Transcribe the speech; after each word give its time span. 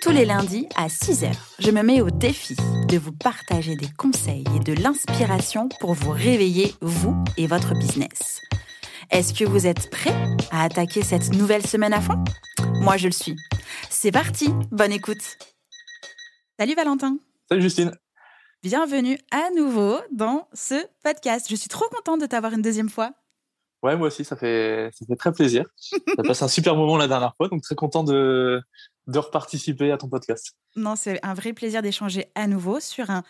Tous 0.00 0.12
les 0.12 0.24
lundis 0.24 0.66
à 0.76 0.86
6h, 0.86 1.30
je 1.58 1.70
me 1.70 1.82
mets 1.82 2.00
au 2.00 2.08
défi 2.08 2.56
de 2.88 2.96
vous 2.96 3.12
partager 3.12 3.76
des 3.76 3.88
conseils 3.98 4.44
et 4.56 4.58
de 4.58 4.72
l'inspiration 4.72 5.68
pour 5.78 5.92
vous 5.92 6.10
réveiller, 6.10 6.72
vous 6.80 7.22
et 7.36 7.46
votre 7.46 7.74
business. 7.74 8.40
Est-ce 9.10 9.34
que 9.34 9.44
vous 9.44 9.66
êtes 9.66 9.90
prêts 9.90 10.14
à 10.50 10.64
attaquer 10.64 11.02
cette 11.02 11.34
nouvelle 11.34 11.66
semaine 11.66 11.92
à 11.92 12.00
fond? 12.00 12.24
Moi, 12.80 12.96
je 12.96 13.08
le 13.08 13.12
suis. 13.12 13.36
C'est 13.90 14.10
parti, 14.10 14.48
bonne 14.70 14.92
écoute. 14.92 15.36
Salut 16.58 16.74
Valentin. 16.74 17.18
Salut 17.50 17.60
Justine. 17.60 17.92
Bienvenue 18.62 19.18
à 19.30 19.50
nouveau 19.54 19.98
dans 20.12 20.48
ce 20.54 20.82
podcast. 21.04 21.46
Je 21.50 21.56
suis 21.56 21.68
trop 21.68 21.88
contente 21.90 22.22
de 22.22 22.26
t'avoir 22.26 22.54
une 22.54 22.62
deuxième 22.62 22.88
fois. 22.88 23.12
Ouais, 23.82 23.96
moi 23.96 24.08
aussi, 24.08 24.24
ça 24.24 24.36
fait, 24.36 24.90
ça 24.92 25.06
fait 25.06 25.16
très 25.16 25.32
plaisir. 25.32 25.64
T'as 26.16 26.22
passé 26.22 26.44
un 26.44 26.48
super 26.48 26.76
moment 26.76 26.98
la 26.98 27.08
dernière 27.08 27.34
fois, 27.36 27.48
donc 27.48 27.62
très 27.62 27.74
content 27.74 28.04
de, 28.04 28.60
de 29.06 29.18
reparticiper 29.18 29.90
à 29.92 29.98
ton 29.98 30.08
podcast. 30.08 30.54
Non, 30.76 30.96
c'est 30.96 31.18
un 31.24 31.34
vrai 31.34 31.52
plaisir 31.52 31.82
d'échanger 31.82 32.26
à 32.34 32.46
nouveau 32.46 32.80
sur 32.80 33.10
un 33.10 33.22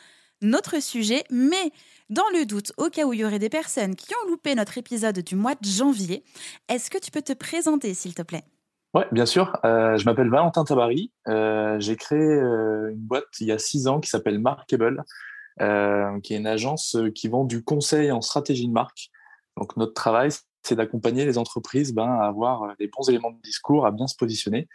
autre 0.54 0.80
sujet, 0.82 1.24
mais 1.30 1.72
dans 2.08 2.28
le 2.32 2.46
doute, 2.46 2.72
au 2.76 2.88
cas 2.88 3.04
où 3.04 3.12
il 3.12 3.20
y 3.20 3.24
aurait 3.24 3.38
des 3.38 3.48
personnes 3.48 3.94
qui 3.94 4.12
ont 4.14 4.28
loupé 4.28 4.54
notre 4.54 4.78
épisode 4.78 5.18
du 5.20 5.36
mois 5.36 5.54
de 5.54 5.66
janvier, 5.66 6.24
est-ce 6.68 6.90
que 6.90 6.98
tu 6.98 7.10
peux 7.10 7.22
te 7.22 7.32
présenter, 7.32 7.94
s'il 7.94 8.14
te 8.14 8.22
plaît? 8.22 8.44
Ouais, 8.92 9.06
bien 9.12 9.26
sûr. 9.26 9.56
Euh, 9.64 9.96
je 9.96 10.04
m'appelle 10.04 10.28
Valentin 10.28 10.64
Tabary. 10.64 11.12
Euh, 11.28 11.78
j'ai 11.78 11.94
créé 11.94 12.18
euh, 12.18 12.90
une 12.90 12.98
boîte 12.98 13.24
il 13.40 13.46
y 13.46 13.52
a 13.52 13.58
six 13.58 13.86
ans 13.86 14.00
qui 14.00 14.10
s'appelle 14.10 14.40
Markable, 14.40 15.04
qui 16.22 16.34
est 16.34 16.38
une 16.38 16.46
agence 16.46 16.96
qui 17.14 17.28
vend 17.28 17.44
du 17.44 17.62
conseil 17.62 18.10
en 18.10 18.20
stratégie 18.20 18.66
de 18.66 18.72
marque. 18.72 19.10
Donc 19.56 19.76
notre 19.76 19.92
travail, 19.92 20.30
c'est 20.62 20.74
d'accompagner 20.74 21.24
les 21.24 21.38
entreprises 21.38 21.92
ben, 21.92 22.08
à 22.08 22.26
avoir 22.26 22.74
les 22.78 22.88
bons 22.88 23.08
éléments 23.08 23.30
de 23.30 23.40
discours, 23.42 23.86
à 23.86 23.90
bien 23.90 24.06
se 24.06 24.16
positionner, 24.16 24.68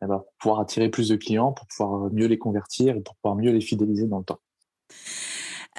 pour 0.00 0.32
pouvoir 0.38 0.60
attirer 0.60 0.88
plus 0.88 1.08
de 1.08 1.16
clients, 1.16 1.52
pour 1.52 1.66
pouvoir 1.66 2.12
mieux 2.12 2.26
les 2.26 2.38
convertir 2.38 2.96
et 2.96 3.00
pour 3.00 3.16
pouvoir 3.16 3.36
mieux 3.36 3.50
les 3.50 3.60
fidéliser 3.60 4.06
dans 4.06 4.18
le 4.18 4.24
temps. 4.24 4.40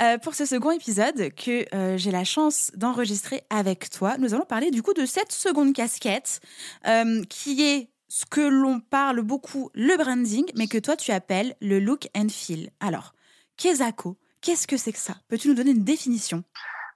Euh, 0.02 0.18
pour 0.18 0.34
ce 0.34 0.46
second 0.46 0.72
épisode 0.72 1.34
que 1.34 1.66
euh, 1.76 1.98
j'ai 1.98 2.12
la 2.12 2.24
chance 2.24 2.72
d'enregistrer 2.76 3.44
avec 3.50 3.90
toi, 3.90 4.18
nous 4.18 4.34
allons 4.34 4.46
parler 4.46 4.72
du 4.72 4.82
coup 4.82 4.94
de 4.94 5.06
cette 5.06 5.34
seconde 5.34 5.74
casquette 5.74 6.40
euh, 6.88 7.22
qui 7.28 7.62
est 7.62 7.90
ce 8.08 8.26
que 8.26 8.42
l'on 8.42 8.80
parle 8.80 9.22
beaucoup 9.22 9.70
le 9.74 9.98
branding, 9.98 10.46
mais 10.56 10.68
que 10.68 10.78
toi 10.78 10.96
tu 10.96 11.12
appelles 11.12 11.54
le 11.62 11.80
look 11.80 12.08
and 12.16 12.30
feel. 12.30 12.70
Alors, 12.80 13.14
Kezako, 13.58 14.18
qu'est-ce 14.42 14.68
que 14.68 14.78
c'est 14.78 14.94
que 14.94 15.00
ça? 15.00 15.16
Peux-tu 15.28 15.50
nous 15.50 15.54
donner 15.54 15.72
une 15.72 15.84
définition? 15.84 16.44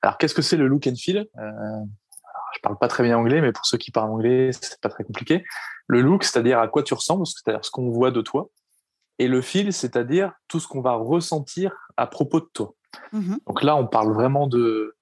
Alors, 0.01 0.17
qu'est-ce 0.17 0.33
que 0.33 0.41
c'est 0.41 0.57
le 0.57 0.67
look 0.67 0.87
and 0.87 0.95
feel? 0.95 1.27
Parle 2.63 2.77
pas 2.79 2.87
très 2.87 3.03
bien 3.03 3.17
anglais, 3.17 3.41
mais 3.41 3.51
pour 3.51 3.65
ceux 3.65 3.77
qui 3.77 3.91
parlent 3.91 4.09
anglais, 4.09 4.51
c'est 4.53 4.81
pas 4.81 4.89
très 4.89 5.03
compliqué. 5.03 5.43
Le 5.87 6.01
look, 6.01 6.23
c'est-à-dire 6.23 6.59
à 6.59 6.67
quoi 6.67 6.81
tu 6.81 6.95
ressembles, 6.95 7.27
c'est-à-dire 7.27 7.63
ce 7.63 7.69
qu'on 7.69 7.89
voit 7.89 8.09
de 8.09 8.21
toi, 8.21 8.49
et 9.19 9.27
le 9.27 9.41
feel, 9.41 9.71
c'est-à-dire 9.71 10.33
tout 10.47 10.59
ce 10.59 10.67
qu'on 10.67 10.81
va 10.81 10.93
ressentir 10.93 11.75
à 11.97 12.07
propos 12.07 12.39
de 12.39 12.49
toi. 12.53 12.73
Mmh 13.11 13.35
Donc 13.45 13.61
là, 13.63 13.75
on 13.75 13.85
parle 13.85 14.11
vraiment 14.13 14.47
de, 14.47 14.95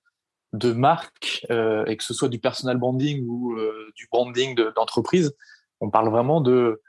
de 0.53 0.73
marque, 0.73 1.45
euh, 1.49 1.85
et 1.85 1.95
que 1.95 2.03
ce 2.03 2.13
soit 2.13 2.29
du 2.29 2.39
personal 2.39 2.77
branding 2.77 3.25
ou 3.27 3.53
euh, 3.53 3.91
du 3.95 4.07
branding 4.11 4.55
d'entreprise, 4.75 5.33
on 5.79 5.89
parle 5.89 6.09
vraiment 6.09 6.41
de, 6.41 6.81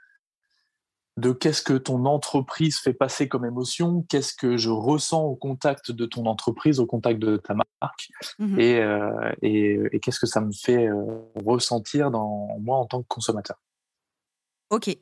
de 1.19 1.33
qu'est-ce 1.33 1.63
que 1.63 1.75
ton 1.75 2.07
entreprise 2.07 2.79
fait 2.79 2.95
passer 2.95 3.29
comme 3.29 3.45
émotion, 3.45 4.05
qu'est-ce 4.09 4.35
que 4.35 4.57
je 4.57 4.71
ressens 4.71 5.23
au 5.23 5.37
contact 5.37 5.91
de 5.91 6.07
ton 6.07 6.27
entreprise, 6.27 6.81
au 6.81 6.87
contact 6.87 7.19
de 7.19 7.37
ta 7.37 7.55
marque, 7.55 8.09
mmh 8.39 8.59
et, 8.59 8.79
euh, 8.81 9.33
et, 9.43 9.79
et 9.93 10.01
qu'est-ce 10.01 10.21
que 10.21 10.27
ça 10.27 10.41
me 10.41 10.53
fait 10.53 10.89
ressentir 11.45 12.11
dans 12.11 12.59
moi 12.61 12.79
en 12.79 12.87
tant 12.87 13.03
que 13.03 13.09
consommateur. 13.09 13.57
Ok. 14.71 14.97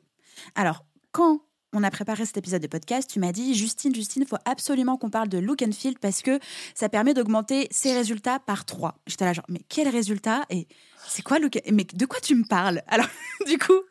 Alors, 0.55 0.85
quand 1.11 1.41
on 1.73 1.83
a 1.83 1.91
préparé 1.91 2.25
cet 2.25 2.37
épisode 2.37 2.61
de 2.61 2.67
podcast, 2.67 3.09
tu 3.09 3.19
m'as 3.19 3.31
dit 3.31 3.53
Justine, 3.53 3.95
Justine, 3.95 4.23
il 4.23 4.27
faut 4.27 4.37
absolument 4.45 4.97
qu'on 4.97 5.09
parle 5.09 5.29
de 5.29 5.37
look 5.37 5.61
and 5.61 5.71
feel 5.71 5.97
parce 5.99 6.21
que 6.21 6.39
ça 6.75 6.89
permet 6.89 7.13
d'augmenter 7.13 7.67
ses 7.71 7.93
résultats 7.93 8.39
par 8.39 8.65
trois. 8.65 8.95
J'étais 9.07 9.25
là 9.25 9.33
genre 9.33 9.45
mais 9.47 9.61
quel 9.69 9.87
résultat 9.87 10.41
et 10.49 10.67
c'est 11.07 11.21
quoi 11.21 11.39
look 11.39 11.59
mais 11.71 11.85
de 11.85 12.05
quoi 12.05 12.19
tu 12.19 12.35
me 12.35 12.45
parles? 12.45 12.81
Alors 12.87 13.07
du 13.47 13.57
coup, 13.57 13.81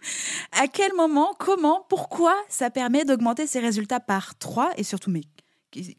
à 0.52 0.68
quel 0.68 0.94
moment, 0.94 1.34
comment, 1.38 1.86
pourquoi 1.88 2.34
ça 2.48 2.70
permet 2.70 3.04
d'augmenter 3.04 3.46
ses 3.46 3.60
résultats 3.60 4.00
par 4.00 4.36
trois 4.38 4.70
et 4.76 4.82
surtout 4.82 5.10
mais 5.10 5.22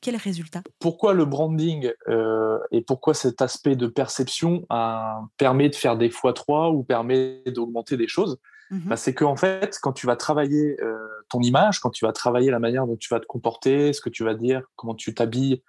quel 0.01 0.17
résultat? 0.17 0.61
Pourquoi 0.79 1.13
le 1.13 1.25
branding 1.25 1.91
euh, 2.09 2.59
et 2.71 2.81
pourquoi 2.81 3.13
cet 3.13 3.41
aspect 3.41 3.77
de 3.77 3.87
perception 3.87 4.67
permet 5.37 5.69
de 5.69 5.75
faire 5.75 5.97
des 5.97 6.09
fois 6.09 6.33
trois 6.33 6.71
ou 6.71 6.83
permet 6.83 7.41
d'augmenter 7.47 7.95
des 7.95 8.07
choses? 8.07 8.37
Mmh 8.71 8.87
bah, 8.87 8.95
c'est 8.95 9.13
qu'en 9.13 9.35
fait, 9.35 9.77
quand 9.81 9.91
tu 9.91 10.07
vas 10.07 10.15
travailler 10.15 10.81
euh, 10.81 10.97
ton 11.29 11.41
image, 11.41 11.79
quand 11.79 11.89
tu 11.89 12.05
vas 12.05 12.13
travailler 12.13 12.49
la 12.51 12.59
manière 12.59 12.87
dont 12.87 12.95
tu 12.95 13.09
vas 13.09 13.19
te 13.19 13.25
comporter, 13.25 13.91
ce 13.91 13.99
que 13.99 14.09
tu 14.09 14.23
vas 14.23 14.33
dire, 14.33 14.63
comment 14.77 14.95
tu 14.95 15.13
t'habilles, 15.13 15.61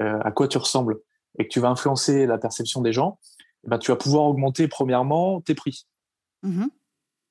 euh, 0.00 0.18
à 0.22 0.30
quoi 0.32 0.48
tu 0.48 0.56
ressembles, 0.56 0.98
et 1.38 1.44
que 1.44 1.52
tu 1.52 1.60
vas 1.60 1.68
influencer 1.68 2.26
la 2.26 2.38
perception 2.38 2.80
des 2.80 2.92
gens, 2.92 3.18
ben, 3.64 3.78
tu 3.78 3.90
vas 3.90 3.98
pouvoir 3.98 4.24
augmenter 4.24 4.66
premièrement 4.66 5.42
tes 5.42 5.54
prix. 5.54 5.86
Mmh 6.42 6.66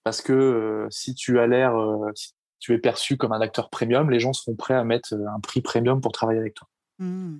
Parce 0.03 0.21
que 0.21 0.33
euh, 0.33 0.87
si 0.91 1.15
tu 1.15 1.39
as 1.39 1.47
l'air, 1.47 1.73
si 2.13 2.33
tu 2.59 2.75
es 2.75 2.77
perçu 2.77 3.17
comme 3.17 3.33
un 3.33 3.41
acteur 3.41 3.71
premium, 3.71 4.11
les 4.11 4.19
gens 4.19 4.33
seront 4.33 4.55
prêts 4.55 4.75
à 4.75 4.83
mettre 4.83 5.15
un 5.15 5.39
prix 5.39 5.61
premium 5.61 5.99
pour 5.99 6.11
travailler 6.11 6.39
avec 6.39 6.53
toi. 6.53 6.67
Mmh. 6.99 7.37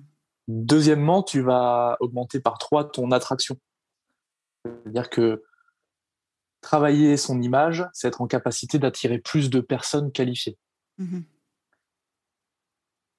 Deuxièmement, 0.48 1.22
tu 1.22 1.42
vas 1.42 1.96
augmenter 2.00 2.40
par 2.40 2.58
trois 2.58 2.90
ton 2.90 3.12
attraction. 3.12 3.56
C'est-à-dire 4.64 5.10
que 5.10 5.44
travailler 6.60 7.16
son 7.16 7.40
image, 7.40 7.86
c'est 7.92 8.08
être 8.08 8.20
en 8.20 8.26
capacité 8.26 8.78
d'attirer 8.78 9.18
plus 9.18 9.50
de 9.50 9.60
personnes 9.60 10.12
qualifiées. 10.12 10.58
Mmh 10.98 11.20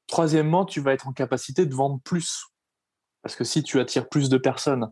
Troisièmement, 0.07 0.65
tu 0.65 0.81
vas 0.81 0.93
être 0.93 1.07
en 1.07 1.13
capacité 1.13 1.67
de 1.67 1.73
vendre 1.75 1.99
plus. 2.03 2.47
Parce 3.21 3.35
que 3.35 3.43
si 3.43 3.61
tu 3.61 3.79
attires 3.79 4.09
plus 4.09 4.27
de 4.27 4.39
personnes, 4.39 4.91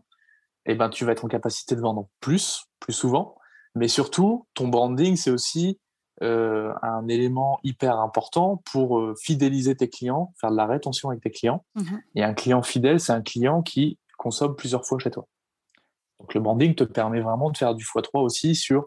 eh 0.64 0.76
ben, 0.76 0.88
tu 0.88 1.04
vas 1.04 1.10
être 1.10 1.24
en 1.24 1.28
capacité 1.28 1.74
de 1.74 1.80
vendre 1.80 2.08
plus, 2.20 2.66
plus 2.78 2.92
souvent. 2.92 3.36
Mais 3.74 3.88
surtout, 3.88 4.46
ton 4.54 4.68
branding, 4.68 5.16
c'est 5.16 5.30
aussi 5.30 5.80
euh, 6.22 6.72
un 6.82 7.08
élément 7.08 7.58
hyper 7.64 7.98
important 7.98 8.62
pour 8.70 9.00
euh, 9.00 9.14
fidéliser 9.20 9.76
tes 9.76 9.88
clients, 9.88 10.34
faire 10.40 10.50
de 10.50 10.56
la 10.56 10.66
rétention 10.66 11.10
avec 11.10 11.22
tes 11.22 11.30
clients. 11.30 11.64
Mmh 11.74 11.96
Et 12.14 12.22
un 12.22 12.34
client 12.34 12.62
fidèle, 12.62 13.00
c'est 13.00 13.12
un 13.12 13.22
client 13.22 13.62
qui 13.62 13.98
consomme 14.18 14.56
plusieurs 14.56 14.84
fois 14.84 14.98
chez 14.98 15.10
toi. 15.10 15.26
Donc 16.20 16.34
le 16.34 16.40
branding 16.40 16.74
te 16.74 16.84
permet 16.84 17.20
vraiment 17.20 17.50
de 17.50 17.56
faire 17.56 17.74
du 17.74 17.84
x3 17.84 18.20
aussi 18.20 18.54
sur 18.54 18.84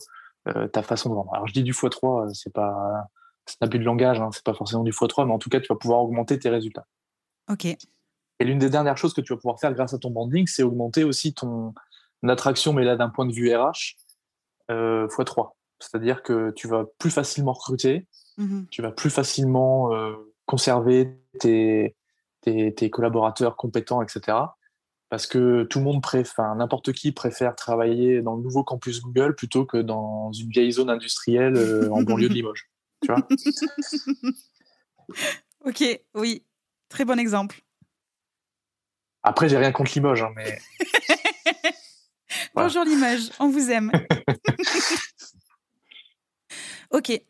euh, 0.47 0.67
ta 0.67 0.83
façon 0.83 1.09
de 1.09 1.15
vendre. 1.15 1.33
Alors 1.33 1.47
je 1.47 1.53
dis 1.53 1.63
du 1.63 1.73
x3, 1.73 2.25
euh, 2.27 2.33
c'est 2.33 2.53
pas 2.53 3.05
c'est 3.45 3.61
un 3.61 3.67
but 3.67 3.79
de 3.79 3.83
langage, 3.83 4.19
hein, 4.19 4.29
c'est 4.31 4.43
pas 4.43 4.53
forcément 4.53 4.83
du 4.83 4.91
x3, 4.91 5.25
mais 5.25 5.33
en 5.33 5.39
tout 5.39 5.49
cas 5.49 5.59
tu 5.59 5.67
vas 5.67 5.75
pouvoir 5.75 6.01
augmenter 6.01 6.37
tes 6.39 6.49
résultats. 6.49 6.85
Ok. 7.49 7.65
Et 7.65 8.43
l'une 8.43 8.59
des 8.59 8.69
dernières 8.69 8.97
choses 8.97 9.13
que 9.13 9.21
tu 9.21 9.33
vas 9.33 9.37
pouvoir 9.37 9.59
faire 9.59 9.73
grâce 9.73 9.93
à 9.93 9.99
ton 9.99 10.09
branding, 10.09 10.47
c'est 10.47 10.63
augmenter 10.63 11.03
aussi 11.03 11.33
ton 11.33 11.73
attraction, 12.27 12.73
mais 12.73 12.83
là 12.83 12.95
d'un 12.95 13.09
point 13.09 13.25
de 13.25 13.33
vue 13.33 13.55
RH, 13.55 13.95
euh, 14.69 15.07
x3. 15.07 15.51
C'est-à-dire 15.79 16.21
que 16.21 16.51
tu 16.51 16.67
vas 16.67 16.85
plus 16.99 17.11
facilement 17.11 17.53
recruter, 17.53 18.07
mmh 18.37 18.63
tu 18.69 18.81
vas 18.81 18.91
plus 18.91 19.09
facilement 19.09 19.93
euh, 19.93 20.13
conserver 20.45 21.19
tes, 21.39 21.95
tes, 22.41 22.73
tes, 22.73 22.89
collaborateurs 22.89 23.55
compétents, 23.55 24.01
etc 24.01 24.37
parce 25.11 25.27
que 25.27 25.63
tout 25.63 25.79
le 25.79 25.83
monde 25.83 26.01
préfère, 26.01 26.55
n'importe 26.55 26.93
qui 26.93 27.11
préfère 27.11 27.57
travailler 27.57 28.21
dans 28.21 28.37
le 28.37 28.41
nouveau 28.41 28.63
campus 28.63 29.01
Google 29.01 29.35
plutôt 29.35 29.65
que 29.65 29.75
dans 29.75 30.31
une 30.31 30.49
vieille 30.49 30.71
zone 30.71 30.89
industrielle 30.89 31.57
euh, 31.57 31.91
en 31.91 32.01
banlieue 32.01 32.29
de 32.29 32.33
Limoges. 32.33 32.71
Tu 33.03 33.11
vois 33.11 33.27
Ok, 35.65 35.83
oui, 36.15 36.45
très 36.87 37.03
bon 37.03 37.19
exemple. 37.19 37.61
Après, 39.21 39.49
j'ai 39.49 39.57
rien 39.57 39.73
contre 39.73 39.91
Limoges, 39.95 40.23
hein, 40.23 40.31
mais. 40.33 40.57
Bonjour 42.55 42.85
Limoges, 42.85 43.31
on 43.39 43.49
vous 43.49 43.69
aime. 43.69 43.91
ok, 46.91 47.21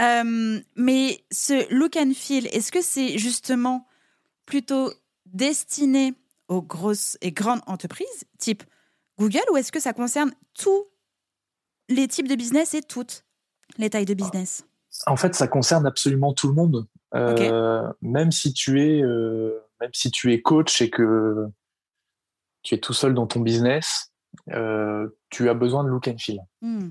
euh, 0.00 0.60
mais 0.74 1.22
ce 1.30 1.74
look 1.74 1.96
and 1.96 2.14
feel, 2.14 2.46
est-ce 2.46 2.72
que 2.72 2.80
c'est 2.80 3.18
justement 3.18 3.86
plutôt 4.46 4.90
destiné 5.26 6.14
aux 6.48 6.62
grosses 6.62 7.18
et 7.20 7.32
grandes 7.32 7.62
entreprises, 7.66 8.24
type 8.38 8.62
Google, 9.18 9.44
ou 9.52 9.56
est-ce 9.56 9.72
que 9.72 9.80
ça 9.80 9.92
concerne 9.92 10.32
tous 10.54 10.86
les 11.88 12.08
types 12.08 12.28
de 12.28 12.34
business 12.34 12.74
et 12.74 12.82
toutes 12.82 13.24
les 13.78 13.90
tailles 13.90 14.04
de 14.04 14.14
business? 14.14 14.64
En 15.06 15.16
fait, 15.16 15.34
ça 15.34 15.48
concerne 15.48 15.86
absolument 15.86 16.32
tout 16.32 16.48
le 16.48 16.54
monde. 16.54 16.86
Même 18.02 18.32
si 18.32 18.52
tu 18.52 18.80
es, 18.82 19.02
même 19.80 19.90
si 19.92 20.10
tu 20.10 20.32
es 20.32 20.42
coach 20.42 20.80
et 20.80 20.90
que 20.90 21.46
tu 22.62 22.74
es 22.74 22.78
tout 22.78 22.92
seul 22.92 23.14
dans 23.14 23.26
ton 23.26 23.40
business, 23.40 24.12
tu 24.46 25.48
as 25.48 25.54
besoin 25.54 25.84
de 25.84 25.88
look 25.88 26.08
and 26.08 26.18
feel. 26.18 26.40
Hmm. 26.62 26.90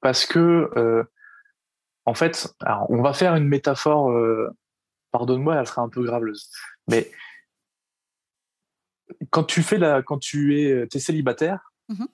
parce 0.00 0.26
que, 0.26 1.04
en 2.04 2.14
fait, 2.14 2.54
on 2.88 3.02
va 3.02 3.12
faire 3.12 3.34
une 3.34 3.48
métaphore. 3.48 4.12
Pardonne-moi, 5.10 5.56
elle 5.56 5.66
sera 5.66 5.82
un 5.82 5.88
peu 5.88 6.02
graveleuse, 6.02 6.50
mais 6.88 7.10
quand 9.30 9.44
tu 9.44 9.62
fais 9.62 9.78
la, 9.78 10.02
quand 10.02 10.18
tu 10.18 10.60
es, 10.60 10.86
es 10.92 10.98
célibataire, 10.98 11.72
mmh 11.88 12.04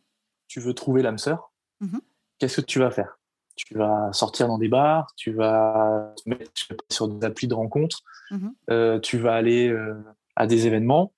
tu 0.47 0.61
veux 0.61 0.73
trouver 0.73 1.03
l'âme 1.03 1.19
sœur. 1.19 1.53
Mmh 1.81 1.99
qu'est-ce 2.39 2.61
que 2.61 2.67
tu 2.67 2.79
vas 2.79 2.91
faire? 2.91 3.19
Tu 3.57 3.75
vas 3.75 4.13
sortir 4.13 4.47
dans 4.49 4.59
des 4.59 4.69
bars, 4.69 5.13
tu 5.17 5.33
vas 5.33 6.15
te 6.17 6.29
mettre 6.29 6.53
sur 6.91 7.09
des 7.09 7.27
applis 7.27 7.49
de 7.49 7.55
rencontres, 7.55 8.03
mmh 8.31 8.49
euh, 8.71 9.01
tu 9.01 9.19
vas 9.19 9.35
aller 9.35 9.69
euh, 9.69 9.95
à 10.37 10.47
des 10.47 10.67
événements. 10.67 11.13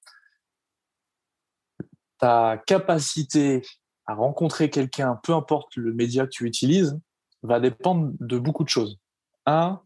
Ta 2.19 2.63
capacité 2.67 3.63
à 4.07 4.15
rencontrer 4.15 4.71
quelqu'un, 4.71 5.21
peu 5.23 5.33
importe 5.35 5.77
le 5.77 5.93
média 5.93 6.25
que 6.25 6.31
tu 6.31 6.45
utilises, 6.47 6.99
va 7.43 7.61
dépendre 7.61 8.13
de 8.19 8.39
beaucoup 8.39 8.65
de 8.65 8.69
choses. 8.69 8.99
Un, 9.47 9.81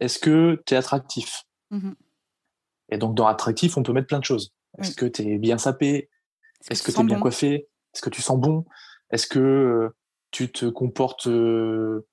est-ce 0.00 0.18
que 0.18 0.62
tu 0.66 0.74
es 0.74 0.76
attractif 0.76 1.44
Et 2.88 2.98
donc, 2.98 3.14
dans 3.14 3.26
attractif, 3.26 3.76
on 3.76 3.82
peut 3.82 3.92
mettre 3.92 4.06
plein 4.06 4.18
de 4.18 4.24
choses. 4.24 4.52
Est-ce 4.78 4.94
que 4.94 5.06
tu 5.06 5.22
es 5.22 5.38
bien 5.38 5.58
sapé? 5.58 6.08
Est-ce 6.70 6.82
que 6.82 6.92
tu 6.92 7.00
es 7.00 7.04
bien 7.04 7.18
coiffé? 7.18 7.68
Est-ce 7.94 8.02
que 8.02 8.10
tu 8.10 8.22
sens 8.22 8.38
bon? 8.38 8.64
Est-ce 9.10 9.26
que 9.26 9.38
euh, 9.38 9.96
tu 10.30 10.50
te 10.50 10.66
comportes 10.66 11.28
de 11.28 12.04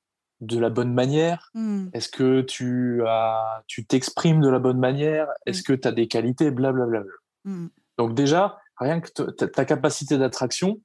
la 0.42 0.70
bonne 0.70 0.94
manière? 0.94 1.52
Mmh. 1.54 1.88
Est-ce 1.94 2.10
que 2.10 2.42
tu 2.42 3.02
as, 3.08 3.64
tu 3.68 3.86
t'exprimes 3.86 4.42
de 4.42 4.50
la 4.50 4.60
bonne 4.60 4.80
manière? 4.80 5.28
Est-ce 5.46 5.64
que 5.64 5.74
tu 5.74 5.88
as 5.88 5.92
des 5.92 6.08
qualités? 6.08 6.52
Blablabla. 6.52 7.04
Mmh. 7.44 7.68
Donc 7.98 8.14
déjà, 8.14 8.58
rien 8.78 9.00
que 9.00 9.10
ta 9.22 9.66
capacité 9.66 10.18
d'attraction, 10.18 10.82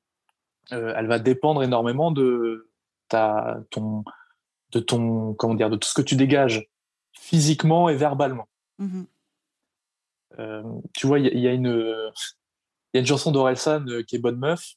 euh, 0.73 0.93
elle 0.97 1.07
va 1.07 1.19
dépendre 1.19 1.63
énormément 1.63 2.11
de 2.11 2.71
ta, 3.09 3.59
ton, 3.71 4.05
de 4.73 4.81
ton, 4.81 5.35
comment 5.35 5.55
dire, 5.55 5.71
de 5.71 5.77
tout 5.77 5.89
ce 5.89 5.95
que 5.95 6.03
tu 6.03 6.17
dégages 6.17 6.69
physiquement 7.13 7.89
et 7.89 7.97
verbalement. 7.97 8.49
Mmh 8.79 9.01
euh, 9.01 9.05
tu 10.95 11.07
vois, 11.07 11.19
il 11.19 11.39
y, 11.39 11.49
a 11.49 11.53
une, 11.53 11.95
une 12.95 13.07
chanson 13.07 13.33
d'Orelsan 13.33 13.85
qui 14.07 14.17
est 14.17 14.21
Bonne 14.21 14.39
Meuf, 14.39 14.75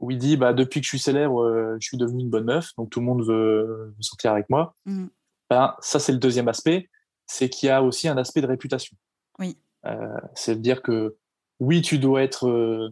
où 0.00 0.10
il 0.10 0.18
dit 0.18 0.36
bah, 0.36 0.52
Depuis 0.52 0.80
que 0.80 0.84
je 0.84 0.90
suis 0.90 0.98
célèbre, 0.98 1.42
euh, 1.42 1.76
je 1.80 1.86
suis 1.86 1.96
devenu 1.96 2.22
une 2.22 2.30
bonne 2.30 2.44
meuf, 2.44 2.70
donc 2.76 2.90
tout 2.90 3.00
le 3.00 3.06
monde 3.06 3.24
veut, 3.24 3.94
sortir 4.00 4.32
avec 4.32 4.48
moi. 4.50 4.74
Mmh. 4.86 5.06
Ben, 5.50 5.74
ça, 5.80 5.98
c'est 5.98 6.12
le 6.12 6.18
deuxième 6.18 6.48
aspect 6.48 6.88
c'est 7.26 7.48
qu'il 7.48 7.68
y 7.68 7.70
a 7.70 7.82
aussi 7.82 8.08
un 8.08 8.16
aspect 8.16 8.40
de 8.40 8.46
réputation. 8.46 8.96
Oui. 9.38 9.56
Euh, 9.86 10.16
c'est 10.34 10.60
dire 10.60 10.82
que 10.82 11.16
oui, 11.60 11.82
tu 11.82 11.98
dois 11.98 12.22
être 12.22 12.48
euh, 12.48 12.90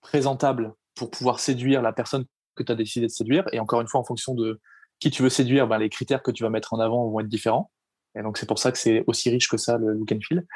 présentable 0.00 0.74
pour 0.94 1.10
pouvoir 1.10 1.40
séduire 1.40 1.82
la 1.82 1.92
personne 1.92 2.24
que 2.54 2.62
tu 2.62 2.72
as 2.72 2.74
décidé 2.74 3.06
de 3.06 3.12
séduire. 3.12 3.44
Et 3.52 3.60
encore 3.60 3.80
une 3.80 3.88
fois, 3.88 4.00
en 4.00 4.04
fonction 4.04 4.34
de 4.34 4.60
qui 5.00 5.10
tu 5.10 5.22
veux 5.22 5.28
séduire, 5.28 5.66
ben, 5.66 5.78
les 5.78 5.88
critères 5.88 6.22
que 6.22 6.30
tu 6.30 6.42
vas 6.42 6.50
mettre 6.50 6.74
en 6.74 6.80
avant 6.80 7.08
vont 7.08 7.20
être 7.20 7.28
différents. 7.28 7.70
Et 8.14 8.22
donc, 8.22 8.36
c'est 8.38 8.46
pour 8.46 8.58
ça 8.58 8.72
que 8.72 8.78
c'est 8.78 9.04
aussi 9.06 9.30
riche 9.30 9.48
que 9.48 9.56
ça, 9.56 9.78
le 9.78 9.94
look 9.94 10.12
and 10.12 10.20
feel. 10.26 10.46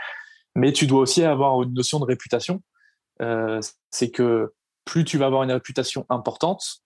Mais 0.57 0.73
tu 0.73 0.87
dois 0.87 1.01
aussi 1.01 1.23
avoir 1.23 1.63
une 1.63 1.75
notion 1.75 2.01
de 2.01 2.05
réputation. 2.05 2.63
c'est 3.91 4.11
que 4.11 4.53
plus 4.85 5.05
tu 5.05 5.19
vas 5.19 5.27
avoir 5.27 5.43
une 5.43 5.53
réputation 5.53 6.07
importante 6.09 6.83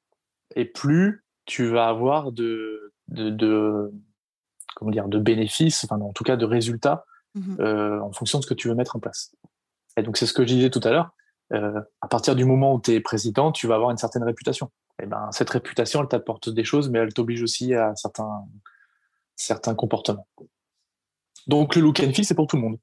et 0.57 0.65
plus 0.65 1.25
tu 1.47 1.69
vas 1.69 1.89
avoir 1.89 2.33
de, 2.33 2.93
de, 3.09 3.93
comment 4.75 4.91
dire, 4.91 5.09
de 5.09 5.19
bénéfices, 5.19 5.85
enfin, 5.85 6.01
en 6.01 6.13
tout 6.13 6.25
cas 6.25 6.37
de 6.37 6.45
résultats 6.45 7.05
mmh 7.35 7.61
euh, 7.61 8.01
en 8.01 8.13
fonction 8.13 8.39
de 8.39 8.45
ce 8.45 8.49
que 8.49 8.55
tu 8.55 8.69
veux 8.69 8.75
mettre 8.75 8.97
en 8.97 8.99
place. 8.99 9.33
Et 9.97 10.03
donc, 10.03 10.17
c'est 10.17 10.27
ce 10.27 10.33
que 10.33 10.43
je 10.43 10.55
disais 10.55 10.71
tout 10.71 10.81
à 10.83 10.91
l'heure. 10.91 11.11
Euh, 11.53 11.81
à 12.01 12.09
partir 12.09 12.35
du 12.35 12.45
moment 12.45 12.75
où 12.75 12.81
tu 12.81 12.93
es 12.93 13.01
président, 13.01 13.53
tu 13.53 13.69
vas 13.69 13.77
avoir 13.77 13.93
une 13.93 13.99
certaine 13.99 14.25
réputation. 14.25 14.71
Et 15.01 15.07
ben, 15.07 15.29
cette 15.31 15.51
réputation, 15.51 16.01
elle 16.01 16.09
t'apporte 16.09 16.49
des 16.49 16.65
choses, 16.65 16.89
mais 16.91 16.99
elle 16.99 17.13
t'oblige 17.13 17.43
aussi 17.43 17.75
à 17.75 17.95
certains, 17.95 18.45
certains 19.37 19.77
comportements. 19.77 20.27
Donc, 21.47 21.77
le 21.77 21.83
look 21.83 22.01
and 22.01 22.13
feel, 22.13 22.25
c'est 22.25 22.35
pour 22.35 22.49
tout 22.49 22.57
le 22.57 22.63
monde. 22.63 22.79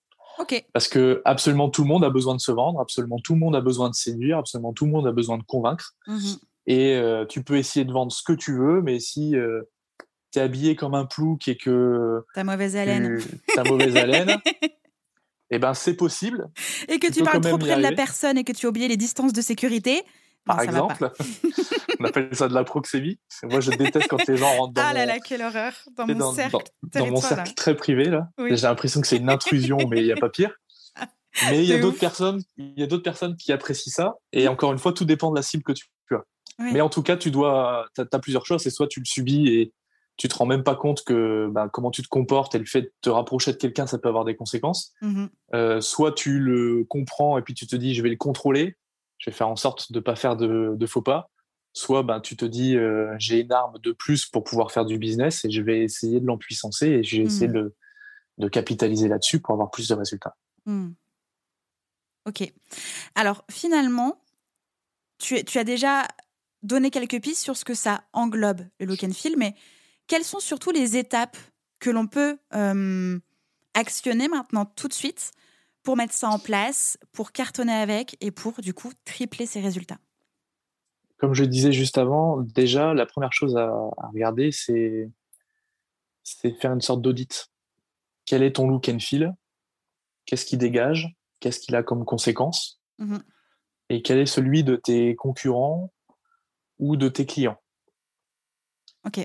Parce 0.74 0.88
que 0.88 1.22
absolument 1.26 1.70
tout 1.70 1.82
le 1.82 1.88
monde 1.88 2.04
a 2.04 2.10
besoin 2.10 2.36
de 2.36 2.42
se 2.42 2.52
vendre, 2.52 2.80
absolument 2.80 3.20
tout 3.20 3.34
le 3.34 3.40
monde 3.40 3.56
a 3.56 3.62
besoin 3.62 3.90
de 3.90 3.96
séduire, 3.96 4.38
absolument 4.38 4.74
tout 4.74 4.86
le 4.86 4.92
monde 4.92 5.08
a 5.08 5.12
besoin 5.12 5.38
de 5.38 5.44
convaincre. 5.44 5.96
Mhm. 6.08 6.38
Et 6.68 6.96
euh, 6.96 7.26
tu 7.26 7.44
peux 7.44 7.58
essayer 7.58 7.86
de 7.86 7.92
vendre 7.92 8.12
ce 8.12 8.22
que 8.24 8.34
tu 8.34 8.58
veux, 8.58 8.82
mais 8.82 9.00
si 9.00 9.36
euh, 9.36 9.62
tu 10.32 10.40
es 10.40 10.42
habillé 10.42 10.76
comme 10.76 10.96
un 10.96 11.06
plouc 11.06 11.48
et 11.48 11.58
que. 11.58 12.24
Ta 12.34 12.44
mauvaise 12.44 12.76
haleine. 12.76 13.20
Ta 13.56 13.64
mauvaise 13.64 13.96
haleine. 13.96 14.38
eh 15.50 15.60
ben, 15.60 15.74
c'est 15.74 15.96
possible. 15.96 16.50
Et 16.90 17.00
que 17.00 17.12
tu, 17.12 17.24
parles 17.24 17.42
trop 17.42 17.58
près 17.58 17.78
de 17.78 17.82
la 17.82 17.94
personne 17.94 18.38
et 18.38 18.44
que 18.44 18.52
tu 18.52 18.66
as 18.66 18.70
oublié 18.70 18.88
les 18.88 18.98
distances 18.98 19.34
de 19.34 19.42
sécurité. 19.42 20.04
Par 20.48 20.62
exemple, 20.62 21.12
on 22.00 22.06
appelle 22.06 22.34
ça 22.34 22.48
de 22.48 22.54
la 22.54 22.64
proxémie. 22.64 23.20
Moi, 23.44 23.60
je 23.60 23.72
déteste 23.72 24.08
quand 24.08 24.26
les 24.28 24.38
gens 24.38 24.52
rentrent 24.58 24.74
dans 24.74 24.82
ah 24.84 24.94
là 24.94 25.06
là, 25.06 25.20
quelle 25.20 25.42
horreur 25.42 25.74
Dans 25.96 26.08
mon 26.08 26.34
cercle, 26.34 26.58
dans, 26.84 27.08
mon 27.08 27.22
cercle 27.22 27.54
très 27.54 27.76
privé 27.76 28.06
là. 28.06 28.30
J'ai 28.40 28.56
l'impression 28.56 29.02
que 29.02 29.08
c'est 29.08 29.18
une 29.18 29.30
intrusion, 29.30 29.78
mais 29.90 30.00
il 30.00 30.06
n'y 30.06 30.12
a 30.12 30.18
pas 30.18 30.30
pire. 30.30 30.56
Mais 31.52 31.64
il 31.64 31.70
y 31.70 31.74
a 31.74 31.78
d'autres 31.78 32.00
personnes, 32.00 32.42
il 32.58 32.80
y 32.80 32.82
a 32.82 32.88
d'autres 32.88 33.04
personnes 33.04 33.36
qui 33.36 33.52
apprécient 33.52 33.92
ça. 33.92 34.16
Et 34.34 34.48
encore 34.48 34.72
une 34.72 34.80
fois, 34.80 34.92
tout 34.92 35.06
dépend 35.06 35.30
de 35.30 35.36
la 35.36 35.44
cible 35.44 35.62
que 35.62 35.72
tu 35.72 35.86
as. 36.12 36.24
Mais 36.60 36.82
en 36.82 36.90
tout 36.90 37.04
cas, 37.04 37.16
tu 37.16 37.30
dois, 37.30 37.86
as, 37.96 38.20
plusieurs 38.20 38.44
choix. 38.44 38.58
C'est 38.58 38.72
soit 38.72 38.88
tu 38.88 39.00
le 39.00 39.06
subis 39.06 39.50
et 39.50 39.72
tu 40.18 40.28
te 40.28 40.36
rends 40.36 40.48
même 40.48 40.64
pas 40.64 40.76
compte 40.76 41.04
que 41.04 41.48
bah, 41.52 41.70
comment 41.72 41.92
tu 41.92 42.02
te 42.02 42.08
comportes 42.08 42.56
et 42.56 42.60
le 42.60 42.66
fait 42.66 42.82
de 42.82 42.92
te 43.02 43.10
rapprocher 43.10 43.52
de 43.52 43.58
quelqu'un, 43.58 43.86
ça 43.86 44.00
peut 44.00 44.10
avoir 44.10 44.26
des 44.26 44.36
conséquences. 44.36 44.94
Mmh 45.02 45.26
euh, 45.54 45.80
soit 45.80 46.12
tu 46.12 46.40
le 46.40 46.84
comprends 46.90 47.38
et 47.38 47.42
puis 47.42 47.54
tu 47.54 47.68
te 47.68 47.76
dis, 47.76 47.94
je 47.94 48.02
vais 48.02 48.10
le 48.10 48.18
contrôler 48.18 48.76
je 49.18 49.30
vais 49.30 49.36
faire 49.36 49.48
en 49.48 49.56
sorte 49.56 49.92
de 49.92 49.98
ne 49.98 50.04
pas 50.04 50.16
faire 50.16 50.36
de, 50.36 50.86
faux 50.86 51.02
pas. 51.02 51.30
Soit 51.74 52.04
ben, 52.04 52.20
tu 52.20 52.36
te 52.36 52.46
dis, 52.46 52.76
euh, 52.76 53.16
j'ai 53.20 53.42
une 53.42 53.52
arme 53.52 53.78
de 53.80 53.92
plus 53.92 54.26
pour 54.26 54.44
pouvoir 54.44 54.72
faire 54.72 54.86
du 54.86 54.98
business 54.98 55.46
et 55.46 55.52
je 55.52 55.62
vais 55.62 55.84
essayer 55.84 56.20
de 56.20 56.26
l'empuissancer 56.26 56.88
et 56.88 57.04
je 57.04 57.18
vais 57.18 57.24
essayer 57.24 57.48
hmm. 57.48 57.72
de, 58.38 58.48
capitaliser 58.50 59.08
là-dessus 59.08 59.40
pour 59.40 59.54
avoir 59.54 59.70
plus 59.70 59.88
de 59.88 59.94
résultats. 59.94 60.36
Hmm. 60.66 60.92
Ok. 62.26 62.52
Alors 63.16 63.46
finalement, 63.50 64.22
tu, 65.18 65.44
tu, 65.46 65.60
as 65.60 65.64
déjà 65.64 66.08
donné 66.64 66.90
quelques 66.90 67.22
pistes 67.22 67.44
sur 67.44 67.56
ce 67.56 67.64
que 67.64 67.74
ça 67.74 68.04
englobe, 68.14 68.62
le 68.80 68.86
look 68.86 69.04
and 69.04 69.14
feel, 69.14 69.38
mais 69.38 69.56
quelles 70.08 70.24
sont 70.24 70.40
surtout 70.40 70.72
les 70.72 70.98
étapes 70.98 71.38
que 71.80 71.90
l'on 71.90 72.08
peut 72.08 72.38
euh, 72.56 73.20
actionner 73.74 74.28
maintenant 74.28 74.66
tout 74.66 74.88
de 74.88 74.94
suite 74.94 75.32
pour 75.88 75.96
mettre 75.96 76.14
ça 76.14 76.28
en 76.28 76.38
place, 76.38 76.98
pour 77.14 77.32
cartonner 77.32 77.72
avec 77.72 78.18
et 78.20 78.30
pour 78.30 78.60
du 78.60 78.74
coup 78.74 78.92
tripler 79.06 79.46
ses 79.46 79.62
résultats. 79.62 80.00
Comme 81.16 81.34
je 81.34 81.46
disais 81.46 81.72
juste 81.72 81.98
avant, 81.98 82.42
déjà 82.42 82.94
la 82.94 83.06
première 83.06 83.32
chose 83.32 83.56
à, 83.56 83.72
regarder, 84.12 84.52
c'est 84.52 85.10
faire 86.60 86.74
une 86.74 86.82
sorte 86.82 87.02
d'audit. 87.02 87.48
Quel 88.26 88.44
est 88.44 88.58
ton 88.58 88.68
look 88.68 88.90
and 88.90 89.00
feel? 89.00 89.34
Qu'est-ce 90.26 90.46
qui 90.46 90.58
dégage? 90.58 91.16
Qu'est-ce 91.40 91.62
qu'il 91.62 91.74
a 91.74 91.84
comme 91.84 92.04
conséquence? 92.04 92.82
Mmh 92.98 93.20
Et 93.88 94.02
quel 94.02 94.20
est 94.20 94.26
celui 94.26 94.66
de 94.66 94.76
tes 94.76 95.16
concurrents 95.16 95.94
ou 96.80 96.98
de 96.98 97.08
tes 97.08 97.26
clients? 97.26 97.62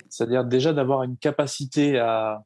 C'est-à-dire 0.09 0.45
déjà 0.45 0.73
d'avoir 0.73 1.02
une 1.02 1.16
capacité 1.16 1.99
à, 1.99 2.45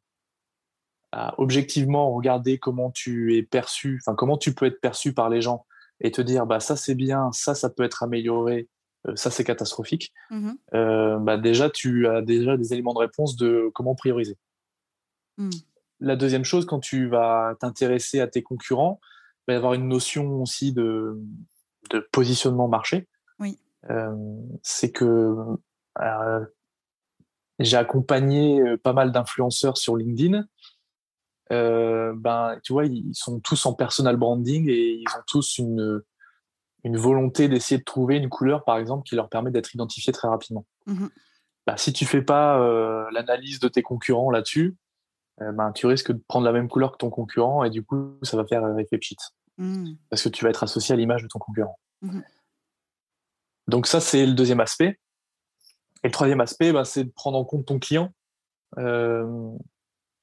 objectivement 1.38 2.12
regarder 2.14 2.58
comment 2.58 2.90
tu 2.90 3.36
es 3.36 3.42
perçu, 3.42 4.00
enfin 4.02 4.14
comment 4.14 4.36
tu 4.36 4.54
peux 4.54 4.66
être 4.66 4.80
perçu 4.80 5.12
par 5.12 5.28
les 5.28 5.40
gens 5.40 5.66
et 6.00 6.10
te 6.10 6.20
dire 6.20 6.46
bah 6.46 6.60
ça 6.60 6.76
c'est 6.76 6.94
bien, 6.94 7.30
ça 7.32 7.54
ça 7.54 7.70
peut 7.70 7.84
être 7.84 8.02
amélioré, 8.02 8.68
euh, 9.08 9.16
ça 9.16 9.30
c'est 9.30 9.44
catastrophique. 9.44 10.12
Mmh 10.30 10.52
euh, 10.74 11.18
bah 11.18 11.36
déjà 11.36 11.70
tu 11.70 12.06
as 12.06 12.22
déjà 12.22 12.56
des 12.56 12.72
éléments 12.72 12.94
de 12.94 12.98
réponse 12.98 13.36
de 13.36 13.70
comment 13.74 13.94
prioriser. 13.94 14.36
Mmh. 15.38 15.50
La 16.00 16.16
deuxième 16.16 16.44
chose, 16.44 16.66
quand 16.66 16.80
tu 16.80 17.08
vas 17.08 17.54
t'intéresser 17.60 18.20
à 18.20 18.26
tes 18.26 18.42
concurrents, 18.42 19.00
il 19.02 19.52
va 19.52 19.54
y 19.54 19.56
avoir 19.56 19.74
une 19.74 19.88
notion 19.88 20.42
aussi 20.42 20.72
de, 20.72 21.18
de 21.90 22.06
positionnement 22.12 22.68
marché. 22.68 23.08
Oui. 23.38 23.58
Euh, 23.88 24.14
c'est 24.62 24.92
que 24.92 25.34
j'ai 27.58 27.78
accompagné 27.78 28.76
pas 28.82 28.92
mal 28.92 29.12
d'influenceurs 29.12 29.78
sur 29.78 29.96
LinkedIn 29.96 30.46
euh, 31.52 32.12
ben, 32.16 32.58
tu 32.62 32.72
vois, 32.72 32.86
ils 32.86 33.14
sont 33.14 33.40
tous 33.40 33.66
en 33.66 33.74
personal 33.74 34.16
branding 34.16 34.68
et 34.68 34.94
ils 34.94 35.08
ont 35.16 35.22
tous 35.26 35.58
une, 35.58 36.02
une 36.84 36.96
volonté 36.96 37.48
d'essayer 37.48 37.78
de 37.78 37.84
trouver 37.84 38.16
une 38.16 38.28
couleur, 38.28 38.64
par 38.64 38.78
exemple, 38.78 39.04
qui 39.04 39.14
leur 39.14 39.28
permet 39.28 39.50
d'être 39.50 39.74
identifiés 39.74 40.12
très 40.12 40.28
rapidement. 40.28 40.66
Mmh 40.86 41.06
bah, 41.66 41.76
si 41.76 41.92
tu 41.92 42.06
fais 42.06 42.22
pas 42.22 42.60
euh, 42.60 43.10
l'analyse 43.10 43.58
de 43.58 43.66
tes 43.66 43.82
concurrents 43.82 44.30
là-dessus, 44.30 44.76
euh, 45.40 45.50
ben, 45.50 45.72
tu 45.72 45.86
risques 45.86 46.12
de 46.12 46.22
prendre 46.28 46.46
la 46.46 46.52
même 46.52 46.68
couleur 46.68 46.92
que 46.92 46.96
ton 46.96 47.10
concurrent 47.10 47.64
et 47.64 47.70
du 47.70 47.84
coup, 47.84 48.16
ça 48.22 48.36
va 48.36 48.46
faire 48.46 48.62
effet 48.78 48.98
pchit. 48.98 49.16
Mmh. 49.58 49.94
Parce 50.08 50.22
que 50.22 50.28
tu 50.28 50.44
vas 50.44 50.50
être 50.50 50.62
associé 50.62 50.92
à 50.92 50.96
l'image 50.96 51.24
de 51.24 51.28
ton 51.28 51.40
concurrent. 51.40 51.78
Mmh 52.02 52.20
Donc 53.66 53.88
ça, 53.88 54.00
c'est 54.00 54.24
le 54.24 54.34
deuxième 54.34 54.60
aspect. 54.60 55.00
Et 56.04 56.08
le 56.08 56.12
troisième 56.12 56.40
aspect, 56.40 56.72
ben, 56.72 56.84
c'est 56.84 57.02
de 57.02 57.10
prendre 57.10 57.36
en 57.36 57.44
compte 57.44 57.66
ton 57.66 57.80
client. 57.80 58.12
Euh, 58.78 59.50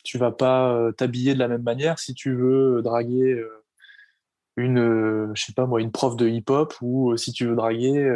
tu 0.04 0.18
vas 0.18 0.32
pas 0.32 0.92
t'habiller 0.98 1.34
de 1.34 1.40
la 1.40 1.48
même 1.48 1.64
manière 1.64 2.00
si 2.00 2.14
tu 2.14 2.36
veux 2.36 2.82
draguer 2.82 3.42
une, 4.58 5.32
je 5.34 5.44
sais 5.44 5.54
pas 5.54 5.66
moi, 5.66 5.82
une 5.82 5.92
prof 5.92 6.16
de 6.16 6.28
hip-hop 6.28 6.74
ou 6.82 7.16
si 7.18 7.32
tu 7.32 7.46
veux 7.46 7.56
draguer 7.56 8.10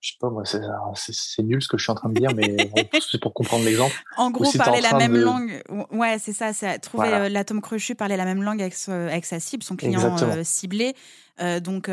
je 0.00 0.12
sais 0.12 0.16
pas, 0.18 0.30
moi, 0.30 0.44
c'est 0.46 1.42
nul 1.42 1.62
ce 1.62 1.68
que 1.68 1.76
je 1.76 1.82
suis 1.82 1.92
en 1.92 1.94
train 1.94 2.08
de 2.08 2.18
dire, 2.18 2.30
mais 2.34 2.56
c'est 3.00 3.20
pour 3.20 3.34
comprendre 3.34 3.64
l'exemple. 3.64 3.94
En 4.16 4.30
gros, 4.30 4.50
parler 4.52 4.80
la 4.80 4.94
même 4.94 5.16
langue. 5.16 5.62
Ouais, 5.90 6.18
c'est 6.18 6.32
ça. 6.32 6.52
c'est 6.52 6.78
trouver 6.78 7.12
euh, 7.12 7.28
l'atome 7.28 7.60
crochu, 7.60 7.94
parler 7.94 8.16
la 8.16 8.24
même 8.24 8.42
langue 8.42 8.62
avec, 8.62 8.74
avec, 8.88 9.26
sa 9.26 9.40
cible, 9.40 9.62
son 9.62 9.76
client 9.76 10.16
euh, 10.22 10.42
ciblé. 10.42 10.94
Euh, 11.40 11.60
donc, 11.60 11.90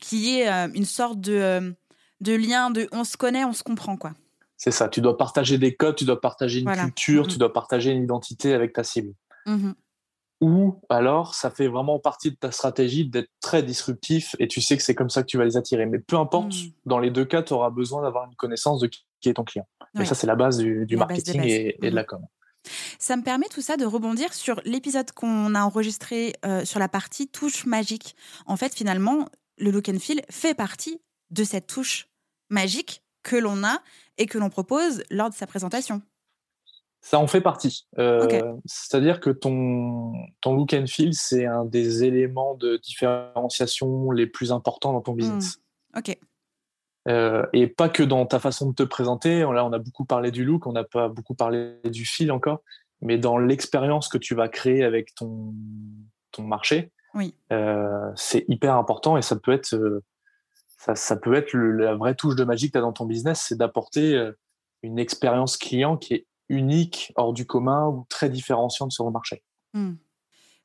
qui 0.00 0.40
est 0.40 0.48
une 0.74 0.84
sorte 0.86 1.20
de, 1.20 1.74
de 2.20 2.34
lien 2.34 2.70
de 2.70 2.88
on 2.90 3.04
se 3.04 3.16
connaît, 3.18 3.44
on 3.44 3.52
se 3.52 3.62
comprend, 3.62 3.96
quoi. 3.96 4.12
C'est 4.62 4.70
ça. 4.70 4.88
Tu 4.88 5.00
dois 5.00 5.18
partager 5.18 5.58
des 5.58 5.74
codes, 5.74 5.96
tu 5.96 6.04
dois 6.04 6.20
partager 6.20 6.60
une 6.60 6.70
culture, 6.70 7.26
tu 7.26 7.36
dois 7.36 7.52
partager 7.52 7.90
une 7.90 8.04
identité 8.04 8.54
avec 8.54 8.72
ta 8.72 8.84
cible. 8.84 9.12
Mmh 9.46 9.72
ou 10.40 10.80
alors 10.88 11.36
ça 11.36 11.52
fait 11.52 11.68
vraiment 11.68 12.00
partie 12.00 12.32
de 12.32 12.34
ta 12.34 12.50
stratégie 12.50 13.08
d'être 13.08 13.30
très 13.40 13.62
disruptif 13.62 14.34
et 14.40 14.48
tu 14.48 14.60
sais 14.60 14.76
que 14.76 14.82
c'est 14.82 14.96
comme 14.96 15.08
ça 15.08 15.22
que 15.22 15.28
tu 15.28 15.38
vas 15.38 15.44
les 15.44 15.56
attirer. 15.56 15.86
Mais 15.86 16.00
peu 16.00 16.16
importe, 16.16 16.52
hmm. 16.52 16.72
dans 16.84 16.98
les 16.98 17.10
deux 17.10 17.24
cas, 17.24 17.44
tu 17.44 17.52
auras 17.52 17.70
besoin 17.70 18.02
d'avoir 18.02 18.26
une 18.26 18.34
connaissance 18.34 18.80
de 18.80 18.88
qui 18.88 19.28
est 19.28 19.34
ton 19.34 19.44
client. 19.44 19.68
Et 20.00 20.04
ça, 20.04 20.16
c'est 20.16 20.26
la 20.26 20.34
base 20.34 20.58
du, 20.58 20.96
marketing 20.96 21.42
et, 21.44 21.78
de 21.80 21.88
la 21.90 22.02
hmm. 22.02 22.06
com. 22.06 22.26
Ça 22.98 23.16
me 23.16 23.22
permet 23.22 23.46
tout 23.50 23.60
ça 23.60 23.76
de 23.76 23.84
rebondir 23.84 24.34
sur 24.34 24.60
l'épisode 24.64 25.12
qu'on 25.12 25.54
a 25.54 25.62
enregistré 25.62 26.32
euh, 26.44 26.64
sur 26.64 26.80
la 26.80 26.88
partie 26.88 27.28
touche 27.28 27.64
magique. 27.64 28.16
En 28.46 28.56
fait, 28.56 28.74
finalement, 28.74 29.28
le 29.58 29.70
look 29.70 29.88
and 29.88 30.00
feel 30.00 30.22
fait 30.28 30.54
partie 30.54 31.00
de 31.30 31.44
cette 31.44 31.68
touche 31.68 32.08
magique 32.50 33.04
que 33.22 33.36
l'on 33.36 33.62
a 33.62 33.80
et 34.18 34.26
que 34.26 34.38
l'on 34.38 34.50
propose 34.50 35.02
lors 35.10 35.30
de 35.30 35.34
sa 35.34 35.46
présentation. 35.46 36.02
Ça 37.00 37.18
en 37.18 37.26
fait 37.26 37.40
partie. 37.40 37.88
Euh, 37.98 38.54
c'est-à-dire 38.64 39.20
que 39.20 39.30
ton, 39.30 40.12
ton 40.40 40.54
look 40.54 40.72
and 40.72 40.86
feel, 40.86 41.14
c'est 41.14 41.46
un 41.46 41.64
des 41.64 42.04
éléments 42.04 42.54
de 42.54 42.76
différenciation 42.76 44.12
les 44.12 44.28
plus 44.28 44.52
importants 44.52 44.92
dans 44.92 45.00
ton 45.00 45.14
business. 45.14 45.58
Hmm. 45.94 45.98
Ok. 45.98 46.18
Euh, 47.08 47.44
et 47.52 47.66
pas 47.66 47.88
que 47.88 48.04
dans 48.04 48.24
ta 48.26 48.38
façon 48.38 48.70
de 48.70 48.74
te 48.74 48.84
présenter. 48.84 49.40
Là, 49.40 49.64
on 49.64 49.72
a 49.72 49.78
beaucoup 49.80 50.04
parlé 50.04 50.30
du 50.30 50.44
look, 50.44 50.68
on 50.68 50.72
n'a 50.72 50.84
pas 50.84 51.08
beaucoup 51.08 51.34
parlé 51.34 51.76
du 51.84 52.04
fil 52.04 52.30
encore, 52.30 52.62
mais 53.00 53.18
dans 53.18 53.36
l'expérience 53.36 54.06
que 54.06 54.18
tu 54.18 54.36
vas 54.36 54.48
créer 54.48 54.84
avec 54.84 55.12
ton, 55.16 55.52
ton 56.30 56.44
marché, 56.44 56.92
oui. 57.14 57.34
Euh, 57.52 58.10
c'est 58.16 58.44
hyper 58.48 58.76
important 58.76 59.16
et 59.16 59.22
ça 59.22 59.36
peut 59.36 59.52
être, 59.52 59.74
ça, 60.84 60.94
ça, 60.94 61.16
peut 61.16 61.34
être 61.34 61.54
la 61.54 61.94
vraie 61.94 62.14
touche 62.14 62.36
de 62.36 62.44
magie 62.44 62.68
que 62.68 62.72
tu 62.72 62.78
as 62.78 62.82
dans 62.82 62.92
ton 62.92 63.06
business, 63.06 63.44
c'est 63.48 63.56
d'apporter 63.56 64.30
une 64.82 64.98
expérience 64.98 65.56
client 65.56 65.96
qui 65.96 66.14
est 66.14 66.26
unique, 66.48 67.12
hors 67.16 67.32
du 67.32 67.46
commun 67.46 67.86
ou 67.88 68.04
très 68.08 68.28
différenciante 68.28 68.92
sur 68.92 69.04
le 69.04 69.10
marché. 69.10 69.42
Hmm. 69.74 69.94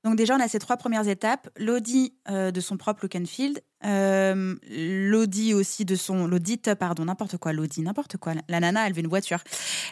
Donc 0.04 0.16
déjà, 0.16 0.36
on 0.36 0.40
a 0.40 0.48
ces 0.48 0.60
trois 0.60 0.78
premières 0.78 1.08
étapes. 1.08 1.50
L'audit 1.58 2.14
euh, 2.30 2.52
de 2.52 2.62
son 2.62 2.78
propre 2.78 3.02
look 3.04 3.16
and 3.16 3.26
feel, 3.26 3.60
euh, 3.84 4.56
l'audit 4.70 5.54
aussi 5.54 5.86
de 5.86 5.96
son... 5.96 6.28
L'audit, 6.28 6.76
pardon, 6.76 7.06
n'importe 7.06 7.38
quoi, 7.38 7.52
l'audit, 7.52 7.82
n'importe 7.82 8.18
quoi. 8.18 8.34
La 8.48 8.60
nana, 8.60 8.88
elle 8.88 8.94
veut 8.94 9.02
une 9.02 9.08
voiture. 9.08 9.40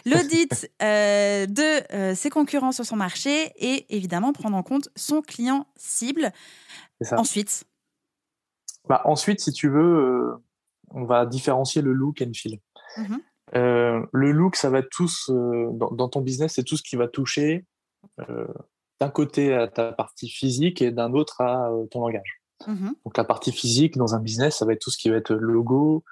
L'audit 0.06 0.70
euh, 0.82 1.46
de 1.46 2.14
ses 2.14 2.30
concurrents 2.30 2.72
sur 2.72 2.86
son 2.86 2.96
marché 2.96 3.52
et 3.56 3.94
évidemment 3.94 4.32
prendre 4.32 4.56
en 4.56 4.62
compte 4.62 4.88
son 4.96 5.22
client 5.22 5.66
cible. 5.76 6.32
Ensuite 7.12 7.66
bah, 8.88 9.02
Ensuite, 9.04 9.40
si 9.40 9.52
tu 9.52 9.68
veux, 9.68 10.34
on 10.90 11.04
va 11.04 11.26
différencier 11.26 11.82
le 11.82 11.92
look 11.92 12.22
and 12.22 12.32
feel. 12.34 12.58
Mm-hmm. 12.96 13.20
Euh, 13.54 14.04
le 14.12 14.32
look, 14.32 14.56
ça 14.56 14.70
va 14.70 14.80
être 14.80 14.90
tous, 14.90 15.30
euh, 15.30 15.70
dans, 15.72 16.08
ton 16.08 16.20
business, 16.20 16.54
c'est 16.54 16.64
tout 16.64 16.76
ce 16.76 16.82
qui 16.82 16.96
va 16.96 17.06
toucher 17.06 17.64
euh, 18.28 18.46
d'un 19.00 19.08
côté 19.08 19.54
à 19.54 19.68
ta 19.68 19.92
partie 19.92 20.28
physique 20.28 20.82
et 20.82 20.90
d'un 20.90 21.12
autre 21.12 21.40
à 21.40 21.70
ton 21.90 22.00
langage. 22.00 22.42
Mmh 22.66 22.92
Donc 23.04 23.16
la 23.18 23.24
partie 23.24 23.52
physique 23.52 23.98
dans 23.98 24.14
un 24.14 24.18
business, 24.18 24.56
ça 24.56 24.64
va 24.64 24.72
être 24.72 24.80
tout 24.80 24.90
ce 24.90 24.98
qui 24.98 25.10
va 25.10 25.16
être 25.16 25.34
logo, 25.34 26.04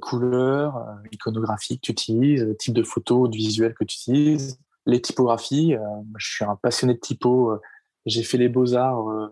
couleur, 0.00 0.86
iconographie 1.12 1.76
que 1.76 1.82
tu 1.82 1.92
utilises, 1.92 2.46
type 2.58 2.72
de 2.72 2.82
photo, 2.82 3.28
de 3.28 3.36
visuel 3.36 3.74
que 3.74 3.84
tu 3.84 3.96
utilises, 3.96 4.58
les 4.86 5.02
typographies. 5.02 5.74
je 6.16 6.34
suis 6.34 6.44
un 6.44 6.56
passionné 6.56 6.94
de 6.94 7.00
typo. 7.00 7.58
j'ai 8.06 8.22
fait 8.22 8.38
les 8.38 8.48
beaux-arts 8.48 9.30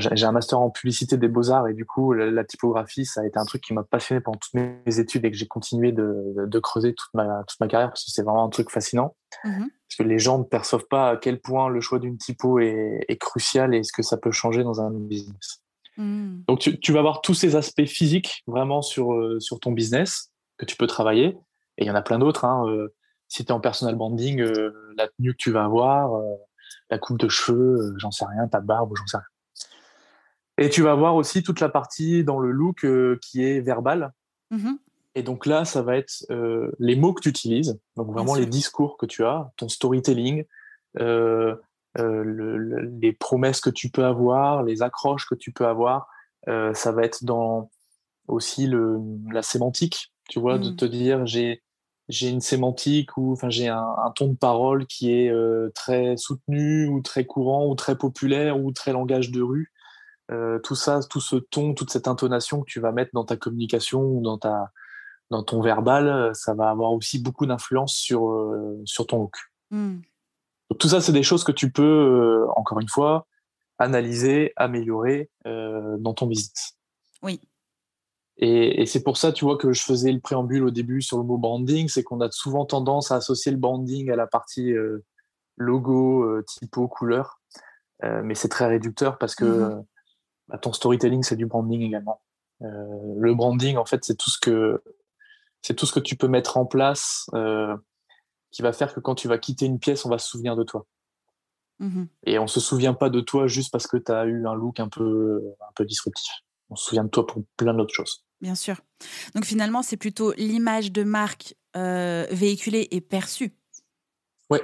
j'ai 0.00 0.24
un 0.24 0.32
master 0.32 0.60
en 0.60 0.70
publicité 0.70 1.16
des 1.16 1.28
beaux-arts 1.28 1.68
et 1.68 1.74
du 1.74 1.84
coup, 1.84 2.12
la, 2.12 2.44
typographie, 2.44 3.04
ça 3.04 3.20
a 3.20 3.26
été 3.26 3.38
un 3.38 3.44
truc 3.44 3.62
qui 3.62 3.72
m'a 3.72 3.84
passionné 3.84 4.20
pendant 4.20 4.38
toutes 4.38 4.54
mes 4.54 4.98
études 4.98 5.24
et 5.24 5.30
que 5.30 5.36
j'ai 5.36 5.46
continué 5.46 5.92
de, 5.92 6.58
creuser 6.58 6.94
toute 6.94 7.12
ma, 7.14 7.44
toute 7.46 7.60
ma 7.60 7.68
carrière 7.68 7.90
parce 7.90 8.04
que 8.04 8.10
c'est 8.10 8.22
vraiment 8.22 8.44
un 8.44 8.50
truc 8.50 8.70
fascinant. 8.70 9.16
Mmh 9.44 9.64
parce 9.96 10.08
que 10.08 10.12
les 10.12 10.18
gens 10.18 10.38
ne 10.38 10.44
perçoivent 10.44 10.86
pas 10.88 11.10
à 11.10 11.16
quel 11.16 11.40
point 11.40 11.68
le 11.68 11.80
choix 11.80 11.98
d'une 11.98 12.18
typo 12.18 12.58
est, 12.58 13.18
crucial 13.20 13.74
et 13.74 13.84
ce 13.84 13.92
que 13.92 14.02
ça 14.02 14.16
peut 14.16 14.32
changer 14.32 14.64
dans 14.64 14.80
un 14.80 14.90
business. 14.90 15.62
Mmh. 15.96 16.40
Donc, 16.48 16.58
tu, 16.58 16.92
vas 16.92 16.98
avoir 16.98 17.20
tous 17.20 17.34
ces 17.34 17.54
aspects 17.54 17.84
physiques 17.84 18.42
vraiment 18.46 18.82
sur, 18.82 19.12
euh, 19.12 19.38
sur 19.38 19.60
ton 19.60 19.70
business 19.70 20.32
que 20.58 20.64
tu 20.64 20.76
peux 20.76 20.88
travailler. 20.88 21.36
Et 21.78 21.84
il 21.84 21.86
y 21.86 21.90
en 21.90 21.94
a 21.94 22.02
plein 22.02 22.18
d'autres. 22.18 22.44
Hein, 22.44 22.64
euh, 22.68 22.92
si 23.28 23.44
tu 23.44 23.50
es 23.50 23.52
en 23.52 23.60
personal 23.60 23.94
branding, 23.94 24.40
euh, 24.40 24.72
la 24.96 25.06
tenue 25.08 25.32
que 25.32 25.38
tu 25.38 25.52
vas 25.52 25.64
avoir, 25.64 26.20
la 26.90 26.98
coupe 26.98 27.18
de 27.18 27.28
cheveux, 27.28 27.94
j'en 27.98 28.10
sais 28.10 28.24
rien, 28.24 28.48
ta 28.48 28.60
barbe, 28.60 28.94
j'en 28.96 29.06
sais 29.06 29.18
rien. 29.18 29.26
Et 30.58 30.70
tu 30.70 30.82
vas 30.82 30.94
voir 30.94 31.16
aussi 31.16 31.42
toute 31.42 31.60
la 31.60 31.68
partie 31.68 32.24
dans 32.24 32.38
le 32.38 32.50
look 32.50 32.84
euh, 32.84 33.18
qui 33.20 33.44
est 33.44 33.60
verbal. 33.60 34.12
Mmh 34.50 34.74
et 35.16 35.22
donc 35.22 35.46
là, 35.46 35.64
ça 35.64 35.80
va 35.80 35.96
être 35.96 36.26
euh, 36.32 36.72
les 36.80 36.96
mots 36.96 37.12
que 37.12 37.20
tu 37.20 37.28
utilises, 37.28 37.78
donc 37.94 38.10
vraiment 38.10 38.34
les 38.34 38.46
discours 38.46 38.96
que 38.96 39.06
tu 39.06 39.24
as, 39.24 39.52
ton 39.56 39.68
storytelling, 39.68 40.44
euh, 40.98 41.54
les 41.96 43.12
promesses 43.12 43.60
que 43.60 43.70
tu 43.70 43.90
peux 43.90 44.04
avoir, 44.04 44.64
les 44.64 44.82
accroches 44.82 45.28
que 45.28 45.36
tu 45.36 45.52
peux 45.52 45.66
avoir. 45.66 46.08
ça 46.48 46.90
va 46.90 47.04
être 47.04 47.22
dans 47.22 47.70
aussi 48.26 48.66
le, 48.66 48.98
la 49.30 49.42
sémantique, 49.42 50.12
tu 50.28 50.40
vois, 50.40 50.58
de 50.58 50.70
mmh. 50.70 50.76
te 50.76 50.84
dire 50.84 51.26
j'ai 51.26 51.62
j'ai 52.08 52.28
une 52.28 52.40
sémantique 52.40 53.16
ou 53.16 53.34
enfin 53.34 53.50
j'ai 53.50 53.68
un, 53.68 53.86
un, 54.04 54.10
ton 54.10 54.26
de 54.26 54.36
parole 54.36 54.84
qui 54.88 55.12
est 55.12 55.32
très 55.76 56.16
soutenu 56.16 56.88
ou 56.88 57.02
très 57.02 57.24
courant 57.24 57.68
ou 57.68 57.76
très 57.76 57.96
populaire 57.96 58.60
ou 58.60 58.72
très 58.72 58.92
langage 58.92 59.30
de 59.30 59.42
rue 59.42 59.70
euh, 60.30 60.58
tout 60.58 60.74
ça, 60.74 61.00
tout 61.08 61.20
ce 61.20 61.36
ton, 61.36 61.74
toute 61.74 61.90
cette 61.90 62.08
intonation 62.08 62.60
que 62.60 62.70
tu 62.70 62.80
vas 62.80 62.92
mettre 62.92 63.10
dans 63.12 63.24
ta 63.24 63.36
communication 63.36 64.02
ou 64.02 64.22
dans, 64.22 64.38
ta, 64.38 64.72
dans 65.30 65.42
ton 65.42 65.60
verbal, 65.60 66.08
euh, 66.08 66.32
ça 66.32 66.54
va 66.54 66.70
avoir 66.70 66.92
aussi 66.92 67.18
beaucoup 67.18 67.44
d'influence 67.44 67.94
sur, 67.94 68.30
euh, 68.30 68.80
sur 68.84 69.06
ton 69.06 69.18
look. 69.20 69.36
Hmm. 69.70 70.00
tout 70.78 70.88
ça, 70.88 71.00
c'est 71.00 71.12
des 71.12 71.22
choses 71.22 71.44
que 71.44 71.52
tu 71.52 71.70
peux, 71.70 72.46
encore 72.56 72.80
une 72.80 72.88
fois, 72.88 73.26
analyser, 73.78 74.52
améliorer 74.56 75.30
dans 75.44 76.14
ton 76.14 76.26
business. 76.26 76.78
Oui. 77.22 77.40
Et, 78.36 78.82
et 78.82 78.86
c'est 78.86 79.02
pour 79.02 79.16
ça, 79.16 79.32
tu 79.32 79.44
vois, 79.44 79.56
que 79.56 79.72
je 79.72 79.82
faisais 79.82 80.12
le 80.12 80.20
préambule 80.20 80.64
au 80.64 80.70
début 80.70 81.02
sur 81.02 81.18
le 81.18 81.24
mot 81.24 81.38
branding, 81.38 81.88
c'est 81.88 82.02
qu'on 82.02 82.20
a 82.20 82.30
souvent 82.30 82.66
tendance 82.66 83.10
à 83.10 83.16
associer 83.16 83.52
le 83.52 83.58
branding 83.58 84.10
à 84.10 84.16
la 84.16 84.26
partie 84.26 84.74
logo, 85.56 86.40
typo, 86.42 86.86
couleur. 86.88 87.40
mais 88.02 88.34
c'est 88.34 88.48
très 88.48 88.66
réducteur 88.66 89.18
parce 89.18 89.34
que 89.34 89.44
mmh 89.44 89.84
bah, 90.48 90.58
ton 90.58 90.72
storytelling, 90.72 91.22
c'est 91.22 91.36
du 91.36 91.46
branding 91.46 91.82
également. 91.82 92.20
Euh, 92.62 93.14
le 93.16 93.34
branding, 93.34 93.76
en 93.76 93.84
fait, 93.84 94.04
c'est 94.04 94.16
tout 94.16 94.30
ce 94.30 94.38
que 94.38 94.82
c'est 95.62 95.74
tout 95.74 95.86
ce 95.86 95.92
que 95.92 96.00
tu 96.00 96.16
peux 96.16 96.28
mettre 96.28 96.58
en 96.58 96.66
place 96.66 97.30
euh, 97.34 97.74
qui 98.50 98.60
va 98.62 98.72
faire 98.72 98.92
que 98.94 99.00
quand 99.00 99.14
tu 99.14 99.28
vas 99.28 99.38
quitter 99.38 99.64
une 99.64 99.78
pièce, 99.78 100.04
on 100.04 100.10
va 100.10 100.18
se 100.18 100.28
souvenir 100.28 100.56
de 100.56 100.62
toi. 100.62 100.86
Mmh 101.80 102.04
Et 102.24 102.38
on 102.38 102.46
se 102.46 102.60
souvient 102.60 102.94
pas 102.94 103.10
de 103.10 103.20
toi 103.20 103.46
juste 103.46 103.72
parce 103.72 103.86
que 103.86 103.96
tu 103.96 104.12
as 104.12 104.26
eu 104.26 104.46
un 104.46 104.54
look 104.54 104.78
un 104.78 104.88
peu, 104.88 105.42
un 105.60 105.72
peu 105.74 105.84
disruptif. 105.84 106.32
On 106.70 106.76
se 106.76 106.84
souvient 106.84 107.04
de 107.04 107.08
toi 107.08 107.26
pour 107.26 107.42
plein 107.56 107.74
d'autres 107.74 107.94
choses. 107.94 108.24
Bien 108.40 108.54
sûr. 108.54 108.80
Donc 109.34 109.44
finalement, 109.44 109.82
c'est 109.82 109.96
plutôt 109.96 110.32
l'image 110.34 110.92
de 110.92 111.02
marque 111.02 111.54
euh, 111.76 112.26
véhiculée 112.30 112.88
et 112.90 113.00
perçue. 113.00 113.54
Oui, 114.50 114.58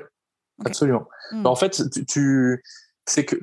absolument. 0.64 1.08
Mmh. 1.32 1.42
Bah, 1.42 1.50
en 1.50 1.56
fait, 1.56 1.82
tu, 1.90 2.04
tu 2.04 2.62
c'est 3.06 3.24
que 3.24 3.36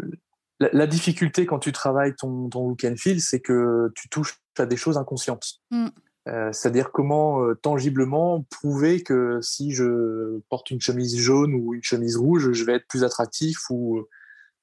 la, 0.59 0.87
difficulté 0.87 1.45
quand 1.45 1.59
tu 1.59 1.71
travailles 1.71 2.15
ton, 2.15 2.49
ton 2.49 2.69
look 2.69 2.83
and 2.83 2.95
feel, 2.97 3.21
c'est 3.21 3.39
que 3.39 3.91
tu 3.95 4.09
touches 4.09 4.39
à 4.57 4.65
des 4.65 4.77
choses 4.77 4.97
inconscientes. 4.97 5.59
Mm. 5.71 5.87
Euh, 6.27 6.51
c'est-à-dire 6.51 6.91
comment 6.91 7.41
euh, 7.43 7.55
tangiblement 7.55 8.43
prouver 8.49 9.01
que 9.01 9.39
si 9.41 9.71
je 9.71 10.39
porte 10.49 10.71
une 10.71 10.81
chemise 10.81 11.17
jaune 11.17 11.53
ou 11.53 11.73
une 11.73 11.83
chemise 11.83 12.17
rouge, 12.17 12.51
je 12.51 12.63
vais 12.65 12.73
être 12.73 12.87
plus 12.87 13.03
attractif 13.03 13.69
ou 13.69 14.05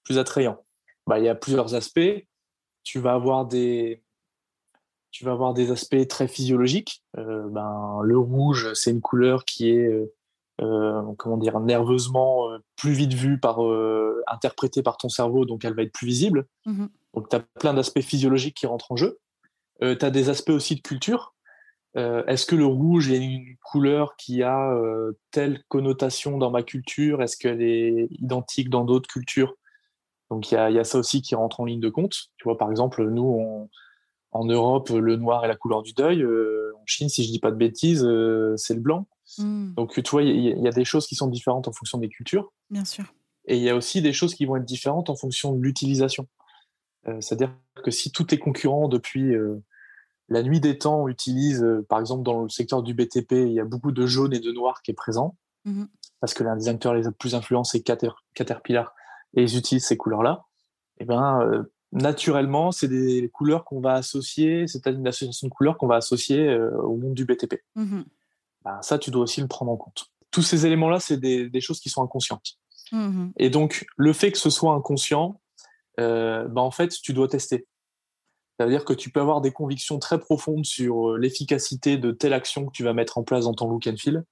plus 0.04 0.18
attrayant. 0.18 0.62
Bah, 1.06 1.18
il 1.18 1.24
y 1.24 1.28
a 1.28 1.34
plusieurs 1.34 1.74
aspects. 1.74 2.26
Tu 2.82 2.98
vas 2.98 3.14
avoir 3.14 3.46
des, 3.46 4.04
tu 5.14 5.24
vas 5.24 5.30
avoir 5.30 5.54
des 5.54 5.70
aspects 5.70 6.08
très 6.08 6.26
physiologiques. 6.26 7.04
Euh, 7.18 7.48
ben, 7.48 8.00
le 8.02 8.18
rouge, 8.18 8.72
c'est 8.74 8.90
une 8.90 9.00
couleur 9.00 9.44
qui 9.44 9.70
est 9.70 9.86
euh, 9.86 10.12
comment 10.58 11.36
dire, 11.36 11.58
nerveusement 11.60 12.50
euh, 12.50 12.58
plus 12.76 12.92
vite 12.92 13.14
vue, 13.14 13.38
par, 13.38 13.64
euh, 13.64 14.22
interprétée 14.26 14.82
par 14.82 14.96
ton 14.96 15.08
cerveau, 15.08 15.44
donc 15.44 15.64
elle 15.64 15.74
va 15.74 15.82
être 15.82 15.92
plus 15.92 16.06
visible. 16.06 16.46
Mmh 16.66 16.86
donc 17.14 17.28
tu 17.28 17.36
as 17.36 17.40
plein 17.60 17.74
d'aspects 17.74 18.00
physiologiques 18.00 18.56
qui 18.56 18.66
rentrent 18.66 18.90
en 18.90 18.96
jeu. 18.96 19.20
tu 19.80 19.86
as 19.86 20.10
des 20.10 20.30
aspects 20.30 20.50
aussi 20.50 20.74
de 20.74 20.80
culture. 20.80 21.36
euh, 21.96 22.24
est-ce 22.26 22.44
que 22.44 22.56
le 22.56 22.66
rouge 22.66 23.12
est 23.12 23.18
une 23.18 23.56
couleur 23.62 24.16
qui 24.16 24.42
a 24.42 24.72
euh, 24.72 25.12
telle 25.30 25.62
connotation 25.68 26.38
dans 26.38 26.50
ma 26.50 26.64
culture? 26.64 27.22
Est-ce 27.22 27.36
qu'elle 27.36 27.62
est 27.62 28.08
identique 28.10 28.68
dans 28.68 28.84
d'autres 28.84 29.08
cultures? 29.08 29.54
Donc 30.28 30.50
il 30.50 30.54
y, 30.54 30.58
a, 30.58 30.82
ça 30.82 30.98
aussi 30.98 31.22
qui 31.22 31.36
rentre 31.36 31.60
en 31.60 31.66
ligne 31.66 31.78
de 31.78 31.88
compte. 31.88 32.16
Tu 32.36 32.44
vois, 32.44 32.58
par 32.58 32.68
exemple, 32.68 33.08
nous, 33.08 33.68
en 34.32 34.44
Europe, 34.44 34.88
le 34.90 35.14
noir 35.14 35.44
est 35.44 35.48
la 35.48 35.54
couleur 35.54 35.84
du 35.84 35.92
deuil. 35.92 36.24
en 36.24 36.86
Chine, 36.86 37.08
si 37.08 37.22
je 37.22 37.30
dis 37.30 37.38
pas 37.38 37.52
de 37.52 37.56
bêtises, 37.56 38.04
c'est 38.56 38.74
le 38.74 38.80
blanc. 38.80 39.06
Hmm. 39.38 39.74
Donc 39.74 40.02
tu 40.02 40.10
vois, 40.10 40.22
il 40.22 40.36
y, 40.36 40.60
y, 40.60 40.68
a 40.68 40.72
des 40.72 40.84
choses 40.84 41.06
qui 41.06 41.14
sont 41.14 41.28
différentes 41.28 41.68
en 41.68 41.72
fonction 41.72 41.98
des 41.98 42.08
cultures. 42.08 42.52
Bien 42.70 42.84
sûr. 42.84 43.04
Et 43.46 43.56
il 43.56 43.62
y 43.62 43.70
a 43.70 43.76
aussi 43.76 44.02
des 44.02 44.12
choses 44.12 44.34
qui 44.34 44.46
vont 44.46 44.56
être 44.56 44.64
différentes 44.64 45.10
en 45.10 45.16
fonction 45.16 45.52
de 45.52 45.62
l'utilisation. 45.62 46.26
C'est-à-dire 47.20 47.54
que 47.84 47.90
si 47.90 48.10
tous 48.10 48.24
tes 48.24 48.38
concurrents 48.38 48.88
depuis 48.88 49.34
la 50.28 50.42
nuit 50.42 50.60
des 50.60 50.78
temps 50.78 51.08
utilise, 51.08 51.62
euh, 51.62 51.84
par 51.88 52.00
exemple, 52.00 52.22
dans 52.22 52.42
le 52.42 52.48
secteur 52.48 52.82
du 52.82 52.94
BTP, 52.94 53.32
il 53.32 53.52
y 53.52 53.60
a 53.60 53.64
beaucoup 53.64 53.92
de 53.92 54.06
jaune 54.06 54.32
et 54.32 54.40
de 54.40 54.52
noir 54.52 54.82
qui 54.82 54.90
est 54.90 54.94
présent, 54.94 55.36
mmh 55.64 55.84
parce 56.20 56.32
que 56.32 56.42
l'un 56.42 56.56
des 56.56 56.68
acteurs 56.68 56.94
les 56.94 57.02
plus 57.18 57.34
influents, 57.34 57.64
c'est 57.64 57.82
Caterpillar, 57.82 58.94
et 59.34 59.42
ils 59.42 59.58
utilisent 59.58 59.84
ces 59.84 59.98
couleurs-là. 59.98 60.46
Et 60.98 61.02
eh 61.02 61.04
ben, 61.04 61.42
euh, 61.42 61.64
naturellement, 61.92 62.72
c'est 62.72 62.88
des 62.88 63.28
couleurs 63.30 63.64
qu'on 63.64 63.80
va 63.80 63.92
associer, 63.92 64.66
c'est 64.66 64.86
une 64.86 65.06
association 65.06 65.48
de 65.48 65.52
couleurs 65.52 65.76
qu'on 65.76 65.86
va 65.86 65.96
associer 65.96 66.48
euh, 66.48 66.74
au 66.78 66.96
monde 66.96 67.12
du 67.12 67.26
BTP. 67.26 67.62
Mmh 67.74 68.02
ben, 68.64 68.80
ça, 68.82 68.98
tu 68.98 69.10
dois 69.10 69.22
aussi 69.22 69.40
le 69.40 69.48
prendre 69.48 69.72
en 69.72 69.76
compte. 69.76 70.06
Tous 70.30 70.42
ces 70.42 70.66
éléments-là, 70.66 71.00
c'est 71.00 71.18
des, 71.18 71.60
choses 71.60 71.80
qui 71.80 71.88
sont 71.88 72.02
inconscientes. 72.02 72.58
Mmh 72.92 73.28
et 73.36 73.50
donc, 73.50 73.86
le 73.96 74.12
fait 74.12 74.30
que 74.32 74.38
ce 74.38 74.50
soit 74.50 74.74
inconscient, 74.74 75.40
ben, 75.98 76.56
en 76.56 76.70
fait, 76.70 76.88
tu 76.88 77.12
dois 77.12 77.28
tester. 77.28 77.66
C'est-à-dire 78.56 78.84
que 78.84 78.92
tu 78.92 79.10
peux 79.10 79.20
avoir 79.20 79.40
des 79.40 79.50
convictions 79.50 79.98
très 79.98 80.18
profondes 80.18 80.64
sur 80.64 81.10
euh, 81.10 81.18
l'efficacité 81.18 81.96
de 81.96 82.12
telle 82.12 82.32
action 82.32 82.66
que 82.66 82.72
tu 82.72 82.84
vas 82.84 82.92
mettre 82.92 83.18
en 83.18 83.24
place 83.24 83.44
dans 83.44 83.54
ton 83.54 83.68
look 83.68 83.86
and 83.86 83.96
feel. 83.96 84.24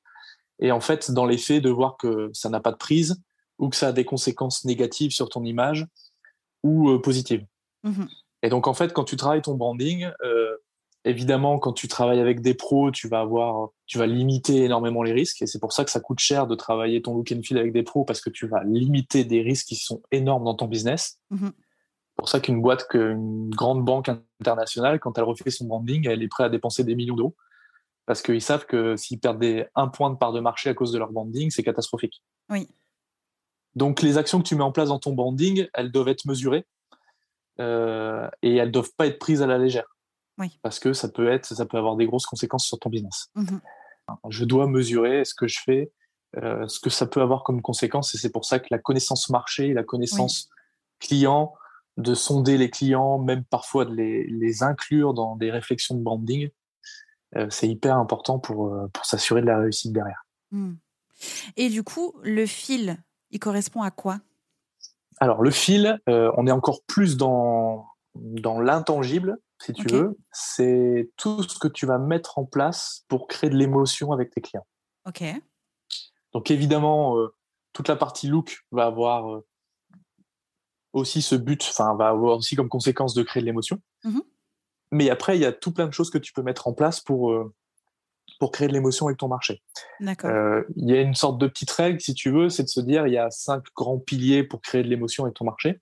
Et 0.61 0.71
en 0.71 0.81
fait, 0.81 1.11
dans 1.11 1.27
les 1.27 1.39
faits, 1.39 1.63
de 1.63 1.71
voir 1.71 1.97
que 1.97 2.31
ça 2.33 2.49
n'a 2.49 2.61
pas 2.61 2.71
de 2.71 2.77
prise 2.77 3.21
ou 3.59 3.69
que 3.69 3.77
ça 3.77 3.89
a 3.89 3.93
des 3.93 4.05
conséquences 4.05 4.65
négatives 4.65 5.11
sur 5.11 5.29
ton 5.29 5.45
image 5.45 5.87
ou 6.63 6.91
euh, 6.91 7.01
positives. 7.01 7.45
Mmh 7.83 8.05
et 8.45 8.49
donc, 8.49 8.67
en 8.67 8.75
fait, 8.75 8.93
quand 8.93 9.05
tu 9.05 9.15
travailles 9.15 9.41
ton 9.41 9.55
branding, 9.55 10.11
euh, 10.25 10.57
évidemment, 11.05 11.59
quand 11.59 11.73
tu 11.73 11.89
travailles 11.89 12.21
avec 12.21 12.41
des 12.41 12.55
pros, 12.55 12.91
tu 12.91 13.09
vas 13.09 13.21
avoir, 13.21 13.71
tu 13.87 13.99
vas 13.99 14.07
limiter 14.07 14.65
énormément 14.65 15.03
les 15.03 15.13
risques. 15.13 15.43
Et 15.43 15.47
c'est 15.47 15.59
pour 15.59 15.73
ça 15.73 15.85
que 15.85 15.91
ça 15.91 16.01
coûte 16.01 16.19
cher 16.19 16.47
de 16.47 16.55
travailler 16.55 17.03
ton 17.03 17.15
look 17.17 17.33
and 17.33 17.43
feel 17.43 17.59
avec 17.59 17.73
des 17.73 17.83
pros 17.83 18.05
parce 18.05 18.21
que 18.21 18.31
tu 18.31 18.47
vas 18.47 18.63
limiter 18.65 19.25
des 19.25 19.43
risques 19.43 19.67
qui 19.67 19.77
sont 19.77 20.03
énormes 20.11 20.45
dans 20.45 20.55
ton 20.55 20.67
business. 20.67 21.19
Mmh 21.31 21.49
pour 22.17 22.29
ça 22.29 22.41
qu'une 22.41 22.61
boîte, 22.61 22.87
qu'une 22.89 23.51
grande 23.51 23.85
banque 23.85 24.09
internationale, 24.41 25.01
quand 25.01 25.17
elle 25.19 25.25
refait 25.25 25.51
son 25.51 25.67
branding, 25.67 26.07
elle 26.09 26.23
est 26.23 26.29
prête 26.29 26.47
à 26.47 26.51
dépenser 26.51 26.85
des 26.85 26.95
millions 26.95 27.17
d'euros. 27.17 27.35
Parce 28.07 28.23
qu'ils 28.23 28.43
savent 28.43 28.67
que 28.67 28.97
s'ils 28.97 29.21
perdent 29.21 29.39
des, 29.39 29.67
un 29.75 29.89
point 29.89 30.11
de 30.11 30.17
part 30.17 30.33
de 30.33 30.41
marché 30.41 30.71
à 30.71 30.75
cause 30.75 30.93
de 30.93 30.99
leur 30.99 31.11
branding, 31.11 31.51
c'est 31.51 31.63
catastrophique. 31.63 32.23
Oui. 32.51 32.69
Donc 33.75 34.03
les 34.03 34.19
actions 34.19 34.39
que 34.41 34.47
tu 34.47 34.55
mets 34.55 34.63
en 34.63 34.73
place 34.73 34.89
dans 34.89 34.99
ton 34.99 35.15
branding, 35.15 35.67
elles 35.73 35.91
doivent 35.91 36.09
être 36.09 36.27
mesurées 36.27 36.67
euh, 37.61 38.29
et 38.43 38.57
elles 38.57 38.69
ne 38.69 38.73
doivent 38.73 38.93
pas 38.97 39.07
être 39.07 39.19
prises 39.19 39.43
à 39.43 39.47
la 39.47 39.59
légère. 39.59 39.92
Oui. 40.39 40.59
Parce 40.63 40.79
que 40.79 40.93
ça 40.93 41.09
peut, 41.09 41.31
être, 41.31 41.47
ça 41.47 41.67
peut 41.67 41.77
avoir 41.77 41.97
des 41.97 42.07
grosses 42.07 42.27
conséquences 42.27 42.67
sur 42.67 42.79
ton 42.79 42.91
business. 42.91 43.29
Mmh 43.35 43.59
je 44.29 44.45
dois 44.45 44.67
mesurer 44.67 45.25
ce 45.25 45.33
que 45.33 45.47
je 45.47 45.61
fais, 45.65 45.91
euh, 46.37 46.67
ce 46.67 46.81
que 46.81 46.91
ça 46.91 47.07
peut 47.07 47.23
avoir 47.23 47.45
comme 47.45 47.63
conséquence. 47.63 48.15
Et 48.15 48.19
c'est 48.19 48.31
pour 48.31 48.45
ça 48.45 48.59
que 48.59 48.67
la 48.71 48.79
connaissance 48.79 49.31
marché, 49.31 49.73
la 49.73 49.85
connaissance 49.85 50.51
client, 50.99 51.55
de 51.97 52.15
sonder 52.15 52.59
les 52.59 52.71
clients, 52.71 53.19
même 53.19 53.45
parfois 53.45 53.85
de 53.85 53.95
les, 53.95 54.63
inclure 54.63 55.15
dans 55.15 55.37
des 55.37 55.51
réflexions 55.51 55.95
de 55.95 56.03
branding, 56.03 56.51
euh, 57.37 57.47
c'est 57.51 57.69
hyper 57.69 57.97
important 57.97 58.39
pour, 58.39 58.75
euh, 58.75 58.89
pour 58.93 59.05
s'assurer 59.05 59.41
de 59.41 59.47
la 59.47 59.59
réussite 59.59 59.93
derrière. 59.93 60.27
Hmm. 60.51 60.75
Et 61.57 61.69
du 61.69 61.83
coup, 61.83 62.15
le 62.23 62.47
fil, 62.47 62.99
il 63.31 63.39
correspond 63.39 63.83
à 63.83 63.91
quoi? 63.91 64.19
Alors, 65.21 65.43
le 65.43 65.51
fil, 65.51 65.99
euh, 66.09 66.33
on 66.37 66.47
est 66.47 66.53
encore 66.53 66.83
plus 66.87 67.17
dans, 67.17 67.87
dans 68.15 68.61
l'intangible, 68.61 69.39
si 69.65 69.73
tu 69.73 69.87
veux. 69.89 70.19
C'est 70.33 71.11
tout 71.17 71.43
ce 71.43 71.59
que 71.59 71.69
tu 71.69 71.87
vas 71.87 71.99
mettre 71.99 72.39
en 72.39 72.45
place 72.45 73.05
pour 73.09 73.27
créer 73.27 73.51
de 73.51 73.57
l'émotion 73.57 74.13
avec 74.13 74.31
tes 74.31 74.41
clients. 74.41 74.67
Ok. 75.07 75.23
Donc, 76.33 76.51
évidemment, 76.51 77.17
toute 77.73 77.89
la 77.89 77.97
partie 77.97 78.29
look 78.29 78.65
va 78.71 78.87
avoir 78.87 79.43
aussi 80.93 81.23
ce 81.23 81.35
but, 81.35 81.63
enfin, 81.71 81.95
va 81.97 82.09
avoir 82.09 82.39
aussi 82.39 82.57
comme 82.57 82.69
conséquence 82.69 83.15
de 83.15 83.23
créer 83.23 83.41
de 83.41 83.47
l'émotion. 83.47 83.81
Mmh 84.05 84.21
Mais 84.91 85.11
après, 85.11 85.37
il 85.37 85.41
y 85.41 85.47
a 85.47 85.53
tout 85.53 85.73
plein 85.73 85.87
de 85.87 85.93
choses 85.93 86.11
que 86.11 86.19
tu 86.19 86.33
peux 86.33 86.43
mettre 86.43 86.69
en 86.69 86.73
place 86.73 87.01
pour, 87.01 87.33
euh, 87.33 87.55
pour 88.39 88.51
créer 88.51 88.69
de 88.69 88.73
l'émotion 88.73 89.07
avec 89.07 89.19
ton 89.19 89.29
marché. 89.29 89.63
Euh, 90.25 90.65
il 90.77 90.89
y 90.91 90.97
a 90.97 91.01
une 91.01 91.15
sorte 91.15 91.39
de 91.39 91.47
petite 91.47 91.71
règle, 91.71 92.01
si 92.01 92.15
tu 92.15 92.31
veux, 92.31 92.51
c'est 92.51 92.65
de 92.65 92.69
se 92.69 92.81
dire 92.81 93.07
il 93.07 93.15
y 93.15 93.19
a 93.19 93.31
cinq 93.31 93.65
grands 93.75 93.99
piliers 93.99 94.45
pour 94.45 94.61
créer 94.61 94.83
de 94.83 94.89
l'émotion 94.89 95.25
avec 95.25 95.37
ton 95.37 95.45
marché. 95.45 95.81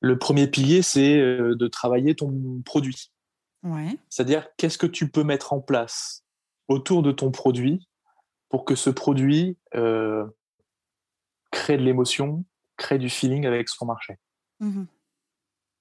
Le 0.00 0.18
premier 0.18 0.46
pilier, 0.46 0.82
c'est 0.82 1.18
euh, 1.18 1.54
de 1.56 1.66
travailler 1.66 2.14
ton 2.14 2.62
produit. 2.64 3.10
Ouais. 3.62 3.98
C'est-à-dire, 4.08 4.46
qu'est-ce 4.56 4.78
que 4.78 4.86
tu 4.86 5.10
peux 5.10 5.24
mettre 5.24 5.52
en 5.52 5.60
place 5.60 6.24
autour 6.68 7.02
de 7.02 7.12
ton 7.12 7.30
produit 7.30 7.88
pour 8.48 8.64
que 8.64 8.74
ce 8.74 8.90
produit 8.90 9.58
crée 11.50 11.76
de 11.76 11.82
l'émotion, 11.82 12.44
crée 12.76 12.98
du 12.98 13.10
feeling 13.10 13.46
avec 13.46 13.68
son 13.68 13.86
marché? 13.86 14.18
Mmh 14.60 14.84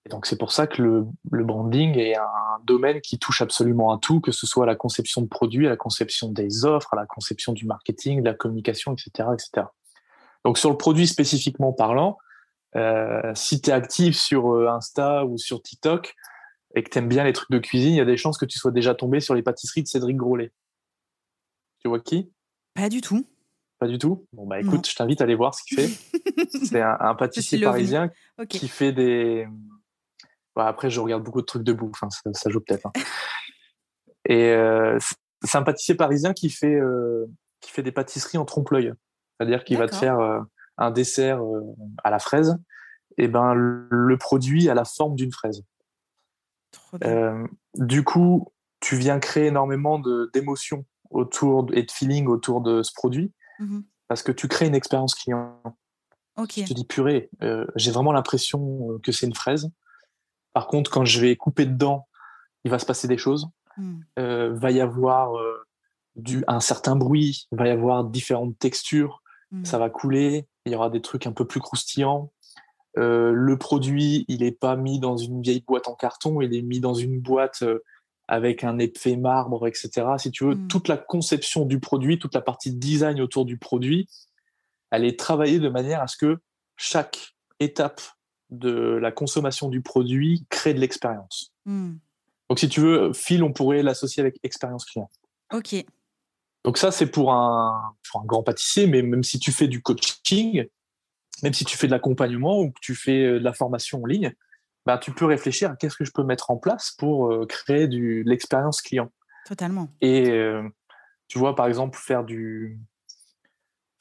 et 0.07 0.09
donc 0.09 0.25
c'est 0.25 0.37
pour 0.37 0.53
ça 0.53 0.67
que 0.67 0.81
le, 0.81 1.43
branding 1.43 1.97
est 1.97 2.15
un 2.15 2.59
domaine 2.63 3.01
qui 3.01 3.19
touche 3.19 3.41
absolument 3.41 3.91
à 3.91 3.97
tout, 3.97 4.21
que 4.21 4.31
ce 4.31 4.47
soit 4.47 4.63
à 4.63 4.65
la 4.65 4.75
conception 4.75 5.21
de 5.21 5.27
produits, 5.27 5.67
à 5.67 5.69
la 5.69 5.75
conception 5.75 6.31
des 6.31 6.63
offres, 6.63 6.93
à 6.93 6.95
la 6.95 7.05
conception 7.05 7.51
du 7.51 7.65
marketing, 7.65 8.21
de 8.21 8.29
la 8.29 8.33
communication, 8.33 8.93
etc. 8.93 9.27
etc. 9.33 9.67
Donc 10.45 10.57
sur 10.57 10.69
le 10.69 10.77
produit 10.77 11.07
spécifiquement 11.07 11.73
parlant, 11.73 12.17
euh, 12.75 13.31
si 13.33 13.61
tu 13.61 13.69
es 13.69 13.73
actif 13.73 14.15
sur 14.15 14.53
euh, 14.53 14.69
Insta 14.69 15.25
ou 15.25 15.37
sur 15.37 15.61
TikTok 15.61 16.13
et 16.75 16.83
que 16.83 16.89
tu 16.89 16.97
aimes 16.97 17.07
bien 17.07 17.23
les 17.23 17.33
trucs 17.33 17.49
de 17.49 17.59
cuisine, 17.59 17.93
il 17.93 17.97
y 17.97 18.01
a 18.01 18.05
des 18.05 18.17
chances 18.17 18.37
que 18.37 18.45
tu 18.45 18.59
sois 18.59 18.71
déjà 18.71 18.93
tombé 18.93 19.19
sur 19.19 19.33
les 19.35 19.41
pâtisseries 19.41 19.83
de 19.83 19.87
Cédric 19.87 20.17
Grolet. 20.17 20.51
Tu 21.79 21.87
vois 21.87 21.99
qui? 21.99 22.31
Pas 22.73 22.89
du 22.89 23.01
tout. 23.01 23.25
Pas 23.79 23.87
du 23.87 23.97
tout? 23.99 24.27
Bon, 24.33 24.47
bah 24.47 24.59
écoute, 24.59 24.89
je 24.89 24.95
t'invite 24.95 25.21
à 25.21 25.25
aller 25.25 25.35
voir 25.35 25.53
ce 25.53 25.63
qu'il 25.63 25.77
fait. 25.77 25.89
c'est 26.65 26.81
un, 26.81 27.15
pâtissier 27.15 27.61
parisien 27.61 28.09
qui 28.49 28.67
fait 28.67 28.91
des. 28.91 29.47
Bah, 30.55 30.67
après, 30.67 30.89
je 30.89 30.99
regarde 30.99 31.23
beaucoup 31.23 31.41
de 31.41 31.45
trucs 31.45 31.63
de 31.63 31.73
bouffe, 31.73 32.01
ça, 32.33 32.49
joue 32.49 32.59
peut-être. 32.59 32.87
Hein. 32.87 32.91
Et 34.29 34.49
euh, 34.49 34.97
c'est 35.43 35.57
un 35.57 35.63
pâtissier 35.63 35.93
parisien 35.95 36.33
qui 36.33 36.49
fait, 36.49 36.73
euh, 36.73 37.27
qui 37.61 37.71
fait 37.71 37.83
des 37.83 37.91
pâtisseries 37.91 38.39
en 38.39 38.45
trompe-l'œil. 38.45 38.93
C'est-à-dire 39.37 39.63
qu'il 39.63 39.77
va 39.77 39.87
te 39.87 39.95
faire 39.95 40.19
un 40.77 40.91
dessert 40.91 41.41
à 42.03 42.09
la 42.09 42.19
fraise, 42.19 42.57
et 43.17 43.27
ben 43.27 43.53
le 43.53 44.17
produit 44.17 44.69
a 44.69 44.73
la 44.73 44.85
forme 44.85 45.15
d'une 45.15 45.31
fraise. 45.31 45.63
du 47.75 48.03
coup, 48.03 48.51
tu 48.79 48.95
viens 48.95 49.19
créer 49.19 49.47
énormément 49.47 49.99
d'émotions 50.33 50.85
autour 51.09 51.67
et 51.73 51.83
de 51.83 51.91
feeling 51.91 52.27
autour 52.27 52.61
de 52.61 52.83
ce 52.83 52.91
produit 52.93 53.31
Mmh 53.59 53.79
parce 54.09 54.23
que 54.23 54.31
tu 54.31 54.47
crées 54.47 54.67
une 54.67 54.73
expérience 54.73 55.15
client. 55.15 55.61
Tu 56.47 56.63
te 56.63 56.73
dis, 56.73 56.85
purée, 56.85 57.29
euh, 57.41 57.65
j'ai 57.75 57.91
vraiment 57.91 58.13
l'impression 58.13 58.93
euh, 58.93 58.99
que 58.99 59.11
c'est 59.11 59.25
une 59.25 59.35
fraise. 59.35 59.69
Par 60.53 60.67
contre, 60.67 60.89
quand 60.89 61.03
je 61.03 61.19
vais 61.19 61.35
couper 61.35 61.65
dedans, 61.65 62.07
il 62.63 62.71
va 62.71 62.79
se 62.79 62.85
passer 62.85 63.09
des 63.09 63.17
choses. 63.17 63.49
Euh, 64.17 64.53
va 64.53 64.71
y 64.71 64.79
avoir 64.79 65.33
du, 66.15 66.41
un 66.47 66.61
certain 66.61 66.95
bruit, 66.95 67.49
va 67.51 67.67
y 67.67 67.69
avoir 67.69 68.05
différentes 68.05 68.57
textures, 68.57 69.21
mmh. 69.51 69.65
ça 69.65 69.77
va 69.77 69.89
couler, 69.89 70.47
il 70.67 70.73
y 70.73 70.75
aura 70.75 70.89
des 70.89 71.01
trucs 71.01 71.27
un 71.27 71.31
peu 71.31 71.45
plus 71.45 71.59
croustillants. 71.59 72.31
le 72.95 73.55
produit, 73.57 74.25
il 74.27 74.41
n'est 74.41 74.51
pas 74.51 74.75
mis 74.75 74.99
dans 74.99 75.17
une 75.17 75.41
vieille 75.41 75.63
boîte 75.65 75.87
en 75.87 75.95
carton, 75.95 76.41
il 76.41 76.55
est 76.55 76.61
mis 76.61 76.79
dans 76.79 76.93
une 76.93 77.19
boîte 77.19 77.63
avec 78.27 78.63
un 78.63 78.77
effet 78.79 79.15
marbre, 79.15 79.67
etc. 79.67 80.05
Si 80.17 80.31
tu 80.31 80.45
veux, 80.45 80.55
mm. 80.55 80.67
toute 80.67 80.87
la 80.87 80.97
conception 80.97 81.65
du 81.65 81.79
produit, 81.79 82.19
toute 82.19 82.35
la 82.35 82.41
partie 82.41 82.71
design 82.71 83.21
autour 83.21 83.45
du 83.45 83.57
produit, 83.57 84.09
elle 84.91 85.05
est 85.05 85.17
travaillée 85.17 85.59
de 85.59 85.69
manière 85.69 86.01
à 86.01 86.07
ce 86.07 86.17
que 86.17 86.37
chaque 86.75 87.35
étape 87.59 88.01
de 88.49 88.71
la 89.01 89.11
consommation 89.11 89.69
du 89.69 89.81
produit 89.81 90.45
crée 90.49 90.73
de 90.73 90.79
l'expérience. 90.79 91.53
Mm. 91.65 91.95
Donc, 92.49 92.59
si 92.59 92.69
tu 92.69 92.81
veux, 92.81 93.11
Phil, 93.13 93.43
on 93.43 93.51
pourrait 93.51 93.83
l'associer 93.83 94.21
avec 94.21 94.39
expérience 94.43 94.85
client. 94.85 95.09
Ok. 95.53 95.75
Donc 96.67 96.77
ça, 96.77 96.91
c'est 96.91 97.07
pour 97.07 97.31
un, 97.31 97.95
pour 98.11 98.19
un 98.19 98.25
grand 98.25 98.43
pâtissier, 98.43 98.87
mais 98.87 99.01
même 99.01 99.23
si 99.23 99.39
tu 99.39 99.53
fais 99.53 99.69
du 99.69 99.81
coaching, 99.81 100.67
même 101.41 101.53
si 101.53 101.63
tu 101.63 101.77
fais 101.77 101.87
de 101.87 101.93
l'accompagnement 101.93 102.59
ou 102.59 102.71
que 102.71 102.79
tu 102.81 102.93
fais 102.93 103.23
de 103.23 103.37
la 103.37 103.53
formation 103.53 104.03
en 104.03 104.05
ligne, 104.05 104.33
bah, 104.85 104.97
tu 104.97 105.13
peux 105.13 105.23
réfléchir 105.23 105.71
à 105.71 105.77
qu'est-ce 105.77 105.95
que 105.95 106.03
je 106.03 106.11
peux 106.11 106.25
mettre 106.25 106.51
en 106.51 106.57
place 106.57 106.91
pour 106.97 107.31
euh, 107.31 107.45
créer 107.45 107.87
du, 107.87 108.21
l'expérience 108.23 108.81
client. 108.81 109.13
Totalement. 109.45 109.87
Et 110.01 110.29
euh, 110.29 110.61
tu 111.29 111.39
vois, 111.39 111.55
par 111.55 111.67
exemple, 111.67 111.97
faire 111.97 112.25
du, 112.25 112.77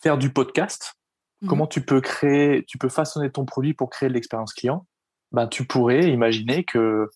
faire 0.02 0.18
du 0.18 0.32
podcast. 0.32 0.94
Mmh 1.42 1.46
Comment 1.46 1.68
tu 1.68 1.82
peux 1.82 2.00
créer, 2.00 2.64
tu 2.66 2.78
peux 2.78 2.88
façonner 2.88 3.30
ton 3.30 3.44
produit 3.44 3.74
pour 3.74 3.90
créer 3.90 4.08
de 4.08 4.14
l'expérience 4.14 4.52
client? 4.52 4.88
Bah, 5.30 5.46
Tu 5.46 5.64
pourrais 5.66 6.10
imaginer 6.10 6.64
que 6.64 7.10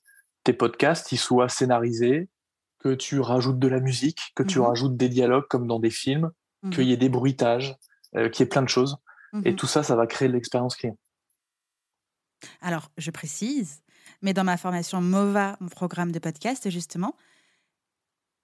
tes 0.45 0.53
podcasts 0.53 1.11
ils 1.11 1.19
soient 1.19 1.49
scénarisés, 1.49 2.29
que 2.81 2.95
tu 2.95 3.21
rajoutes 3.21 3.59
de 3.59 3.69
la 3.69 3.81
musique, 3.81 4.33
que 4.35 4.43
tu 4.43 4.59
Mhm. 4.59 4.65
rajoutes 4.67 4.97
des 4.97 5.09
dialogues 5.09 5.47
comme 5.49 5.67
dans 5.67 5.79
des 5.79 5.91
films, 5.91 6.31
qu'il 6.73 6.85
y 6.85 6.93
ait 6.93 6.97
des 6.99 7.09
bruitages, 7.09 7.75
euh, 8.17 8.29
qu'il 8.29 8.45
y 8.45 8.47
ait 8.47 8.49
plein 8.49 8.63
de 8.63 8.69
choses. 8.69 8.97
Et 9.45 9.51
Mhm. 9.53 9.57
tout 9.57 9.67
ça, 9.67 9.83
ça 9.83 9.95
va 9.97 10.07
créer 10.07 10.29
l'expérience 10.29 10.77
client. 10.77 10.99
Alors, 12.61 12.91
je 12.97 13.11
précise, 13.11 13.83
mais 14.23 14.33
dans 14.33 14.45
ma 14.45 14.57
formation 14.57 15.01
MOVA, 15.01 15.57
mon 15.61 15.69
programme 15.69 16.11
de 16.13 16.19
podcast, 16.19 16.69
justement, 16.71 17.15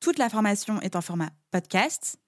toute 0.01 0.19
la 0.19 0.29
formation 0.29 0.81
est 0.83 0.97
en 0.97 1.01
format 1.01 1.31
podcast, 1.51 2.19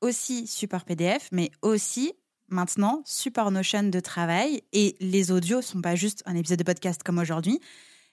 aussi 0.00 0.46
support 0.46 0.84
PDF, 0.84 1.28
mais 1.32 1.50
aussi 1.62 2.12
maintenant 2.48 3.02
support 3.04 3.50
Notion 3.50 3.84
de 3.84 4.00
travail. 4.00 4.62
Et 4.72 4.96
les 5.00 5.30
audios 5.30 5.62
sont 5.62 5.80
pas 5.82 5.94
juste 5.96 6.22
un 6.26 6.36
épisode 6.36 6.58
de 6.58 6.64
podcast 6.64 7.02
comme 7.02 7.18
aujourd'hui. 7.18 7.60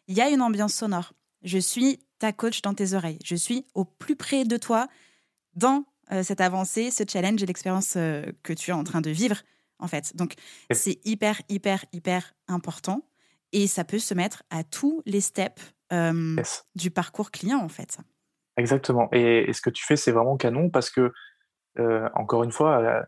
Il 0.08 0.16
y 0.18 0.22
a 0.22 0.30
une 0.30 0.42
ambiance 0.42 0.74
sonore. 0.74 1.14
Je 1.44 1.60
suis 1.60 2.00
ta 2.20 2.34
coach 2.34 2.62
dans 2.62 2.74
tes 2.74 2.94
oreilles. 2.94 3.20
Je 3.24 3.36
suis 3.36 3.66
au 3.74 3.86
plus 3.86 4.16
près 4.16 4.46
de 4.46 4.58
toi 4.58 4.88
dans 5.56 5.86
euh, 6.12 6.24
cette 6.24 6.42
avancée, 6.42 6.92
ce 6.92 7.04
challenge 7.08 7.42
et 7.44 7.46
l'expérience 7.46 7.96
euh, 7.98 8.24
que 8.44 8.54
tu 8.54 8.72
es 8.72 8.74
en 8.74 8.84
train 8.84 9.02
de 9.02 9.10
vivre, 9.10 9.38
en 9.80 9.88
fait. 9.88 10.16
Donc, 10.16 10.34
c'est 10.72 11.00
hyper, 11.06 11.42
hyper, 11.50 11.86
hyper 11.92 12.34
important. 12.48 13.08
Et 13.54 13.68
ça 13.68 13.84
peut 13.84 14.00
se 14.00 14.14
mettre 14.14 14.44
à 14.50 14.64
tous 14.64 15.02
les 15.06 15.22
steps 15.22 15.62
euh, 15.94 16.36
Yes. 16.38 16.66
du 16.76 16.92
parcours 16.92 17.32
client, 17.32 17.60
en 17.60 17.70
fait. 17.70 17.98
Exactement. 18.58 19.10
Et, 19.14 19.50
et 19.50 19.54
ce 19.54 19.62
que 19.62 19.70
tu 19.70 19.86
fais, 19.86 19.96
c'est 19.96 20.12
vraiment 20.12 20.38
canon 20.38 20.70
parce 20.70 20.90
que, 20.90 21.12
encore 22.16 22.44
une 22.44 22.52
fois, 22.52 23.06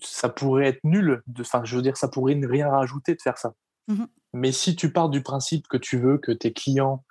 ça 0.00 0.28
pourrait 0.28 0.66
être 0.66 0.80
nul. 0.84 1.22
Enfin, 1.38 1.62
je 1.64 1.76
veux 1.76 1.82
dire, 1.82 1.96
ça 1.96 2.08
pourrait 2.08 2.34
ne 2.34 2.46
rien 2.46 2.68
rajouter 2.68 3.14
de 3.14 3.22
faire 3.22 3.38
ça. 3.38 3.54
Mhm. 3.88 4.08
Mais 4.32 4.50
si 4.52 4.74
tu 4.74 4.90
pars 4.92 5.08
du 5.08 5.22
principe 5.22 5.68
que 5.68 5.76
tu 5.76 5.98
veux 5.98 6.18
que 6.18 6.32
tes 6.32 6.52
clients 6.52 7.04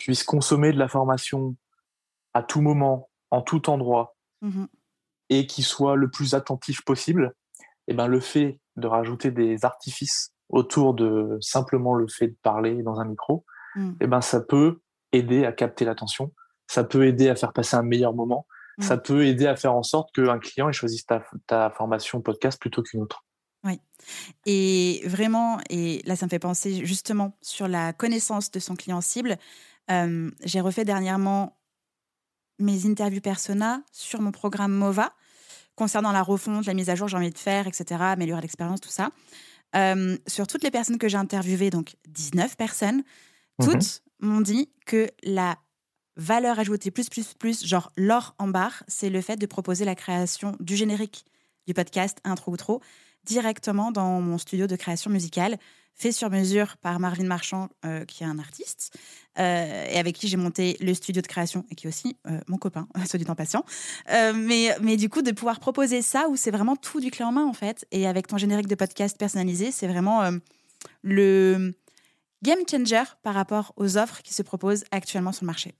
puissent 0.00 0.24
consommer 0.24 0.72
de 0.72 0.78
la 0.78 0.88
formation 0.88 1.54
à 2.34 2.42
tout 2.42 2.60
moment, 2.60 3.08
en 3.30 3.42
tout 3.42 3.70
endroit, 3.70 4.16
Mhm. 4.42 4.66
et 5.28 5.46
qu'ils 5.46 5.64
soient 5.64 5.94
le 5.96 6.10
plus 6.10 6.34
attentifs 6.34 6.82
possible, 6.84 7.34
eh 7.86 7.94
ben, 7.94 8.08
le 8.08 8.18
fait 8.20 8.58
de 8.76 8.86
rajouter 8.88 9.30
des 9.30 9.64
artifices 9.64 10.32
autour 10.48 10.94
de 10.94 11.36
simplement 11.40 11.94
le 11.94 12.08
fait 12.08 12.28
de 12.28 12.36
parler 12.42 12.82
dans 12.82 12.98
un 12.98 13.04
micro, 13.04 13.44
Mhm. 13.76 13.96
eh 14.00 14.06
ben, 14.06 14.20
ça 14.20 14.40
peut 14.40 14.80
aider 15.12 15.44
à 15.44 15.52
capter 15.52 15.84
l'attention, 15.84 16.32
ça 16.66 16.82
peut 16.84 17.06
aider 17.06 17.28
à 17.28 17.36
faire 17.36 17.52
passer 17.52 17.76
un 17.76 17.82
meilleur 17.82 18.14
moment, 18.14 18.46
Mm. 18.78 18.82
ça 18.82 18.96
peut 18.96 19.26
aider 19.26 19.46
à 19.46 19.56
faire 19.56 19.74
en 19.74 19.82
sorte 19.82 20.12
qu'un 20.14 20.38
client 20.38 20.68
il 20.68 20.72
choisisse 20.72 21.04
ta, 21.04 21.22
ta 21.46 21.70
formation 21.70 22.20
podcast 22.22 22.58
plutôt 22.60 22.82
qu'une 22.82 23.02
autre. 23.02 23.24
Et 24.46 25.02
vraiment, 25.04 25.58
et 25.68 26.00
là, 26.06 26.16
ça 26.16 26.24
me 26.24 26.30
fait 26.30 26.38
penser 26.38 26.86
justement 26.86 27.36
sur 27.42 27.68
la 27.68 27.92
connaissance 27.92 28.50
de 28.50 28.58
son 28.58 28.74
client 28.74 29.02
cible. 29.02 29.36
Euh, 29.90 30.30
J'ai 30.44 30.60
refait 30.60 30.84
dernièrement 30.84 31.58
mes 32.58 32.86
interviews 32.86 33.20
persona 33.20 33.82
sur 33.92 34.20
mon 34.20 34.32
programme 34.32 34.72
MOVA 34.72 35.12
concernant 35.76 36.12
la 36.12 36.22
refonte, 36.22 36.66
la 36.66 36.74
mise 36.74 36.90
à 36.90 36.94
jour 36.94 37.08
j'ai 37.08 37.16
envie 37.16 37.30
de 37.30 37.38
faire, 37.38 37.66
etc., 37.66 37.84
améliorer 38.00 38.42
l'expérience, 38.42 38.80
tout 38.80 38.90
ça. 38.90 39.10
Euh, 39.76 40.18
sur 40.26 40.46
toutes 40.46 40.62
les 40.62 40.70
personnes 40.70 40.98
que 40.98 41.08
j'ai 41.08 41.16
interviewées, 41.16 41.70
donc 41.70 41.96
19 42.08 42.56
personnes, 42.56 43.02
Mhm. 43.58 43.66
toutes 43.66 44.02
m'ont 44.20 44.40
dit 44.42 44.70
que 44.84 45.08
la 45.22 45.56
valeur 46.16 46.58
ajoutée 46.58 46.90
plus, 46.90 47.08
plus, 47.08 47.32
plus, 47.34 47.64
genre 47.64 47.92
l'or 47.96 48.34
en 48.38 48.48
barre, 48.48 48.82
c'est 48.88 49.08
le 49.08 49.22
fait 49.22 49.36
de 49.36 49.46
proposer 49.46 49.84
la 49.86 49.94
création 49.94 50.54
du 50.60 50.76
générique 50.76 51.24
du 51.66 51.72
podcast, 51.72 52.18
intro, 52.24 52.52
outro, 52.52 52.82
directement 53.24 53.92
dans 53.92 54.20
mon 54.20 54.36
studio 54.38 54.66
de 54.66 54.76
création 54.76 55.10
musicale, 55.10 55.56
fait 55.94 56.12
sur 56.12 56.30
mesure 56.30 56.76
par 56.78 56.98
Marvin 56.98 57.24
Marchand, 57.24 57.68
euh, 57.84 58.04
qui 58.04 58.22
est 58.22 58.26
un 58.26 58.38
artiste, 58.38 58.96
euh, 59.38 59.86
et 59.90 59.98
avec 59.98 60.16
qui 60.16 60.28
j'ai 60.28 60.36
monté 60.36 60.76
le 60.80 60.94
studio 60.94 61.20
de 61.20 61.26
création, 61.26 61.64
et 61.70 61.74
qui 61.74 61.86
est 61.86 61.88
aussi 61.88 62.16
euh, 62.26 62.40
mon 62.48 62.56
copain, 62.56 62.88
soit 63.06 63.18
dit 63.18 63.30
en 63.30 63.34
patient. 63.34 63.64
Mais, 64.08 64.74
mais 64.80 64.96
du 64.96 65.08
coup, 65.08 65.22
de 65.22 65.32
pouvoir 65.32 65.60
proposer 65.60 66.02
ça, 66.02 66.28
où 66.28 66.36
c'est 66.36 66.50
vraiment 66.50 66.76
tout 66.76 67.00
du 67.00 67.10
clé 67.10 67.24
en 67.24 67.32
main, 67.32 67.44
en 67.44 67.52
fait, 67.52 67.86
et 67.90 68.06
avec 68.06 68.26
ton 68.26 68.38
générique 68.38 68.68
de 68.68 68.74
podcast 68.74 69.18
personnalisé, 69.18 69.70
c'est 69.70 69.88
vraiment 69.88 70.30
le 71.02 71.74
game 72.42 72.60
changer 72.68 73.02
par 73.22 73.34
rapport 73.34 73.72
aux 73.76 73.98
offres 73.98 74.22
qui 74.22 74.32
se 74.32 74.42
proposent 74.42 74.84
actuellement 74.90 75.32
sur 75.32 75.44
le 75.44 75.48
marché. 75.48 75.74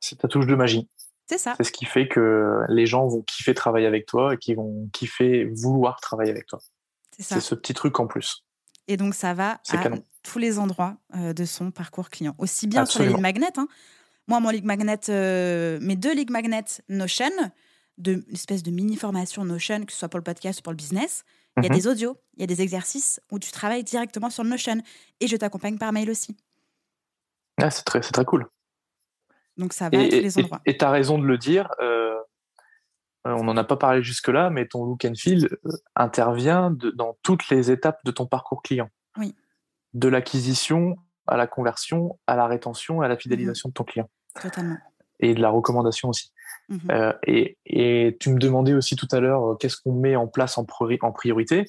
C'est 0.00 0.18
ta 0.18 0.28
touche 0.28 0.46
de 0.46 0.54
magie. 0.54 0.88
C'est 1.26 1.38
ça. 1.38 1.54
C'est 1.56 1.64
ce 1.64 1.72
qui 1.72 1.86
fait 1.86 2.08
que 2.08 2.60
les 2.68 2.86
gens 2.86 3.06
vont 3.06 3.22
kiffer 3.22 3.54
travailler 3.54 3.86
avec 3.86 4.06
toi 4.06 4.34
et 4.34 4.36
qui 4.36 4.54
vont 4.54 4.88
kiffer 4.92 5.44
vouloir 5.44 6.00
travailler 6.00 6.30
avec 6.30 6.46
toi. 6.46 6.58
C'est 7.16 7.22
ça. 7.22 7.34
C'est 7.36 7.40
ce 7.40 7.54
petit 7.54 7.72
truc 7.72 7.98
en 7.98 8.06
plus. 8.06 8.43
Et 8.88 8.96
donc, 8.96 9.14
ça 9.14 9.34
va 9.34 9.60
à 9.70 9.78
canon. 9.78 10.02
tous 10.22 10.38
les 10.38 10.58
endroits 10.58 10.96
euh, 11.16 11.32
de 11.32 11.44
son 11.44 11.70
parcours 11.70 12.10
client. 12.10 12.34
Aussi 12.38 12.66
bien 12.66 12.84
sur 12.86 13.00
les 13.00 13.06
lignes 13.08 13.20
magnets. 13.20 13.58
hein. 13.58 13.68
Moi, 14.28 14.40
mon 14.40 14.50
ligue 14.50 14.64
magnet, 14.64 14.98
euh, 15.10 15.78
mes 15.80 15.96
deux 15.96 16.14
ligues 16.14 16.30
magnets 16.30 16.64
Notion, 16.88 17.30
de, 17.98 18.24
une 18.26 18.34
espèce 18.34 18.62
de 18.62 18.70
mini-formation 18.70 19.44
Notion, 19.44 19.84
que 19.84 19.92
ce 19.92 19.98
soit 19.98 20.08
pour 20.08 20.18
le 20.18 20.24
podcast 20.24 20.60
ou 20.60 20.62
pour 20.62 20.72
le 20.72 20.76
business, 20.76 21.24
il 21.58 21.62
y 21.62 21.66
a 21.66 21.68
Mhm. 21.68 21.76
des 21.76 21.86
audios, 21.86 22.16
il 22.36 22.40
y 22.40 22.44
a 22.44 22.46
des 22.46 22.60
exercices 22.62 23.20
où 23.30 23.38
tu 23.38 23.52
travailles 23.52 23.84
directement 23.84 24.30
sur 24.30 24.44
Notion. 24.44 24.80
Et 25.20 25.28
je 25.28 25.36
t'accompagne 25.36 25.78
par 25.78 25.92
mail 25.92 26.10
aussi. 26.10 26.36
Ah, 27.62 27.70
c'est 27.70 27.84
très, 27.84 28.00
très 28.00 28.24
cool. 28.24 28.46
Donc, 29.56 29.72
ça 29.72 29.88
va 29.88 29.98
à 29.98 30.08
tous 30.08 30.16
les 30.16 30.38
endroits. 30.38 30.60
tu 30.66 30.76
as 30.84 30.90
raison 30.90 31.18
de 31.18 31.24
le 31.24 31.38
dire. 31.38 31.70
euh, 31.80 32.13
on 33.24 33.44
n'en 33.44 33.56
a 33.56 33.64
pas 33.64 33.76
parlé 33.76 34.02
jusque-là, 34.02 34.50
mais 34.50 34.66
ton 34.66 34.84
look 34.84 35.04
and 35.04 35.14
feel 35.16 35.46
euh, 35.66 35.70
intervient 35.96 36.70
de- 36.70 36.90
dans 36.90 37.16
toutes 37.22 37.48
les 37.48 37.70
étapes 37.70 38.00
de 38.04 38.10
ton 38.10 38.26
parcours 38.26 38.62
client. 38.62 38.90
Oui. 39.16 39.34
De 39.94 40.08
l'acquisition 40.08 40.96
à 41.26 41.36
la 41.36 41.46
conversion, 41.46 42.18
à 42.26 42.36
la 42.36 42.46
rétention, 42.46 43.00
à 43.00 43.08
la 43.08 43.14
Mhm. 43.14 43.20
fidélisation 43.20 43.68
de 43.70 43.74
ton 43.74 43.84
client. 43.84 44.10
Totalement. 44.40 44.76
Et 45.20 45.34
de 45.34 45.40
la 45.40 45.48
recommandation 45.48 46.08
aussi. 46.10 46.32
Mhm. 46.68 46.80
Euh, 46.90 47.12
et, 47.26 47.56
et 47.66 48.16
tu 48.20 48.30
me 48.30 48.38
demandais 48.38 48.74
aussi 48.74 48.96
tout 48.96 49.08
à 49.12 49.20
l'heure 49.20 49.52
euh, 49.52 49.54
qu'est-ce 49.56 49.76
qu'on 49.78 49.94
met 49.94 50.16
en 50.16 50.26
place 50.26 50.58
en, 50.58 50.64
priori- 50.64 50.98
en 51.02 51.12
priorité? 51.12 51.64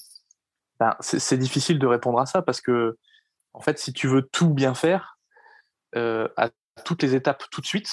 Ben, 0.80 0.96
c'est 1.00 1.20
c'est 1.20 1.38
difficile 1.38 1.80
de 1.80 1.88
répondre 1.88 2.20
à 2.20 2.26
ça 2.26 2.42
parce 2.42 2.60
que, 2.60 2.98
en 3.54 3.62
fait, 3.62 3.80
si 3.80 3.94
tu 3.94 4.08
veux 4.08 4.24
tout 4.24 4.50
bien 4.50 4.74
faire 4.74 5.18
euh, 5.96 6.28
à 6.36 6.50
toutes 6.84 7.02
les 7.04 7.16
étapes 7.16 7.44
tout 7.50 7.62
de 7.62 7.66
suite, 7.66 7.90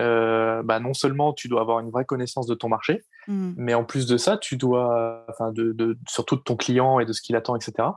euh, 0.00 0.62
bah, 0.62 0.80
non 0.80 0.94
seulement 0.94 1.32
tu 1.32 1.48
dois 1.48 1.60
avoir 1.60 1.80
une 1.80 1.90
vraie 1.90 2.04
connaissance 2.04 2.46
de 2.46 2.54
ton 2.54 2.68
marché, 2.68 3.02
Mhm. 3.28 3.54
mais 3.56 3.74
en 3.74 3.84
plus 3.84 4.06
de 4.06 4.16
ça, 4.16 4.36
tu 4.38 4.56
dois, 4.56 5.24
enfin, 5.28 5.52
de, 5.52 5.72
de- 5.72 5.96
surtout 6.08 6.36
de 6.36 6.40
ton 6.42 6.56
client 6.56 6.98
et 7.00 7.04
de 7.04 7.12
ce 7.12 7.20
qu'il 7.22 7.36
attend, 7.36 7.54
etc. 7.56 7.88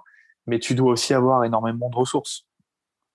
Mais 0.48 0.60
tu 0.60 0.76
dois 0.76 0.92
aussi 0.92 1.14
avoir 1.14 1.44
énormément 1.44 1.90
de 1.90 1.96
ressources 1.96 2.46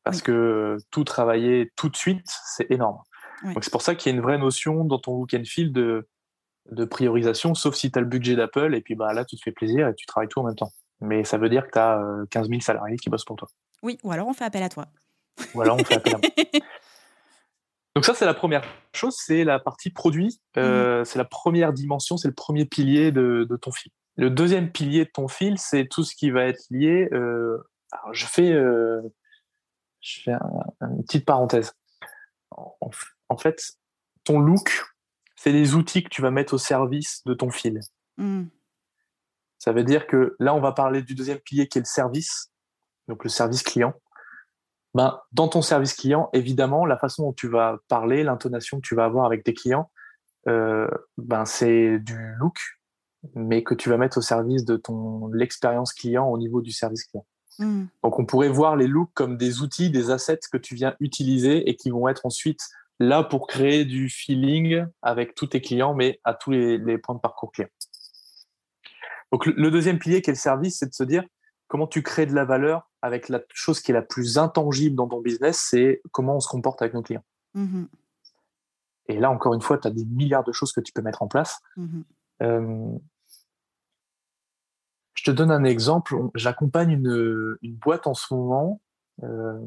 parce 0.05 0.18
Oui. 0.18 0.22
que 0.24 0.77
tout 0.90 1.05
travailler 1.05 1.70
tout 1.77 1.88
de 1.90 1.96
suite, 1.96 2.24
c'est 2.46 2.70
énorme. 2.70 2.98
Oui. 3.44 3.55
Donc 3.55 3.62
c'est 3.64 3.70
pour 3.70 3.83
ça 3.83 3.94
qu'il 3.94 4.11
y 4.11 4.14
a 4.14 4.16
une 4.16 4.22
vraie 4.22 4.38
notion 4.38 4.85
dans 4.85 4.98
ton 4.98 5.18
look 5.20 5.35
and 5.35 5.44
feel 5.44 5.72
de, 5.72 6.09
de 6.72 6.85
priorisation, 6.85 7.55
sauf 7.55 7.74
si 7.74 7.90
tu 7.92 7.98
as 7.98 8.03
le 8.03 8.09
budget 8.09 8.35
d'Apple 8.37 8.74
et 8.74 8.81
puis 8.81 8.94
bah, 8.94 9.12
là, 9.12 9.24
tu 9.24 9.37
te 9.37 9.42
fais 9.42 9.53
plaisir 9.53 9.87
et 9.88 9.94
tu 9.94 10.07
travailles 10.07 10.29
tout 10.29 10.40
en 10.40 10.44
même 10.44 10.57
temps. 10.57 10.72
Mais 11.01 11.22
ça 11.24 11.38
veut 11.38 11.48
dire 11.48 11.66
que 11.66 11.70
tu 11.72 11.79
as 11.79 12.01
15 12.31 12.48
000 12.48 12.61
salariés 12.61 12.96
qui 12.96 13.11
bossent 13.11 13.24
pour 13.24 13.37
toi. 13.37 13.48
Oui, 13.83 13.98
ou 14.03 14.11
alors 14.11 14.27
on 14.27 14.33
fait 14.33 14.44
appel 14.44 14.62
à 14.64 14.68
toi. 14.68 14.87
Ou 15.55 15.61
alors 15.62 15.77
on 15.79 15.85
fait 15.85 15.94
appel 15.94 16.14
à 16.16 16.18
moi. 16.18 16.29
Donc 17.99 18.05
ça, 18.05 18.15
c'est 18.15 18.27
la 18.27 18.35
première 18.35 18.63
chose, 18.93 19.17
c'est 19.19 19.43
la 19.43 19.59
partie 19.59 19.91
produit. 19.91 20.41
Euh, 20.57 21.03
C'est 21.05 21.19
la 21.19 21.25
première 21.25 21.73
dimension, 21.73 22.17
c'est 22.17 22.29
le 22.29 22.35
premier 22.35 22.65
pilier 22.65 23.11
de, 23.11 23.45
de 23.51 23.57
ton 23.57 23.73
fil. 23.73 23.91
Le 24.15 24.31
deuxième 24.31 24.71
pilier 24.71 25.05
de 25.05 25.11
ton 25.11 25.27
fil, 25.27 25.59
c'est 25.59 25.89
tout 25.89 26.05
ce 26.05 26.15
qui 26.15 26.31
va 26.31 26.45
être 26.45 26.63
lié. 26.71 27.09
euh, 27.13 27.59
alors 27.91 28.15
je 28.15 28.25
fais, 28.27 28.53
euh, 28.53 29.03
je 30.01 30.21
fais 30.23 30.31
un- 30.31 30.91
une 30.93 31.03
petite 31.03 31.27
parenthèse. 31.27 31.73
En, 32.53 33.37
fait, 33.37 33.61
ton 34.23 34.39
look, 34.39 34.85
c'est 35.35 35.51
les 35.51 35.75
outils 35.75 36.05
que 36.05 36.09
tu 36.09 36.23
vas 36.23 36.31
mettre 36.31 36.55
au 36.55 36.59
service 36.59 37.25
de 37.27 37.35
ton 37.35 37.51
fil. 37.51 37.81
Mhm. 38.17 38.49
Ça 39.59 39.73
veut 39.73 39.83
dire 39.83 40.07
que 40.07 40.37
là, 40.39 40.55
on 40.55 40.61
va 40.61 40.71
parler 40.71 41.03
du 41.03 41.17
deuxième 41.17 41.41
pilier 41.41 41.67
qui 41.67 41.79
est 41.79 41.81
le 41.81 41.85
service, 41.85 42.53
donc 43.09 43.25
le 43.25 43.29
service 43.31 43.65
client. 43.65 43.93
Ben, 44.94 45.20
dans 45.33 45.48
ton 45.48 45.62
service 45.62 45.94
client, 45.94 46.31
évidemment, 46.33 46.87
la 46.87 46.96
façon 46.96 47.24
dont 47.24 47.33
tu 47.33 47.48
vas 47.48 47.79
parler, 47.88 48.22
l'intonation 48.22 48.81
que 48.81 48.87
tu 48.87 48.94
vas 48.94 49.05
avoir 49.05 49.27
avec 49.27 49.44
tes 49.44 49.55
clients, 49.55 49.90
euh, 50.48 50.88
ben, 51.18 51.44
c'est 51.44 51.98
du 51.98 52.35
look, 52.38 52.57
mais 53.35 53.62
que 53.62 53.74
tu 53.74 53.90
vas 53.90 53.98
mettre 53.98 54.18
au 54.18 54.22
service 54.22 54.64
de 54.64 54.77
ton 54.77 55.29
l'expérience 55.29 55.92
client 55.92 56.27
au 56.27 56.38
niveau 56.38 56.62
du 56.62 56.72
service 56.72 57.05
client. 57.05 57.27
Mhm. 57.59 57.88
Donc, 58.03 58.18
on 58.18 58.24
pourrait 58.24 58.48
voir 58.48 58.77
les 58.77 58.87
looks 58.87 59.12
comme 59.14 59.37
des 59.37 59.61
outils, 59.61 59.90
des 59.90 60.11
assets 60.11 60.40
que 60.51 60.59
tu 60.59 60.74
viens 60.74 60.94
utiliser 61.01 61.68
et 61.68 61.77
qui 61.77 61.90
vont 61.90 62.09
être 62.09 62.24
ensuite 62.24 62.61
là 62.98 63.22
pour 63.22 63.46
créer 63.46 63.85
du 63.85 64.09
feeling 64.09 64.87
avec 65.03 65.35
tous 65.35 65.48
tes 65.48 65.61
clients, 65.61 65.94
mais 65.94 66.20
à 66.24 66.35
tous 66.35 66.51
les, 66.51 66.79
les 66.79 66.98
points 66.98 67.14
de 67.14 67.20
parcours 67.20 67.53
client. 67.53 67.68
Donc, 69.33 69.44
le, 69.44 69.53
le 69.53 69.70
deuxième 69.70 69.98
pilier 69.98 70.22
qui 70.22 70.31
est 70.31 70.33
le 70.33 70.38
service, 70.38 70.79
c'est 70.79 70.88
de 70.88 70.94
se 70.94 71.05
dire 71.05 71.24
comment 71.68 71.87
tu 71.87 72.02
crées 72.02 72.26
de 72.26 72.35
la 72.35 72.44
valeur 72.44 72.90
avec 73.02 73.28
la 73.28 73.40
chose 73.52 73.81
qui 73.81 73.92
est 73.92 73.94
la 73.94 74.02
plus 74.02 74.38
intangible 74.38 74.96
dans 74.96 75.07
ton 75.07 75.20
business, 75.20 75.59
c'est 75.70 76.02
comment 76.11 76.37
on 76.37 76.40
se 76.40 76.48
comporte 76.48 76.83
avec 76.83 76.94
nos 76.94 77.02
clients. 77.02 77.24
Mhm. 77.54 77.88
Et 79.07 79.18
là, 79.18 79.31
encore 79.31 79.54
une 79.54 79.62
fois, 79.62 79.78
tu 79.78 79.88
as 79.88 79.90
des 79.90 80.04
milliards 80.04 80.44
de 80.44 80.52
choses 80.52 80.72
que 80.72 80.81
tu 80.81 80.92
peux 80.92 81.02
mettre 81.02 81.22
en 81.22 81.28
place. 81.28 81.61
Mhm. 81.76 82.04
Euh, 82.42 82.98
je 85.14 85.24
te 85.24 85.31
donne 85.31 85.50
un 85.50 85.64
exemple. 85.64 86.16
J'accompagne 86.35 86.92
une, 86.92 87.57
une 87.62 87.74
boîte 87.74 88.07
en 88.07 88.14
ce 88.14 88.35
moment, 88.35 88.81
euh, 89.22 89.61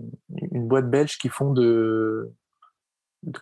une 0.52 0.68
boîte 0.68 0.90
belge 0.90 1.18
qui 1.18 1.30
font 1.30 1.52
de, 1.54 2.34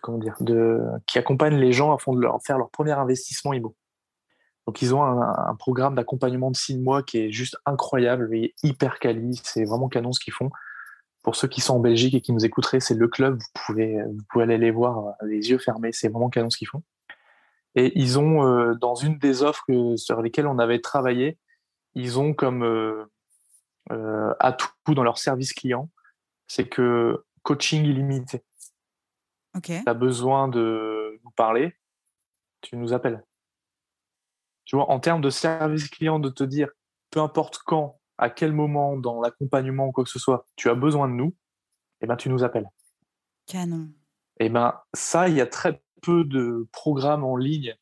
comment 0.00 0.18
dire, 0.18 0.36
de, 0.40 0.80
qui 1.06 1.18
accompagnent 1.18 1.58
les 1.58 1.72
gens 1.72 1.94
afin 1.94 2.12
de 2.12 2.20
leur 2.20 2.42
faire 2.42 2.58
leur 2.58 2.70
premier 2.70 2.92
investissement 2.92 3.52
IMO. 3.52 3.76
Donc, 4.70 4.82
ils 4.82 4.94
ont 4.94 5.02
un, 5.02 5.56
programme 5.56 5.96
d'accompagnement 5.96 6.48
de 6.48 6.56
six 6.56 6.78
mois 6.78 7.02
qui 7.02 7.18
est 7.18 7.32
juste 7.32 7.56
incroyable 7.66 8.32
et 8.32 8.54
hyper 8.62 9.00
quali. 9.00 9.40
C'est 9.42 9.64
vraiment 9.64 9.88
canon 9.88 10.12
ce 10.12 10.20
qu'ils 10.20 10.32
font. 10.32 10.48
Pour 11.24 11.34
ceux 11.34 11.48
qui 11.48 11.60
sont 11.60 11.74
en 11.74 11.80
Belgique 11.80 12.14
et 12.14 12.20
qui 12.20 12.32
nous 12.32 12.44
écouteraient, 12.44 12.78
c'est 12.78 12.94
le 12.94 13.08
club. 13.08 13.40
Vous 13.40 13.62
pouvez, 13.66 14.00
vous 14.00 14.22
pouvez 14.28 14.44
aller 14.44 14.58
les 14.58 14.70
voir 14.70 15.08
euh, 15.08 15.26
les 15.26 15.50
yeux 15.50 15.58
fermés. 15.58 15.90
C'est 15.90 16.08
vraiment 16.08 16.28
canon 16.28 16.50
ce 16.50 16.56
qu'ils 16.56 16.68
font. 16.68 16.84
Et 17.74 17.90
ils 17.98 18.20
ont, 18.20 18.46
euh, 18.46 18.76
dans 18.76 18.94
une 18.94 19.18
des 19.18 19.42
offres 19.42 19.64
sur 19.96 20.22
lesquelles 20.22 20.46
on 20.46 20.60
avait 20.60 20.78
travaillé, 20.78 21.36
ils 21.96 22.20
ont 22.20 22.32
comme 22.32 22.62
euh, 22.62 24.34
atout 24.38 24.94
dans 24.94 25.02
leur 25.02 25.18
service 25.18 25.52
client, 25.52 25.90
c'est 26.46 26.68
que 26.68 27.24
coaching 27.42 27.86
illimité. 27.86 28.44
Tu 29.64 29.82
as 29.84 29.94
besoin 29.94 30.46
de 30.46 31.18
nous 31.24 31.30
parler, 31.32 31.74
tu 32.60 32.76
nous 32.76 32.92
appelles. 32.92 33.24
Tu 34.70 34.76
vois, 34.76 34.88
en 34.88 35.00
termes 35.00 35.20
de 35.20 35.30
service 35.30 35.88
client, 35.88 36.20
de 36.20 36.28
te 36.28 36.44
dire, 36.44 36.68
peu 37.10 37.18
importe 37.18 37.58
quand, 37.58 37.98
à 38.18 38.30
quel 38.30 38.52
moment, 38.52 38.96
dans 38.96 39.20
l'accompagnement 39.20 39.88
ou 39.88 39.92
quoi 39.92 40.04
que 40.04 40.10
ce 40.10 40.20
soit, 40.20 40.46
tu 40.54 40.70
as 40.70 40.74
besoin 40.74 41.08
de 41.08 41.14
nous, 41.14 41.34
eh 42.00 42.06
ben, 42.06 42.14
tu 42.14 42.28
nous 42.28 42.44
appelles. 42.44 42.70
Canon. 43.46 43.88
Eh 44.38 44.48
ben, 44.48 44.80
ça, 44.94 45.28
il 45.28 45.34
y 45.34 45.40
a 45.40 45.46
très 45.46 45.82
peu 46.02 46.22
de 46.22 46.68
programmes 46.70 47.24
en 47.24 47.36
ligne 47.36 47.74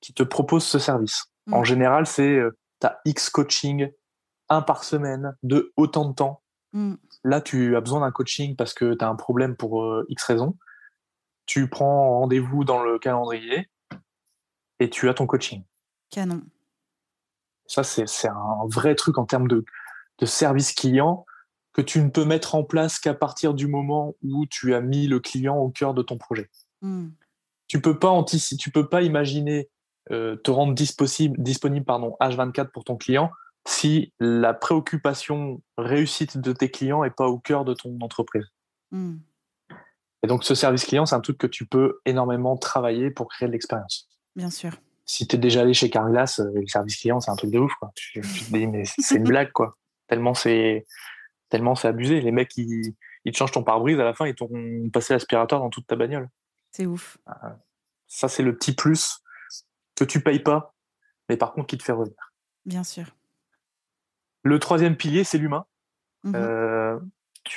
qui 0.00 0.14
te 0.14 0.22
proposent 0.22 0.64
ce 0.64 0.78
service. 0.78 1.24
En 1.50 1.62
mmh. 1.62 1.64
général, 1.64 2.06
c'est 2.06 2.36
euh, 2.36 2.56
tu 2.80 2.86
as 2.86 3.00
X 3.04 3.28
coaching, 3.28 3.90
un 4.48 4.62
par 4.62 4.84
semaine, 4.84 5.36
de 5.42 5.72
autant 5.76 6.08
de 6.08 6.14
temps. 6.14 6.42
Mmh. 6.72 6.94
Là, 7.24 7.40
tu 7.40 7.74
as 7.74 7.80
besoin 7.80 8.00
d'un 8.00 8.12
coaching 8.12 8.54
parce 8.54 8.72
que 8.72 8.94
tu 8.94 9.04
as 9.04 9.08
un 9.08 9.16
problème 9.16 9.56
pour 9.56 9.82
euh, 9.82 10.06
X 10.08 10.22
raisons 10.22 10.56
tu 11.46 11.68
prends 11.68 12.18
rendez-vous 12.18 12.64
dans 12.64 12.82
le 12.82 12.98
calendrier 12.98 13.70
et 14.80 14.90
tu 14.90 15.08
as 15.08 15.14
ton 15.14 15.26
coaching. 15.26 15.64
Canon. 16.10 16.42
Ça, 17.66 17.82
c'est 17.82 18.28
un 18.28 18.66
vrai 18.68 18.94
truc 18.94 19.18
en 19.18 19.24
termes 19.24 19.48
de, 19.48 19.64
service 20.24 20.72
client 20.72 21.26
que 21.72 21.82
tu 21.82 22.00
ne 22.00 22.08
peux 22.08 22.24
mettre 22.24 22.54
en 22.54 22.64
place 22.64 22.98
qu'à 22.98 23.12
partir 23.12 23.52
du 23.52 23.66
moment 23.66 24.14
où 24.22 24.46
tu 24.46 24.74
as 24.74 24.80
mis 24.80 25.06
le 25.06 25.20
client 25.20 25.56
au 25.56 25.68
cœur 25.68 25.92
de 25.92 26.02
ton 26.02 26.16
projet. 26.16 26.48
Hmm. 26.80 27.08
Tu 27.68 27.80
peux 27.80 27.98
pas 27.98 28.24
tu 28.58 28.70
peux 28.70 28.88
pas 28.88 29.02
imaginer 29.02 29.68
euh, 30.10 30.36
te 30.36 30.50
rendre 30.50 30.74
disponible, 30.74 31.36
disponible 31.42 31.84
pardon, 31.84 32.16
H24 32.20 32.70
pour 32.70 32.84
ton 32.84 32.96
client 32.96 33.30
si 33.66 34.12
la 34.20 34.54
préoccupation 34.54 35.60
réussite 35.76 36.38
de 36.38 36.52
tes 36.52 36.70
clients 36.70 37.02
n'est 37.02 37.10
pas 37.10 37.26
au 37.26 37.38
cœur 37.38 37.64
de 37.64 37.74
ton 37.74 37.98
entreprise. 38.00 38.46
Hmm. 38.92 39.16
Et 40.22 40.28
donc, 40.28 40.44
ce 40.44 40.54
service 40.54 40.84
client, 40.84 41.04
c'est 41.06 41.14
un 41.14 41.20
truc 41.20 41.38
que 41.38 41.46
tu 41.46 41.66
peux 41.66 42.00
énormément 42.04 42.56
travailler 42.56 43.10
pour 43.10 43.28
créer 43.28 43.48
de 43.48 43.52
l'expérience. 43.52 44.08
Bien 44.34 44.50
sûr. 44.50 44.72
Si 45.06 45.26
tu 45.26 45.36
es 45.36 45.38
déjà 45.38 45.62
allé 45.62 45.72
chez 45.72 45.88
Carglass, 45.88 46.40
euh, 46.40 46.50
le 46.54 46.66
service 46.66 46.96
client, 46.96 47.20
c'est 47.20 47.30
un 47.30 47.36
truc 47.36 47.50
de 47.50 47.60
ouf. 47.60 47.72
Quoi. 47.76 47.92
Tu, 47.94 48.20
te 48.20 48.52
dis, 48.52 48.66
mais 48.66 48.82
c'est 48.84 49.16
une 49.16 49.24
blague, 49.24 49.52
quoi. 49.52 49.76
Tellement 50.08 50.34
c'est 50.34 50.84
tellement 51.48 51.76
c'est 51.76 51.88
abusé. 51.88 52.20
Les 52.20 52.32
mecs, 52.32 52.56
ils, 52.56 52.94
ils 53.24 53.32
te 53.32 53.36
changent 53.36 53.52
ton 53.52 53.62
pare-brise 53.62 53.98
à 54.00 54.04
la 54.04 54.14
fin, 54.14 54.26
ils 54.26 54.34
t'ont 54.34 54.50
passé 54.92 55.14
l'aspirateur 55.14 55.60
dans 55.60 55.70
toute 55.70 55.86
ta 55.86 55.94
bagnole. 55.94 56.28
C'est 56.72 56.86
ouf. 56.86 57.18
Euh, 57.28 57.50
ça, 58.08 58.28
c'est 58.28 58.42
le 58.42 58.56
petit 58.56 58.74
plus 58.74 59.22
que 59.94 60.04
tu 60.04 60.20
payes 60.20 60.40
pas, 60.40 60.74
mais 61.28 61.36
par 61.36 61.52
contre 61.52 61.68
qui 61.68 61.78
te 61.78 61.84
fait 61.84 61.92
revenir. 61.92 62.32
Bien 62.64 62.84
sûr. 62.84 63.06
Le 64.42 64.58
troisième 64.58 64.96
pilier, 64.96 65.24
c'est 65.24 65.38
l'humain. 65.38 65.66
Mmh 66.24 66.32
euh, 66.34 66.98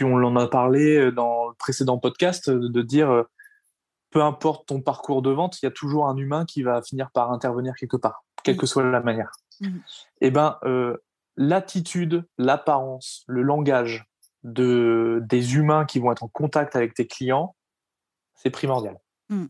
on 0.02 0.24
en 0.24 0.36
a 0.36 0.48
parlé 0.48 1.12
dans 1.12 1.50
le 1.50 1.56
précédent 1.56 1.98
podcast, 1.98 2.48
de 2.48 2.82
dire 2.84 3.26
peu 4.10 4.22
importe 4.24 4.68
ton 4.68 4.82
parcours 4.82 5.22
de 5.22 5.30
vente, 5.30 5.62
il 5.62 5.66
y 5.66 5.68
a 5.68 5.72
toujours 5.72 6.08
un 6.08 6.18
humain 6.18 6.46
qui 6.46 6.64
va 6.64 6.82
finir 6.82 7.12
par 7.12 7.32
intervenir 7.32 7.76
quelque 7.76 7.98
part, 7.98 8.24
quelle 8.44 8.58
que 8.58 8.66
soit 8.66 8.84
la 8.84 9.02
manière. 9.02 9.32
Mmh. 9.62 9.68
Et 10.22 10.28
eh 10.28 10.32
ben, 10.32 10.58
l'attitude, 11.38 12.26
l'apparence, 12.38 13.24
le 13.28 13.42
langage 13.42 14.06
de, 14.44 15.22
des 15.26 15.56
humains 15.56 15.86
qui 15.86 16.00
vont 16.00 16.12
être 16.12 16.24
en 16.24 16.28
contact 16.28 16.76
avec 16.76 16.94
tes 16.94 17.08
clients, 17.08 17.56
c'est 18.36 18.50
primordial. 18.50 18.98
Mmh. 19.30 19.46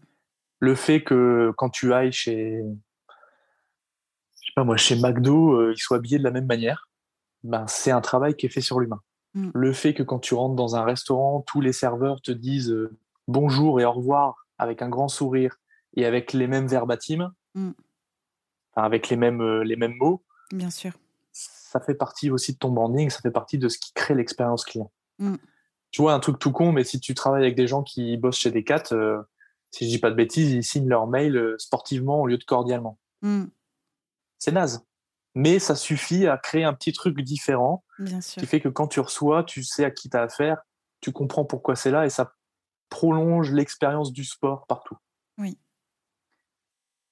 Le 0.59 0.75
fait 0.75 1.03
que 1.03 1.53
quand 1.57 1.69
tu 1.69 1.93
ailles 1.93 2.11
chez, 2.11 2.61
je 4.41 4.45
sais 4.45 4.53
pas 4.55 4.65
moi, 4.65 4.75
chez 4.75 4.99
McDo, 4.99 5.71
ils 5.71 5.77
soient 5.77 5.97
habillés 5.97 6.17
de 6.17 6.23
la 6.23 6.31
même 6.31 6.47
manière, 6.47 6.89
ben, 7.43 7.65
c'est 7.67 7.91
un 7.91 8.01
travail 8.01 8.35
qui 8.35 8.45
est 8.45 8.49
fait 8.49 8.61
sur 8.61 8.79
l'humain. 8.79 9.01
Mm. 9.33 9.51
Le 9.53 9.73
fait 9.73 9.93
que 9.93 10.03
quand 10.03 10.19
tu 10.19 10.33
rentres 10.33 10.55
dans 10.55 10.75
un 10.75 10.83
restaurant, 10.83 11.43
tous 11.47 11.61
les 11.61 11.73
serveurs 11.73 12.21
te 12.21 12.31
disent 12.31 12.71
euh, 12.71 12.97
bonjour 13.27 13.79
et 13.79 13.85
au 13.85 13.93
revoir 13.93 14.47
avec 14.59 14.81
un 14.81 14.89
grand 14.89 15.07
sourire 15.07 15.57
et 15.95 16.05
avec 16.05 16.33
les 16.33 16.47
mêmes 16.47 16.67
verbatims, 16.67 17.33
mm. 17.55 17.71
avec 18.75 19.09
les 19.09 19.15
mêmes, 19.15 19.41
euh, 19.41 19.63
les 19.63 19.75
mêmes 19.75 19.95
mots. 19.95 20.23
Bien 20.51 20.69
sûr. 20.69 20.91
Ça 21.31 21.79
fait 21.79 21.95
partie 21.95 22.29
aussi 22.29 22.53
de 22.53 22.57
ton 22.57 22.71
branding, 22.71 23.09
ça 23.09 23.21
fait 23.21 23.31
partie 23.31 23.57
de 23.57 23.69
ce 23.69 23.77
qui 23.77 23.93
crée 23.93 24.15
l'expérience 24.15 24.63
client. 24.63 24.91
Mm. 25.17 25.35
Tu 25.91 26.01
vois, 26.01 26.13
un 26.13 26.19
truc 26.19 26.37
tout 26.37 26.51
con, 26.51 26.71
mais 26.71 26.83
si 26.83 26.99
tu 26.99 27.15
travailles 27.15 27.43
avec 27.43 27.55
des 27.55 27.67
gens 27.67 27.81
qui 27.81 28.15
bossent 28.17 28.37
chez 28.37 28.51
Decat, 28.51 28.83
euh, 28.91 29.21
si 29.71 29.85
je 29.85 29.89
dis 29.89 29.99
pas 29.99 30.11
de 30.11 30.15
bêtises, 30.15 30.51
ils 30.51 30.63
signent 30.63 30.89
leur 30.89 31.07
mail 31.07 31.55
sportivement 31.57 32.21
au 32.21 32.27
lieu 32.27 32.37
de 32.37 32.43
cordialement. 32.43 32.99
C'est 34.37 34.51
naze 34.51 34.85
mais 35.35 35.59
ça 35.59 35.75
suffit 35.75 36.27
à 36.27 36.37
créer 36.37 36.63
un 36.63 36.73
petit 36.73 36.93
truc 36.93 37.19
différent 37.21 37.83
qui 38.21 38.45
fait 38.45 38.59
que 38.59 38.69
quand 38.69 38.87
tu 38.87 38.99
reçois, 38.99 39.43
tu 39.43 39.63
sais 39.63 39.85
à 39.85 39.91
qui 39.91 40.09
tu 40.09 40.17
as 40.17 40.23
affaire, 40.23 40.57
tu 41.01 41.11
comprends 41.11 41.45
pourquoi 41.45 41.75
c'est 41.75 41.91
là 41.91 42.05
et 42.05 42.09
ça 42.09 42.33
prolonge 42.89 43.51
l'expérience 43.51 44.11
du 44.11 44.23
sport 44.23 44.65
partout. 44.67 44.97
Oui. 45.37 45.57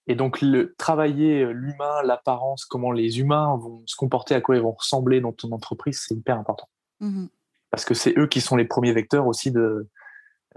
Et 0.08 0.16
donc, 0.16 0.42
le, 0.42 0.74
travailler 0.78 1.44
euh, 1.44 1.52
l'humain, 1.52 2.02
l'apparence, 2.04 2.66
comment 2.66 2.92
les 2.92 3.20
humains 3.20 3.58
vont 3.58 3.84
se 3.86 3.96
comporter, 3.96 4.36
à 4.36 4.42
quoi 4.42 4.56
ils 4.56 4.62
vont 4.62 4.72
ressembler 4.72 5.22
dans 5.22 5.34
ton 5.34 5.52
entreprise, 5.52 6.04
c'est 6.08 6.16
hyper 6.16 6.38
important. 6.38 6.70
Mmh 7.00 7.26
Parce 7.72 7.86
que 7.86 7.94
c'est 7.94 8.18
eux 8.18 8.28
qui 8.28 8.42
sont 8.42 8.56
les 8.56 8.66
premiers 8.66 8.94
vecteurs 8.94 9.28
aussi 9.28 9.52
de, 9.52 9.88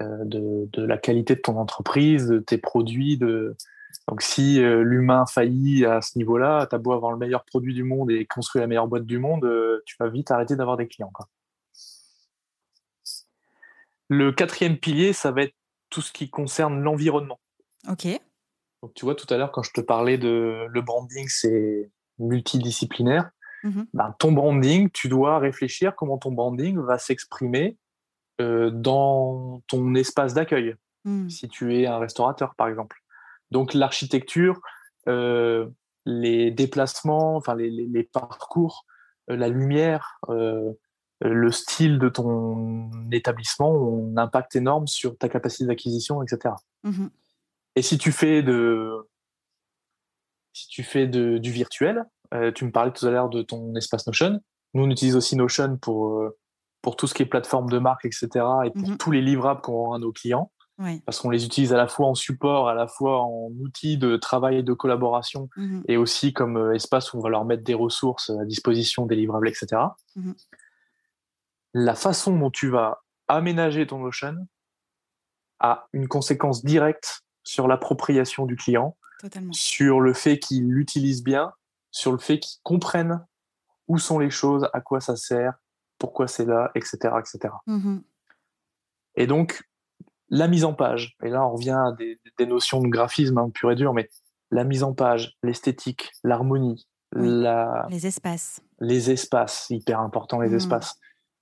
euh, 0.01 0.25
de, 0.25 0.69
de, 0.73 0.85
la 0.85 0.99
qualité 0.99 1.35
de 1.35 1.41
ton 1.41 1.57
entreprise, 1.57 2.29
de 2.29 2.39
tes 2.39 2.59
produits, 2.59 3.19
de, 3.19 3.57
donc 4.09 4.23
si 4.23 4.61
euh, 4.61 4.83
l'humain 4.83 5.25
faillit 5.27 5.85
à 5.85 6.01
ce 6.01 6.19
niveau-là, 6.19 6.67
tu 6.67 6.75
as 6.75 6.79
beau 6.79 6.93
avoir 6.93 7.13
le 7.13 7.19
meilleur 7.19 7.45
produit 7.45 7.75
du 7.75 7.85
monde 7.85 8.11
et 8.11 8.27
construire 8.27 8.63
la 8.63 8.67
meilleure 8.67 8.89
boîte 8.89 9.07
du 9.07 9.19
monde, 9.19 9.45
euh, 9.45 9.83
tu 9.87 9.97
vas 10.01 10.09
vite 10.09 10.31
arrêter 10.31 10.57
d'avoir 10.57 10.77
des 10.77 10.89
clients. 10.89 11.13
Le 14.11 14.33
quatrième 14.33 14.77
pilier, 14.77 15.13
ça 15.13 15.31
va 15.31 15.43
être 15.43 15.55
tout 15.89 16.03
ce 16.03 16.13
qui 16.13 16.29
concerne 16.31 16.83
l'environnement. 16.83 17.39
Ok. 17.89 18.07
Donc 18.83 18.93
tu 18.95 19.05
vois, 19.05 19.15
tout 19.15 19.33
à 19.33 19.37
l'heure, 19.37 19.53
quand 19.53 19.63
je 19.63 19.73
te 19.73 19.81
parlais 19.81 20.19
de 20.19 20.67
le 20.69 20.83
branding, 20.83 21.27
c'est 21.29 21.91
multidisciplinaire. 22.19 23.31
Mhm. 23.63 23.87
Ben, 23.95 24.15
ton 24.19 24.33
branding, 24.33 24.91
tu 24.91 25.09
dois 25.09 25.39
réfléchir 25.39 25.95
comment 25.95 26.19
ton 26.19 26.33
branding 26.33 26.79
va 26.79 26.99
s'exprimer 26.99 27.77
euh, 28.41 28.71
dans 28.71 29.63
ton 29.69 29.95
espace 29.95 30.35
d'accueil. 30.35 30.75
Hmm. 31.05 31.29
Si 31.29 31.49
tu 31.49 31.79
es 31.79 31.87
un 31.87 31.99
restaurateur, 31.99 32.57
par 32.57 32.67
exemple. 32.67 32.99
Donc 33.53 33.75
l'architecture, 33.75 34.61
euh, 35.09 35.69
les 36.05 36.51
déplacements, 36.51 37.37
enfin 37.37 37.55
les, 37.55 38.03
parcours, 38.13 38.87
euh, 39.31 39.37
la 39.37 39.49
lumière, 39.49 40.21
le 41.21 41.51
style 41.51 41.99
de 41.99 42.09
ton 42.09 42.91
établissement 43.13 43.71
ont 43.71 44.13
un 44.13 44.17
impact 44.17 44.57
énorme 44.57 44.87
sur 44.87 45.17
ta 45.19 45.29
capacité 45.29 45.67
d'acquisition, 45.67 46.23
etc. 46.23 46.55
Mmh 46.85 47.09
Et 47.77 47.83
si 47.83 47.99
tu 47.99 48.13
fais 48.13 48.43
de, 48.43 49.09
si 50.53 50.69
tu 50.69 50.83
fais 50.83 51.07
de, 51.07 51.39
du 51.39 51.51
virtuel, 51.51 52.05
tu 52.55 52.65
me 52.65 52.71
parlais 52.71 52.93
tout 52.93 53.07
à 53.07 53.11
l'heure 53.11 53.29
de 53.29 53.43
ton 53.43 53.75
espace 53.75 54.07
Notion. 54.07 54.41
Nous, 54.75 54.85
on 54.85 54.91
utilise 54.91 55.17
aussi 55.17 55.37
Notion 55.37 55.77
pour, 55.77 56.23
pour 56.83 56.97
tout 56.97 57.07
ce 57.07 57.15
qui 57.15 57.23
est 57.23 57.27
plateforme 57.27 57.69
de 57.69 57.79
marque, 57.79 58.05
etc. 58.05 58.29
et 58.65 58.71
pour 58.71 58.89
mmh 58.89 58.97
tous 58.99 59.11
les 59.11 59.21
livrables 59.21 59.61
qu'on 59.61 59.75
rend 59.75 59.95
à 59.95 59.99
nos 59.99 60.13
clients. 60.13 60.51
Parce 61.05 61.21
qu'on 61.21 61.29
les 61.29 61.45
utilise 61.45 61.75
à 61.75 61.77
la 61.77 61.87
fois 61.87 62.07
en 62.07 62.15
support, 62.15 62.71
à 62.71 62.75
la 62.75 62.87
fois 62.87 63.21
en 63.21 63.51
outil 63.61 63.99
de 63.99 64.17
travail 64.17 64.59
et 64.59 64.63
de 64.63 64.73
collaboration, 64.73 65.51
mmh 65.57 65.83
et 65.89 65.97
aussi 65.99 66.33
comme 66.33 66.57
euh, 66.57 66.75
espace 66.75 67.13
où 67.13 67.19
on 67.19 67.21
va 67.21 67.29
leur 67.29 67.45
mettre 67.45 67.63
des 67.63 67.75
ressources 67.75 68.31
à 68.31 68.47
disposition, 68.47 69.05
des 69.05 69.17
livrables, 69.17 69.49
etc. 69.49 69.83
La 71.75 71.95
façon 71.95 72.37
dont 72.37 72.51
tu 72.51 72.69
vas 72.69 73.03
aménager 73.29 73.87
ton 73.87 73.99
Notion 73.99 74.47
a 75.61 75.87
une 75.93 76.09
conséquence 76.09 76.65
directe 76.65 77.23
sur 77.45 77.69
l'appropriation 77.69 78.47
du 78.47 78.57
client, 78.57 78.97
sur 79.53 80.01
le 80.01 80.15
fait 80.15 80.39
qu'il 80.39 80.69
l'utilise 80.69 81.23
bien, 81.23 81.53
sur 81.91 82.13
le 82.13 82.19
fait 82.19 82.39
qu'il 82.39 82.61
comprenne 82.63 83.25
où 83.89 83.99
sont 83.99 84.19
les 84.19 84.31
choses, 84.31 84.69
à 84.73 84.81
quoi 84.81 85.01
ça 85.01 85.17
sert, 85.17 85.55
pourquoi 85.99 86.29
c'est 86.29 86.45
là, 86.45 86.71
etc. 86.75 87.15
etc. 87.19 87.55
Mmh 87.67 87.99
et 89.17 89.27
donc, 89.27 89.65
la 90.29 90.47
mise 90.47 90.65
en 90.65 90.73
page, 90.73 91.17
et 91.25 91.29
là 91.29 91.45
on 91.45 91.55
revient 91.55 91.71
à 91.71 91.93
des, 91.93 92.47
notions 92.47 92.81
de 92.81 92.87
graphisme 92.87 93.37
hein, 93.39 93.51
pur 93.53 93.73
et 93.73 93.75
dur, 93.75 93.93
mais 93.93 94.09
la 94.53 94.63
mise 94.63 94.85
en 94.85 94.95
page, 94.95 95.37
l'esthétique, 95.43 96.13
l'harmonie, 96.23 96.87
les 97.17 98.07
espaces. 98.07 98.63
Les 98.79 99.11
espaces, 99.11 99.67
hyper 99.69 99.99
important 100.01 100.41
les 100.41 100.51
mmh. 100.51 100.55
espaces, 100.55 100.97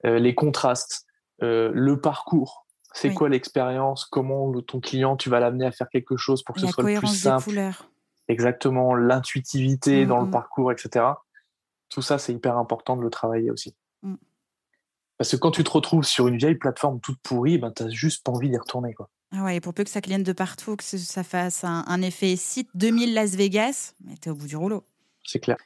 les 0.05 0.35
contrastes, 0.35 1.07
euh, 1.43 1.71
le 1.73 2.01
parcours, 2.01 2.67
C'est 2.93 3.15
quoi 3.15 3.29
l'expérience? 3.29 4.07
Comment 4.07 4.61
ton 4.63 4.81
client, 4.81 5.17
tu 5.17 5.31
vas 5.31 5.39
l'amener 5.41 5.67
à 5.67 5.71
faire 5.71 5.89
quelque 5.89 6.17
chose 6.17 6.43
pour 6.43 6.55
que 6.55 6.61
ce 6.61 6.67
soit 6.67 6.83
le 6.83 6.99
plus 6.99 7.07
simple? 7.07 7.45
couleurs. 7.45 7.91
Exactement, 8.29 8.95
l'intuitivité 8.95 10.05
dans 10.05 10.21
le 10.21 10.31
parcours, 10.31 10.73
etc. 10.73 11.07
Tout 11.89 12.03
ça, 12.03 12.19
c'est 12.19 12.33
hyper 12.33 12.59
important 12.59 12.97
de 12.97 13.03
le 13.03 13.11
travailler 13.11 13.51
aussi. 13.51 13.75
Mm. 14.03 14.17
Parce 15.17 15.31
que 15.31 15.37
quand 15.37 15.51
tu 15.51 15.65
te 15.65 15.71
retrouves 15.71 16.05
sur 16.05 16.29
une 16.29 16.37
vieille 16.37 16.55
plateforme 16.55 17.01
toute 17.01 17.19
pourrie, 17.21 17.59
ben, 17.59 17.73
tu 17.73 17.85
n'as 17.85 17.91
juste 17.91 18.25
pas 18.25 18.33
envie 18.33 18.51
d'y 18.51 18.59
retourner. 18.59 18.95
Quoi. 18.95 19.09
Ah 19.33 19.45
ouais, 19.45 19.61
pour 19.61 19.75
peu 19.75 19.85
que 19.85 19.91
ça 19.91 20.01
cliente 20.01 20.23
de 20.23 20.33
partout, 20.33 20.77
que 20.77 20.85
ça 20.85 21.25
fasse 21.25 21.65
un, 21.65 22.03
effet 22.03 22.37
site 22.37 22.71
2000 22.75 23.15
Las 23.15 23.35
Vegas, 23.35 23.95
tu 24.21 24.29
es 24.29 24.33
au 24.33 24.35
bout 24.35 24.47
du 24.47 24.57
rouleau. 24.57 24.85
C'est 25.25 25.41
clair. 25.41 25.57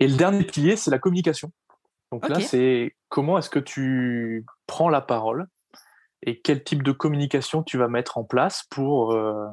Et 0.00 0.08
le 0.08 0.16
dernier 0.16 0.44
pilier, 0.44 0.76
c'est 0.76 0.90
la 0.90 0.98
communication. 0.98 1.52
Donc 2.12 2.28
là, 2.28 2.40
c'est 2.40 2.94
comment 3.08 3.38
est-ce 3.38 3.50
que 3.50 3.58
tu 3.58 4.44
prends 4.66 4.90
la 4.90 5.00
parole 5.00 5.46
et 6.24 6.40
quel 6.40 6.62
type 6.62 6.82
de 6.82 6.92
communication 6.92 7.62
tu 7.62 7.78
vas 7.78 7.88
mettre 7.88 8.18
en 8.18 8.22
place 8.22 8.64
pour, 8.70 9.12
euh, 9.12 9.48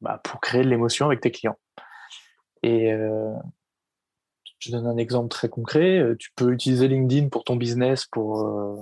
bah, 0.00 0.20
pour 0.22 0.40
créer 0.40 0.62
de 0.62 0.68
l'émotion 0.68 1.06
avec 1.06 1.20
tes 1.20 1.32
clients. 1.32 1.58
Et 2.62 2.92
euh, 2.92 3.34
je 4.60 4.70
donne 4.70 4.86
un 4.86 4.96
exemple 4.96 5.28
très 5.28 5.48
concret. 5.48 5.98
Euh, 5.98 6.16
tu 6.16 6.30
peux 6.36 6.52
utiliser 6.52 6.86
LinkedIn 6.86 7.28
pour 7.28 7.42
ton 7.42 7.56
business, 7.56 8.06
pour 8.06 8.42
euh, 8.42 8.76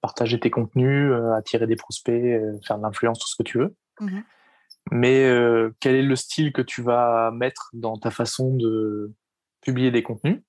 partager 0.00 0.38
tes 0.38 0.50
contenus, 0.50 1.12
attirer 1.36 1.68
des 1.68 1.76
prospects, 1.76 2.40
faire 2.66 2.78
de 2.78 2.82
l'influence, 2.82 3.20
tout 3.20 3.28
ce 3.28 3.36
que 3.36 3.42
tu 3.42 3.58
veux. 3.58 3.74
Mmh 4.00 4.20
Mais 4.90 5.28
quel 5.80 5.94
est 5.94 6.02
le 6.02 6.16
style 6.16 6.52
que 6.52 6.62
tu 6.62 6.82
vas 6.82 7.30
mettre 7.32 7.70
dans 7.72 7.96
ta 7.96 8.10
façon 8.10 8.54
de 8.54 9.12
publier 9.60 9.90
des 9.90 10.02
contenus? 10.02 10.42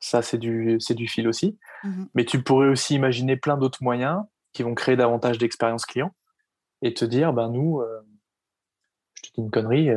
Ça, 0.00 0.22
c'est 0.22 0.38
du, 0.38 0.76
c'est 0.80 0.94
du 0.94 1.08
fil 1.08 1.28
aussi. 1.28 1.58
Mmh 1.84 2.04
Mais 2.14 2.24
tu 2.24 2.42
pourrais 2.42 2.68
aussi 2.68 2.94
imaginer 2.94 3.36
plein 3.36 3.56
d'autres 3.56 3.82
moyens 3.82 4.22
qui 4.52 4.62
vont 4.62 4.74
créer 4.74 4.96
davantage 4.96 5.38
d'expérience 5.38 5.86
client 5.86 6.14
et 6.82 6.94
te 6.94 7.04
dire, 7.04 7.32
ben 7.32 7.50
nous, 7.50 7.82
je 9.16 9.22
te 9.22 9.34
dis 9.34 9.40
une 9.40 9.50
connerie, 9.50 9.88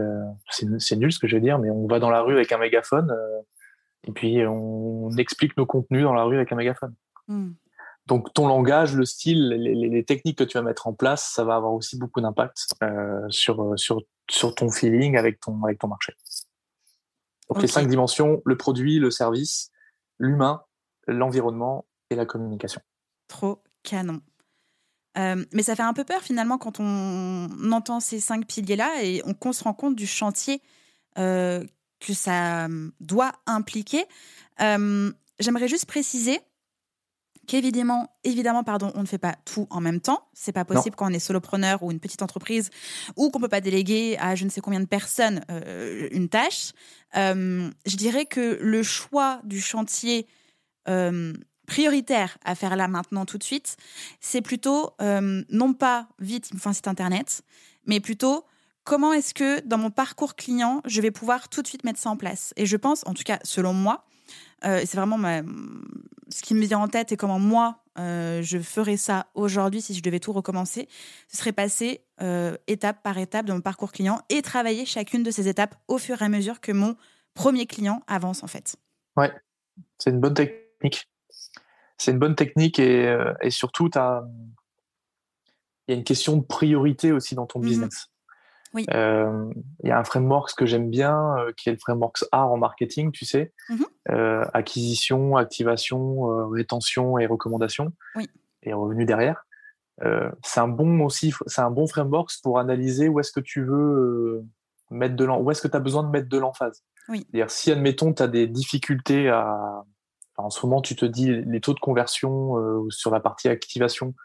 c'est, 0.49 0.95
nul 0.95 1.11
ce 1.11 1.19
que 1.19 1.27
je 1.27 1.35
vais 1.35 1.41
dire, 1.41 1.59
mais 1.59 1.69
on 1.69 1.87
va 1.87 1.99
dans 1.99 2.09
la 2.09 2.21
rue 2.21 2.33
avec 2.33 2.51
un 2.51 2.57
mégaphone 2.57 3.15
et 4.07 4.11
puis, 4.11 4.45
on 4.45 5.11
explique 5.17 5.55
nos 5.57 5.65
contenus 5.65 6.03
dans 6.03 6.13
la 6.13 6.23
rue 6.23 6.37
avec 6.37 6.51
un 6.51 6.55
mégaphone. 6.55 6.95
Hmm. 7.27 7.51
Donc, 8.07 8.33
ton 8.33 8.47
langage, 8.47 8.95
le 8.95 9.05
style, 9.05 9.49
les, 9.49 10.03
techniques 10.03 10.39
que 10.39 10.43
tu 10.43 10.57
vas 10.57 10.63
mettre 10.63 10.87
en 10.87 10.93
place, 10.93 11.31
ça 11.33 11.43
va 11.43 11.55
avoir 11.55 11.73
aussi 11.73 11.97
beaucoup 11.97 12.19
d'impact 12.19 12.57
euh, 12.81 13.21
sur, 13.29 13.77
sur, 13.77 14.01
sur 14.29 14.55
ton 14.55 14.71
feeling 14.71 15.17
avec 15.17 15.39
ton, 15.39 15.63
avec 15.63 15.77
ton 15.77 15.87
marché. 15.87 16.13
Donc, 17.49 17.61
les 17.61 17.67
cinq 17.67 17.87
dimensions, 17.87 18.41
le 18.43 18.57
produit, 18.57 18.97
le 18.97 19.11
service, 19.11 19.71
l'humain, 20.21 20.63
l'environnement 21.07 21.85
et 22.09 22.15
la 22.15 22.25
communication. 22.25 22.81
Trop 23.27 23.61
canon. 23.83 24.21
Euh, 25.17 25.43
mais 25.51 25.63
ça 25.63 25.75
fait 25.75 25.83
un 25.83 25.93
peu 25.93 26.05
peur 26.05 26.21
finalement 26.21 26.57
quand 26.57 26.79
on 26.79 27.49
entend 27.71 27.99
ces 27.99 28.21
cinq 28.21 28.47
piliers-là 28.47 29.03
et 29.03 29.21
on, 29.25 29.51
se 29.51 29.63
rend 29.63 29.73
compte 29.73 29.95
du 29.95 30.07
chantier 30.07 30.61
euh, 31.17 31.65
que 31.99 32.13
ça 32.13 32.65
hum, 32.65 32.93
doit 33.01 33.33
impliquer. 33.45 34.05
Hum, 34.59 35.13
j'aimerais 35.39 35.67
juste 35.67 35.85
préciser 35.85 36.39
qu'évidemment, 37.51 38.07
évidemment, 38.23 38.63
pardon, 38.63 38.93
on 38.95 39.01
ne 39.01 39.05
fait 39.05 39.17
pas 39.17 39.35
tout 39.43 39.67
en 39.71 39.81
même 39.81 39.99
temps. 39.99 40.29
C'est 40.31 40.53
pas 40.53 40.63
possible 40.63 40.95
quand 40.95 41.11
on 41.11 41.13
est 41.13 41.19
solopreneur 41.19 41.83
ou 41.83 41.91
une 41.91 41.99
petite 41.99 42.21
entreprise 42.21 42.69
ou 43.17 43.29
qu'on 43.29 43.41
peut 43.41 43.49
pas 43.49 43.59
déléguer 43.59 44.17
à 44.21 44.35
je 44.35 44.45
ne 44.45 44.49
sais 44.49 44.61
combien 44.61 44.79
de 44.79 44.85
personnes 44.85 45.41
euh, 45.51 46.07
une 46.11 46.29
tâche. 46.29 46.71
Hum, 47.13 47.73
je 47.85 47.97
dirais 47.97 48.25
que 48.25 48.57
le 48.61 48.83
choix 48.83 49.41
du 49.43 49.59
chantier 49.59 50.27
prioritaire 51.67 52.37
à 52.45 52.55
faire 52.55 52.77
là 52.77 52.87
maintenant 52.87 53.25
tout 53.25 53.37
de 53.37 53.43
suite, 53.43 53.75
c'est 54.21 54.41
plutôt 54.41 54.95
non 54.99 55.73
pas 55.73 56.07
vite, 56.19 56.49
il 56.51 56.55
me 56.55 56.59
faut 56.59 56.69
un 56.69 56.73
site 56.73 56.87
internet, 56.87 57.43
mais 57.85 57.99
plutôt 57.99 58.45
comment 58.85 59.11
est-ce 59.11 59.33
que 59.33 59.59
dans 59.67 59.77
mon 59.77 59.91
parcours 59.91 60.35
client, 60.35 60.81
je 60.85 61.01
vais 61.01 61.11
pouvoir 61.11 61.49
tout 61.49 61.61
de 61.61 61.67
suite 61.67 61.83
mettre 61.83 61.99
ça 61.99 62.09
en 62.09 62.17
place 62.17 62.53
Et 62.55 62.65
je 62.65 62.77
pense, 62.77 63.03
en 63.05 63.13
tout 63.13 63.23
cas, 63.23 63.39
selon 63.43 63.73
moi, 63.73 64.05
euh, 64.65 64.81
c'est 64.85 64.97
vraiment 64.97 65.17
ce 66.29 66.41
qui 66.41 66.53
me 66.53 66.65
vient 66.65 66.79
en 66.79 66.87
tête 66.87 67.11
et 67.11 67.17
comment 67.17 67.39
moi, 67.39 67.83
euh, 67.97 68.41
je 68.41 68.57
ferais 68.59 68.97
ça 68.97 69.27
aujourd'hui 69.33 69.81
si 69.81 69.93
je 69.93 70.01
devais 70.01 70.19
tout 70.19 70.31
recommencer, 70.31 70.87
ce 71.27 71.37
serait 71.37 71.51
passer 71.51 72.01
euh, 72.21 72.55
étape 72.67 73.01
par 73.03 73.17
étape 73.17 73.45
dans 73.45 73.55
mon 73.55 73.61
parcours 73.61 73.91
client 73.91 74.21
et 74.29 74.41
travailler 74.41 74.85
chacune 74.85 75.23
de 75.23 75.31
ces 75.31 75.47
étapes 75.47 75.75
au 75.87 75.97
fur 75.97 76.21
et 76.21 76.25
à 76.25 76.29
mesure 76.29 76.61
que 76.61 76.71
mon 76.71 76.95
premier 77.33 77.65
client 77.65 78.03
avance 78.07 78.43
en 78.43 78.47
fait. 78.47 78.75
Ouais, 79.17 79.31
c'est 79.97 80.11
une 80.11 80.19
bonne 80.19 80.33
technique. 80.33 81.09
C'est 81.97 82.11
une 82.11 82.19
bonne 82.19 82.35
technique 82.35 82.79
et, 82.79 83.15
surtout, 83.49 83.89
il 83.93 83.99
y 85.87 85.91
a 85.91 85.95
une 85.95 86.03
question 86.03 86.37
de 86.37 86.43
priorité 86.43 87.11
aussi 87.11 87.35
dans 87.35 87.45
ton 87.45 87.59
mmh 87.59 87.65
business. 87.65 88.10
Euh, 88.75 89.51
il 89.83 89.89
y 89.89 89.91
a 89.91 89.99
un 89.99 90.03
framework 90.03 90.53
que 90.55 90.65
j'aime 90.65 90.89
bien, 90.89 91.37
euh, 91.37 91.51
qui 91.55 91.69
est 91.69 91.73
le 91.73 91.77
framework 91.77 92.23
A 92.31 92.45
en 92.45 92.57
marketing, 92.57 93.11
tu 93.11 93.25
sais. 93.25 93.53
Mmh 93.69 93.83
euh, 94.09 94.43
acquisition, 94.53 95.37
activation, 95.37 96.49
rétention 96.49 97.19
et 97.19 97.27
recommandation. 97.27 97.93
Et 98.63 98.73
revenu 98.73 99.05
derrière. 99.05 99.45
c'est 100.43 100.59
un 100.59 100.67
bon 100.67 101.01
aussi, 101.01 101.33
c'est 101.45 101.61
un 101.61 101.69
bon 101.69 101.87
framework 101.87 102.31
pour 102.41 102.59
analyser 102.59 103.09
où 103.09 103.19
est-ce 103.19 103.31
que 103.31 103.39
tu 103.39 103.63
veux 103.63 104.43
mettre 104.89 105.15
de 105.15 105.25
où 105.25 105.51
est-ce 105.51 105.61
que 105.61 105.67
tu 105.67 105.77
as 105.77 105.79
besoin 105.79 106.03
de 106.03 106.09
mettre 106.09 106.29
de 106.29 106.37
l'emphase. 106.37 106.83
Oui. 107.09 107.25
C'est-à-dire 107.29 107.51
si 107.51 107.71
admettons 107.71 108.13
tu 108.13 108.23
as 108.23 108.27
des 108.27 108.47
difficultés 108.47 109.29
à 109.29 109.83
en 110.37 110.49
ce 110.49 110.65
moment 110.65 110.81
tu 110.81 110.95
te 110.95 111.05
dis 111.05 111.31
les 111.31 111.61
taux 111.61 111.73
de 111.73 111.79
conversion 111.79 112.55
sur 112.89 113.11
la 113.11 113.19
partie 113.19 113.47
activation 113.47 114.15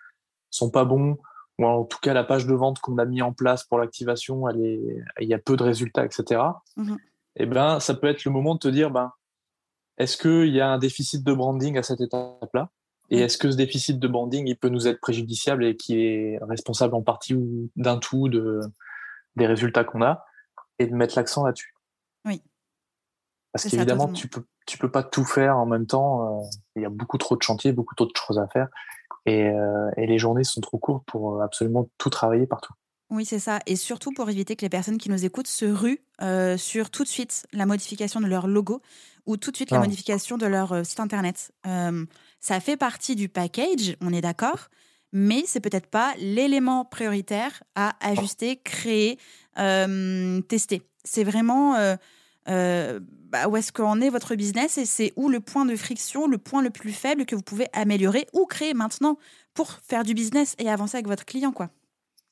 sont 0.51 0.71
pas 0.71 0.85
bons 0.85 1.19
ou 1.59 1.67
en 1.67 1.85
tout 1.85 1.99
cas 2.01 2.13
la 2.13 2.25
page 2.25 2.47
de 2.47 2.55
vente 2.55 2.81
qu'on 2.81 2.99
a 2.99 3.05
mis 3.05 3.23
en 3.23 3.33
place 3.33 3.65
pour 3.65 3.79
l'activation, 3.79 4.49
il 4.51 5.05
y 5.21 5.35
a 5.35 5.39
peu 5.39 5.57
de 5.57 5.63
résultats, 5.63 6.05
etc. 6.05 6.41
Mmh 6.77 6.95
Et 7.37 7.43
eh 7.43 7.47
ben, 7.47 7.81
ça 7.81 7.95
peut 7.95 8.09
être 8.09 8.25
le 8.25 8.31
moment 8.31 8.55
de 8.55 8.61
te 8.61 8.69
dire, 8.69 8.91
ben, 8.91 9.13
est-ce 9.99 10.17
qu'il 10.17 10.53
y 10.55 10.61
a 10.61 10.69
un 10.69 10.79
déficit 10.79 11.25
de 11.25 11.33
branding 11.33 11.79
à 11.79 11.83
cette 11.83 12.01
étape-là? 12.01 12.71
Et 13.09 13.21
est-ce 13.21 13.39
que 13.39 13.51
ce 13.51 13.57
déficit 13.57 13.99
de 13.99 14.09
branding, 14.09 14.47
il 14.47 14.57
peut 14.57 14.69
nous 14.69 14.89
être 14.89 15.01
préjudiciable 15.01 15.65
et 15.65 15.77
qui 15.77 16.01
est 16.01 16.39
responsable 16.43 16.95
en 16.95 17.03
partie 17.03 17.35
ou 17.35 17.71
d'un 17.77 17.99
tout 17.99 18.29
de, 18.29 18.61
des 19.37 19.47
résultats 19.47 19.85
qu'on 19.85 20.03
a 20.03 20.25
Et 20.79 20.87
de 20.87 20.95
mettre 20.95 21.17
l'accent 21.17 21.47
là-dessus? 21.47 21.75
Oui. 22.25 22.43
Parce 23.53 23.69
qu'évidemment, 23.69 24.13
tu 24.13 24.29
peux, 24.29 24.45
tu 24.67 24.77
peux 24.77 24.91
pas 24.91 25.03
tout 25.03 25.25
faire 25.25 25.57
en 25.57 25.67
même 25.67 25.87
temps. 25.87 26.41
Euh, 26.41 26.47
il 26.75 26.83
y 26.83 26.85
a 26.85 26.91
beaucoup 26.91 27.17
trop 27.17 27.37
de 27.37 27.43
chantiers, 27.43 27.73
beaucoup 27.73 27.95
trop 27.95 28.07
de 28.07 28.13
choses 28.15 28.39
à 28.39 28.49
faire. 28.49 28.69
Euh, 29.29 29.91
et, 29.97 30.07
les 30.07 30.19
journées 30.19 30.45
sont 30.45 30.61
trop 30.61 30.79
courtes 30.79 31.05
pour 31.07 31.37
euh, 31.37 31.45
absolument 31.45 31.89
tout 31.99 32.11
travailler 32.11 32.47
partout. 32.47 32.73
Oui, 33.11 33.25
c'est 33.25 33.39
ça. 33.39 33.61
Et 33.67 33.77
surtout 33.77 34.13
pour 34.13 34.29
éviter 34.31 34.57
que 34.57 34.63
les 34.63 34.69
personnes 34.69 34.99
qui 34.99 35.11
nous 35.11 35.25
écoutent 35.25 35.47
se 35.47 35.65
ruent 35.65 36.03
euh, 36.23 36.57
sur 36.57 36.91
tout 36.91 37.05
de 37.05 37.09
suite 37.09 37.47
la 37.53 37.67
modification 37.67 38.21
de 38.21 38.27
leur 38.27 38.47
logo 38.47 38.83
ou 39.27 39.37
tout 39.37 39.51
de 39.51 39.57
suite 39.57 39.71
la 39.71 39.81
modification 39.81 40.39
de 40.39 40.47
leur 40.47 40.87
site 40.87 41.01
internet. 41.01 41.51
ça 42.39 42.61
fait 42.61 42.77
partie 42.77 43.17
du 43.17 43.29
package, 43.29 43.97
on 44.01 44.13
est 44.13 44.21
d'accord, 44.21 44.69
mais 45.13 45.43
c'est 45.47 45.59
peut-être 45.59 45.89
pas 45.89 46.15
l'élément 46.21 46.85
prioritaire 46.85 47.65
à 47.75 47.97
ajuster, 48.01 48.61
créer, 48.63 49.19
tester. 50.49 50.83
C'est 51.03 51.25
vraiment 51.25 51.75
bah, 52.47 53.49
où 53.49 53.57
est-ce 53.57 53.73
qu'en 53.73 54.01
est 54.01 54.11
votre 54.11 54.35
business 54.35 54.79
et 54.79 54.85
c'est 54.85 55.13
où 55.17 55.29
le 55.29 55.41
point 55.41 55.65
de 55.65 55.75
friction, 55.75 56.29
le 56.29 56.39
point 56.39 56.63
le 56.63 56.71
plus 56.71 56.93
faible 56.93 57.27
que 57.27 57.35
vous 57.35 57.43
pouvez 57.43 57.67
améliorer 57.73 58.27
ou 58.33 58.47
créer 58.47 58.73
maintenant 58.73 59.19
pour 59.53 59.71
faire 59.71 60.05
du 60.05 60.15
business 60.15 60.55
et 60.59 60.69
avancer 60.71 60.97
avec 60.97 61.09
votre 61.09 61.25
client, 61.25 61.53
quoi? 61.53 61.71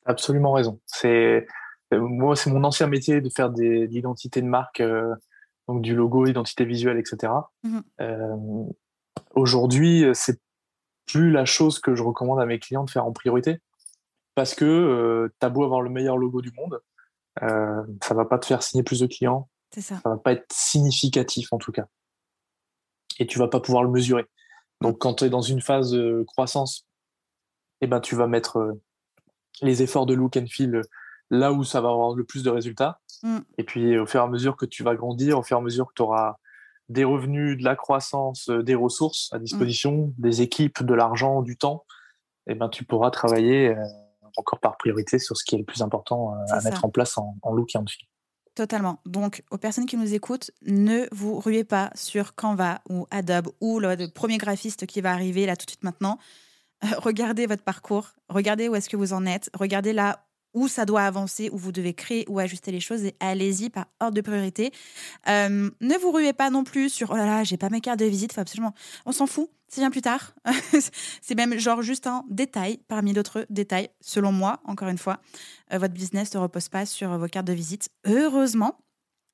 Absolument 0.06 0.52
raison. 0.52 0.80
C'est 0.86 1.46
euh, 1.92 2.00
moi, 2.00 2.36
c'est 2.36 2.50
mon 2.50 2.64
ancien 2.64 2.86
métier 2.86 3.20
de 3.20 3.28
faire 3.28 3.50
des, 3.50 3.86
l'identité 3.86 4.40
de 4.40 4.46
marque, 4.46 4.80
euh, 4.80 5.14
donc 5.68 5.82
du 5.82 5.94
logo, 5.94 6.26
identité 6.26 6.64
visuelle, 6.64 6.98
etc. 6.98 7.32
Mmh 7.62 7.78
euh, 8.00 8.36
aujourd'hui, 9.34 10.04
c'est 10.14 10.40
plus 11.06 11.30
la 11.30 11.44
chose 11.44 11.80
que 11.80 11.94
je 11.94 12.02
recommande 12.02 12.40
à 12.40 12.46
mes 12.46 12.58
clients 12.58 12.84
de 12.84 12.90
faire 12.90 13.04
en 13.04 13.12
priorité, 13.12 13.60
parce 14.34 14.54
que 14.54 15.30
tu 15.40 15.46
as 15.46 15.50
beau 15.50 15.64
avoir 15.64 15.80
le 15.80 15.90
meilleur 15.90 16.16
logo 16.16 16.40
du 16.40 16.52
monde, 16.52 16.80
ça 17.40 18.14
va 18.14 18.24
pas 18.24 18.38
te 18.38 18.46
faire 18.46 18.62
signer 18.62 18.82
plus 18.82 19.00
de 19.00 19.06
clients, 19.06 19.48
ça. 19.80 20.00
va 20.04 20.16
pas 20.16 20.32
être 20.32 20.46
significatif 20.52 21.52
en 21.52 21.58
tout 21.58 21.72
cas. 21.72 21.86
Et 23.18 23.26
tu 23.26 23.38
vas 23.38 23.48
pas 23.48 23.60
pouvoir 23.60 23.82
le 23.82 23.90
mesurer. 23.90 24.26
Donc 24.80 24.98
quand 24.98 25.14
tu 25.14 25.24
es 25.24 25.30
dans 25.30 25.40
une 25.40 25.60
phase 25.60 25.92
de 25.92 26.24
croissance, 26.26 26.86
eh 27.80 27.86
ben, 27.86 28.00
tu 28.00 28.16
vas 28.16 28.26
mettre 28.26 28.58
euh, 28.58 28.82
les 29.62 29.82
efforts 29.82 30.06
de 30.06 30.14
look 30.14 30.36
and 30.36 30.46
feel 30.46 30.76
euh, 30.76 30.82
là 31.30 31.52
où 31.52 31.64
ça 31.64 31.80
va 31.80 31.90
avoir 31.90 32.14
le 32.14 32.24
plus 32.24 32.42
de 32.42 32.50
résultats. 32.50 33.00
Mm. 33.22 33.38
Et 33.58 33.64
puis 33.64 33.98
au 33.98 34.06
fur 34.06 34.20
et 34.20 34.24
à 34.24 34.26
mesure 34.26 34.56
que 34.56 34.66
tu 34.66 34.82
vas 34.82 34.94
grandir, 34.94 35.38
au 35.38 35.42
fur 35.42 35.56
et 35.56 35.60
à 35.60 35.62
mesure 35.62 35.86
que 35.86 35.94
tu 35.94 36.02
auras 36.02 36.36
des 36.88 37.04
revenus, 37.04 37.56
de 37.56 37.64
la 37.64 37.76
croissance, 37.76 38.50
euh, 38.50 38.62
des 38.62 38.74
ressources 38.74 39.32
à 39.32 39.38
disposition, 39.38 40.08
mm. 40.08 40.14
des 40.18 40.42
équipes, 40.42 40.82
de 40.82 40.94
l'argent, 40.94 41.42
du 41.42 41.56
temps, 41.56 41.84
eh 42.46 42.54
ben, 42.54 42.68
tu 42.68 42.84
pourras 42.84 43.10
travailler 43.10 43.74
encore 44.36 44.60
par 44.60 44.76
priorité 44.76 45.18
sur 45.18 45.36
ce 45.36 45.44
qui 45.44 45.54
est 45.54 45.58
le 45.58 45.64
plus 45.64 45.80
important 45.80 46.34
à 46.50 46.60
mettre 46.60 46.84
en 46.84 46.90
place 46.90 47.16
en, 47.16 47.36
en 47.40 47.52
look 47.52 47.74
et 47.74 47.78
en 47.78 47.86
feel. 47.86 48.06
Totalement. 48.54 49.00
Donc, 49.04 49.42
aux 49.50 49.58
personnes 49.58 49.86
qui 49.86 49.96
nous 49.96 50.14
écoutent, 50.14 50.52
ne 50.62 51.08
vous 51.10 51.40
ruez 51.40 51.64
pas 51.64 51.90
sur 51.94 52.36
Canva 52.36 52.80
ou 52.88 53.06
Adobe 53.10 53.48
ou 53.60 53.80
le, 53.80 54.06
premier 54.06 54.38
graphiste 54.38 54.86
qui 54.86 55.00
va 55.00 55.12
arriver 55.12 55.44
là 55.44 55.56
tout 55.56 55.66
de 55.66 55.70
suite 55.70 55.82
maintenant. 55.82 56.18
regardez 56.98 57.46
votre 57.46 57.64
parcours, 57.64 58.10
regardez 58.28 58.68
où 58.68 58.76
est-ce 58.76 58.88
que 58.88 58.96
vous 58.96 59.12
en 59.12 59.26
êtes, 59.26 59.50
regardez 59.54 59.92
là 59.92 60.23
où 60.54 60.68
ça 60.68 60.84
doit 60.84 61.02
avancer, 61.02 61.50
où 61.52 61.58
vous 61.58 61.72
devez 61.72 61.92
créer 61.94 62.24
ou 62.28 62.38
ajuster 62.38 62.72
les 62.72 62.80
choses 62.80 63.04
et 63.04 63.14
allez-y 63.20 63.70
par 63.70 63.86
ordre 64.00 64.14
de 64.14 64.20
priorité. 64.20 64.72
Euh, 65.28 65.70
ne 65.80 65.98
vous 66.00 66.10
ruez 66.10 66.32
pas 66.32 66.50
non 66.50 66.64
plus 66.64 66.88
sur 66.88 67.10
oh 67.10 67.16
là 67.16 67.26
là, 67.26 67.44
j'ai 67.44 67.56
pas 67.56 67.68
mes 67.68 67.80
cartes 67.80 67.98
de 67.98 68.06
visite, 68.06 68.32
faut 68.32 68.40
absolument. 68.40 68.74
On 69.04 69.12
s'en 69.12 69.26
fout, 69.26 69.50
c'est 69.68 69.80
bien 69.80 69.90
plus 69.90 70.02
tard. 70.02 70.34
c'est 71.20 71.34
même 71.34 71.58
genre 71.58 71.82
juste 71.82 72.06
un 72.06 72.24
détail 72.30 72.78
parmi 72.88 73.12
d'autres 73.12 73.46
détails, 73.50 73.90
selon 74.00 74.32
moi, 74.32 74.60
encore 74.64 74.88
une 74.88 74.98
fois. 74.98 75.20
Euh, 75.72 75.78
votre 75.78 75.94
business 75.94 76.32
ne 76.34 76.38
repose 76.40 76.68
pas 76.68 76.86
sur 76.86 77.18
vos 77.18 77.28
cartes 77.28 77.46
de 77.46 77.52
visite, 77.52 77.88
heureusement, 78.06 78.78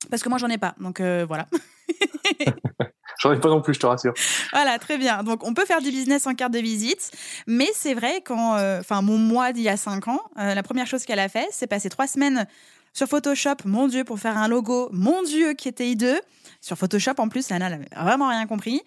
parce 0.08 0.22
que 0.22 0.28
moi 0.28 0.38
j'en 0.38 0.48
ai 0.48 0.58
pas, 0.58 0.74
donc 0.80 1.00
euh, 1.00 1.24
voilà. 1.26 1.46
J'en 3.20 3.32
ai 3.32 3.38
pas 3.38 3.48
non 3.48 3.60
plus, 3.60 3.74
je 3.74 3.80
te 3.80 3.86
rassure. 3.86 4.14
Voilà, 4.52 4.78
très 4.78 4.96
bien. 4.96 5.22
Donc, 5.22 5.44
on 5.44 5.52
peut 5.52 5.66
faire 5.66 5.80
du 5.80 5.90
business 5.90 6.26
en 6.26 6.34
carte 6.34 6.52
de 6.52 6.58
visite, 6.58 7.10
mais 7.46 7.68
c'est 7.74 7.94
vrai, 7.94 8.22
quand, 8.24 8.56
euh, 8.56 8.80
enfin, 8.80 9.02
mon 9.02 9.18
mois 9.18 9.52
d'il 9.52 9.62
y 9.62 9.68
a 9.68 9.76
cinq 9.76 10.08
ans, 10.08 10.20
euh, 10.38 10.54
la 10.54 10.62
première 10.62 10.86
chose 10.86 11.04
qu'elle 11.04 11.18
a 11.18 11.28
fait, 11.28 11.46
c'est 11.50 11.66
passer 11.66 11.90
trois 11.90 12.06
semaines 12.06 12.46
sur 12.92 13.06
Photoshop, 13.06 13.56
mon 13.64 13.88
Dieu, 13.88 14.04
pour 14.04 14.18
faire 14.18 14.36
un 14.36 14.48
logo, 14.48 14.88
mon 14.92 15.22
Dieu, 15.22 15.54
qui 15.54 15.68
était 15.68 15.88
hideux. 15.88 16.20
Sur 16.60 16.76
Photoshop, 16.76 17.14
en 17.18 17.28
plus, 17.28 17.48
Lana 17.48 17.70
n'avait 17.70 17.88
vraiment 17.96 18.28
rien 18.28 18.46
compris. 18.46 18.82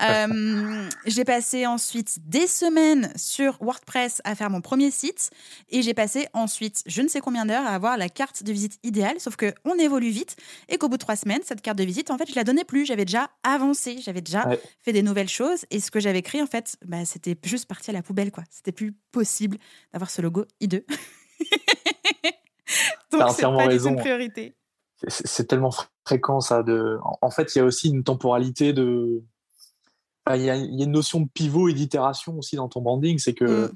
Euh, 0.00 0.88
j'ai 1.06 1.24
passé 1.24 1.66
ensuite 1.66 2.18
des 2.28 2.46
semaines 2.46 3.12
sur 3.16 3.58
WordPress 3.60 4.22
à 4.24 4.36
faire 4.36 4.48
mon 4.48 4.60
premier 4.60 4.92
site. 4.92 5.30
Et 5.70 5.82
j'ai 5.82 5.94
passé 5.94 6.28
ensuite 6.34 6.82
je 6.86 7.02
ne 7.02 7.08
sais 7.08 7.20
combien 7.20 7.44
d'heures 7.44 7.66
à 7.66 7.70
avoir 7.70 7.96
la 7.96 8.08
carte 8.08 8.44
de 8.44 8.52
visite 8.52 8.78
idéale. 8.84 9.18
Sauf 9.18 9.36
qu'on 9.36 9.78
évolue 9.78 10.10
vite 10.10 10.36
et 10.68 10.78
qu'au 10.78 10.88
bout 10.88 10.96
de 10.96 11.02
trois 11.02 11.16
semaines, 11.16 11.40
cette 11.44 11.62
carte 11.62 11.78
de 11.78 11.84
visite, 11.84 12.10
en 12.10 12.18
fait, 12.18 12.30
je 12.30 12.36
la 12.36 12.44
donnais 12.44 12.64
plus. 12.64 12.86
J'avais 12.86 13.04
déjà 13.04 13.30
avancé, 13.42 13.98
j'avais 14.00 14.20
déjà 14.20 14.48
fait 14.80 14.92
des 14.92 15.02
nouvelles 15.02 15.28
choses. 15.28 15.64
Et 15.70 15.80
ce 15.80 15.90
que 15.90 15.98
j'avais 15.98 16.22
créé, 16.22 16.42
en 16.42 16.46
fait, 16.46 16.76
bah, 16.84 17.04
c'était 17.04 17.36
juste 17.42 17.66
parti 17.66 17.90
à 17.90 17.92
la 17.92 18.02
poubelle. 18.02 18.30
quoi. 18.30 18.44
C'était 18.50 18.72
plus 18.72 18.92
possible 19.10 19.58
d'avoir 19.92 20.10
ce 20.10 20.22
logo 20.22 20.44
hideux. 20.60 20.84
Donc, 23.12 23.30
c'est 23.30 23.42
pas 23.42 23.66
raison. 23.66 23.96
priorité. 23.96 24.56
C'est 25.08 25.46
tellement 25.46 25.72
fréquent 26.06 26.40
ça. 26.40 26.62
De... 26.62 26.98
En 27.20 27.30
fait, 27.30 27.54
il 27.54 27.58
y 27.58 27.60
a 27.60 27.64
aussi 27.64 27.90
une 27.90 28.04
temporalité 28.04 28.72
de. 28.72 29.22
Il 30.34 30.42
y, 30.42 30.50
a, 30.50 30.56
une 30.56 30.90
notion 30.90 31.20
de 31.20 31.28
pivot 31.28 31.68
et 31.68 31.72
d'itération 31.72 32.36
aussi 32.36 32.56
dans 32.56 32.68
ton 32.68 32.80
branding. 32.80 33.18
C'est 33.18 33.34
que 33.34 33.66
mm. 33.66 33.72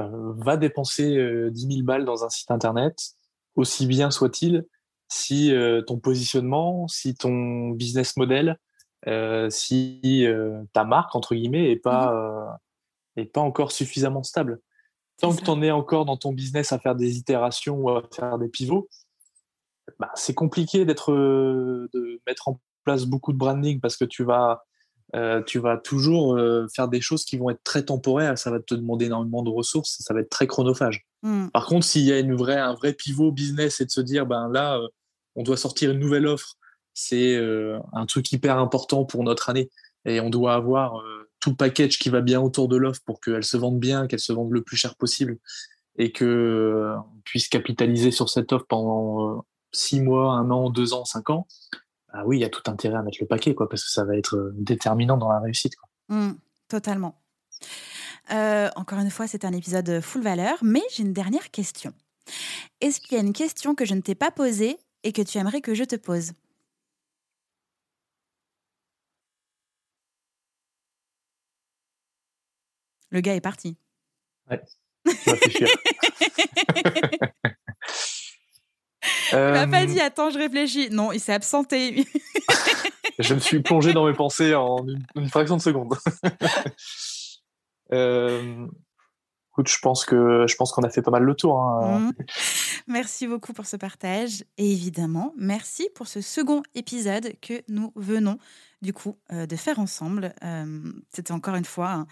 euh, 0.00 0.32
va 0.36 0.58
dépenser 0.58 1.04
10 1.06 1.18
euh, 1.18 1.50
000 1.54 1.82
balles 1.82 2.04
dans 2.04 2.24
un 2.24 2.28
site 2.28 2.50
internet, 2.50 3.14
aussi 3.54 3.86
bien 3.86 4.10
soit-il, 4.10 4.66
si 5.08 5.54
euh, 5.54 5.80
ton 5.80 5.98
positionnement, 5.98 6.88
si 6.88 7.14
ton 7.14 7.70
business 7.70 8.16
model, 8.18 8.58
si 9.48 10.26
ta 10.74 10.84
marque, 10.84 11.16
entre 11.16 11.34
guillemets, 11.34 11.68
n'est 11.68 11.76
pas, 11.76 12.58
mm. 13.16 13.20
est 13.20 13.32
pas 13.32 13.40
encore 13.40 13.72
suffisamment 13.72 14.24
stable 14.24 14.60
tant 15.20 15.34
que 15.34 15.42
tu 15.42 15.50
en 15.50 15.62
es 15.62 15.70
encore 15.70 16.04
dans 16.04 16.16
ton 16.16 16.32
business 16.32 16.72
à 16.72 16.78
faire 16.78 16.94
des 16.94 17.16
itérations 17.16 17.76
ou 17.76 17.90
à 17.90 18.02
faire 18.12 18.38
des 18.38 18.48
pivots, 18.48 18.88
bah, 19.98 20.10
c'est 20.14 20.34
compliqué 20.34 20.84
d'être, 20.84 21.12
euh, 21.12 21.88
de 21.92 22.20
mettre 22.26 22.48
en 22.48 22.60
place 22.84 23.04
beaucoup 23.04 23.32
de 23.32 23.38
branding 23.38 23.80
parce 23.80 23.96
que 23.96 24.04
tu 24.04 24.24
vas, 24.24 24.64
euh, 25.14 25.42
tu 25.42 25.58
vas 25.58 25.76
toujours 25.76 26.36
euh, 26.36 26.66
faire 26.74 26.88
des 26.88 27.00
choses 27.00 27.24
qui 27.24 27.36
vont 27.36 27.50
être 27.50 27.62
très 27.62 27.84
temporaires. 27.84 28.38
Ça 28.38 28.50
va 28.50 28.60
te 28.60 28.74
demander 28.74 29.06
énormément 29.06 29.42
de 29.42 29.50
ressources. 29.50 29.98
Ça 30.00 30.14
va 30.14 30.20
être 30.20 30.30
très 30.30 30.46
chronophage. 30.46 31.06
Mmh. 31.22 31.48
Par 31.48 31.66
contre, 31.66 31.86
s'il 31.86 32.02
y 32.02 32.12
a 32.12 32.18
une 32.18 32.34
vraie, 32.34 32.58
un 32.58 32.74
vrai 32.74 32.92
pivot 32.92 33.32
business 33.32 33.80
et 33.80 33.84
de 33.84 33.90
se 33.90 34.00
dire, 34.00 34.26
ben 34.26 34.48
là, 34.48 34.80
on 35.36 35.42
doit 35.42 35.56
sortir 35.56 35.90
une 35.90 35.98
nouvelle 35.98 36.26
offre, 36.26 36.56
c'est 36.94 37.40
un 37.92 38.04
truc 38.04 38.30
hyper 38.32 38.58
important 38.58 39.04
pour 39.06 39.22
notre 39.24 39.48
année 39.48 39.70
et 40.04 40.20
on 40.20 40.28
doit 40.28 40.52
avoir 40.52 41.02
tout 41.42 41.54
package 41.54 41.98
qui 41.98 42.08
va 42.08 42.20
bien 42.20 42.40
autour 42.40 42.68
de 42.68 42.76
l'offre 42.76 43.02
pour 43.04 43.20
qu'elle 43.20 43.44
se 43.44 43.56
vende 43.56 43.78
bien, 43.78 44.06
qu'elle 44.06 44.20
se 44.20 44.32
vende 44.32 44.52
le 44.52 44.62
plus 44.62 44.76
cher 44.76 44.94
possible 44.94 45.38
et 45.98 46.12
que 46.12 46.24
euh, 46.24 46.96
puisse 47.24 47.48
capitaliser 47.48 48.12
sur 48.12 48.30
cette 48.30 48.52
offre 48.52 48.64
pendant 48.66 49.28
euh, 49.28 49.40
six 49.72 50.00
mois, 50.00 50.34
un 50.34 50.50
an, 50.50 50.70
deux 50.70 50.94
ans, 50.94 51.04
cinq 51.04 51.30
ans, 51.30 51.46
ah 52.12 52.22
oui, 52.26 52.38
il 52.38 52.40
y 52.40 52.44
a 52.44 52.48
tout 52.48 52.62
intérêt 52.70 52.96
à 52.96 53.02
mettre 53.02 53.18
le 53.20 53.26
paquet, 53.26 53.54
quoi, 53.54 53.68
parce 53.68 53.84
que 53.84 53.90
ça 53.90 54.04
va 54.04 54.16
être 54.16 54.36
euh, 54.36 54.52
déterminant 54.54 55.16
dans 55.16 55.30
la 55.30 55.40
réussite. 55.40 55.74
Mmh, 56.08 56.32
totalement. 56.68 57.20
encore 58.76 59.00
une 59.00 59.10
fois, 59.10 59.26
c'est 59.26 59.44
un 59.44 59.52
épisode 59.52 60.00
full 60.00 60.22
valeur, 60.22 60.58
mais 60.62 60.82
j'ai 60.94 61.02
une 61.02 61.12
dernière 61.12 61.50
question. 61.50 61.92
Est-ce 62.80 63.00
qu'il 63.00 63.16
y 63.16 63.20
a 63.20 63.24
une 63.24 63.32
question 63.32 63.74
que 63.74 63.84
je 63.84 63.94
ne 63.94 64.00
t'ai 64.00 64.14
pas 64.14 64.30
posée 64.30 64.78
et 65.02 65.12
que 65.12 65.22
tu 65.22 65.38
aimerais 65.38 65.60
que 65.60 65.74
je 65.74 65.84
te 65.84 65.96
pose? 65.96 66.32
Le 73.12 73.20
gars 73.20 73.34
est 73.34 73.40
parti. 73.40 73.76
Ouais. 74.50 74.60
Il 79.32 79.38
m'a 79.38 79.66
pas 79.66 79.86
dit 79.86 80.00
attends, 80.00 80.30
je 80.30 80.38
réfléchis. 80.38 80.90
Non, 80.90 81.12
il 81.12 81.20
s'est 81.20 81.32
absenté. 81.32 82.06
je 83.18 83.34
me 83.34 83.38
suis 83.40 83.60
plongé 83.60 83.92
dans 83.92 84.06
mes 84.06 84.12
pensées 84.12 84.54
en 84.54 84.86
une, 85.14 85.28
fraction 85.28 85.56
de 85.56 85.62
seconde. 85.62 85.94
euh, 87.92 88.66
écoute, 89.50 89.68
je 89.68 89.78
pense 89.78 90.04
que 90.04 90.46
je 90.46 90.54
pense 90.56 90.72
qu'on 90.72 90.82
a 90.82 90.90
fait 90.90 91.02
pas 91.02 91.10
mal 91.10 91.22
le 91.22 91.34
tour. 91.34 91.58
Hein. 91.58 91.98
Mmh. 91.98 92.12
Merci 92.88 93.26
beaucoup 93.26 93.52
pour 93.52 93.66
ce 93.66 93.76
partage 93.76 94.44
et 94.58 94.70
évidemment, 94.70 95.34
merci 95.36 95.88
pour 95.94 96.06
ce 96.06 96.20
second 96.20 96.62
épisode 96.74 97.32
que 97.40 97.62
nous 97.68 97.92
venons 97.96 98.38
du 98.82 98.92
coup 98.92 99.16
euh, 99.32 99.46
de 99.46 99.56
faire 99.56 99.78
ensemble. 99.78 100.34
Euh, 100.44 100.92
c'était 101.10 101.32
encore 101.32 101.54
une 101.54 101.64
fois 101.64 102.06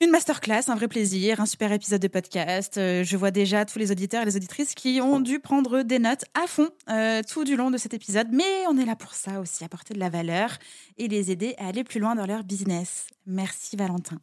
une 0.00 0.10
masterclass, 0.10 0.62
un 0.68 0.76
vrai 0.76 0.88
plaisir, 0.88 1.40
un 1.40 1.46
super 1.46 1.72
épisode 1.72 2.00
de 2.00 2.08
podcast. 2.08 2.78
Euh, 2.78 3.04
je 3.04 3.16
vois 3.18 3.30
déjà 3.30 3.66
tous 3.66 3.78
les 3.78 3.92
auditeurs 3.92 4.22
et 4.22 4.24
les 4.24 4.36
auditrices 4.36 4.74
qui 4.74 4.98
ont 5.02 5.20
dû 5.20 5.40
prendre 5.40 5.82
des 5.82 5.98
notes 5.98 6.24
à 6.32 6.46
fond 6.46 6.70
euh, 6.88 7.20
tout 7.22 7.44
du 7.44 7.54
long 7.54 7.70
de 7.70 7.76
cet 7.76 7.92
épisode. 7.92 8.28
Mais 8.32 8.66
on 8.68 8.78
est 8.78 8.86
là 8.86 8.96
pour 8.96 9.12
ça 9.12 9.40
aussi, 9.40 9.62
apporter 9.62 9.92
de 9.92 9.98
la 9.98 10.08
valeur 10.08 10.56
et 10.96 11.06
les 11.06 11.30
aider 11.30 11.54
à 11.58 11.66
aller 11.66 11.84
plus 11.84 12.00
loin 12.00 12.14
dans 12.14 12.24
leur 12.24 12.44
business. 12.44 13.08
Merci 13.26 13.76
Valentin. 13.76 14.16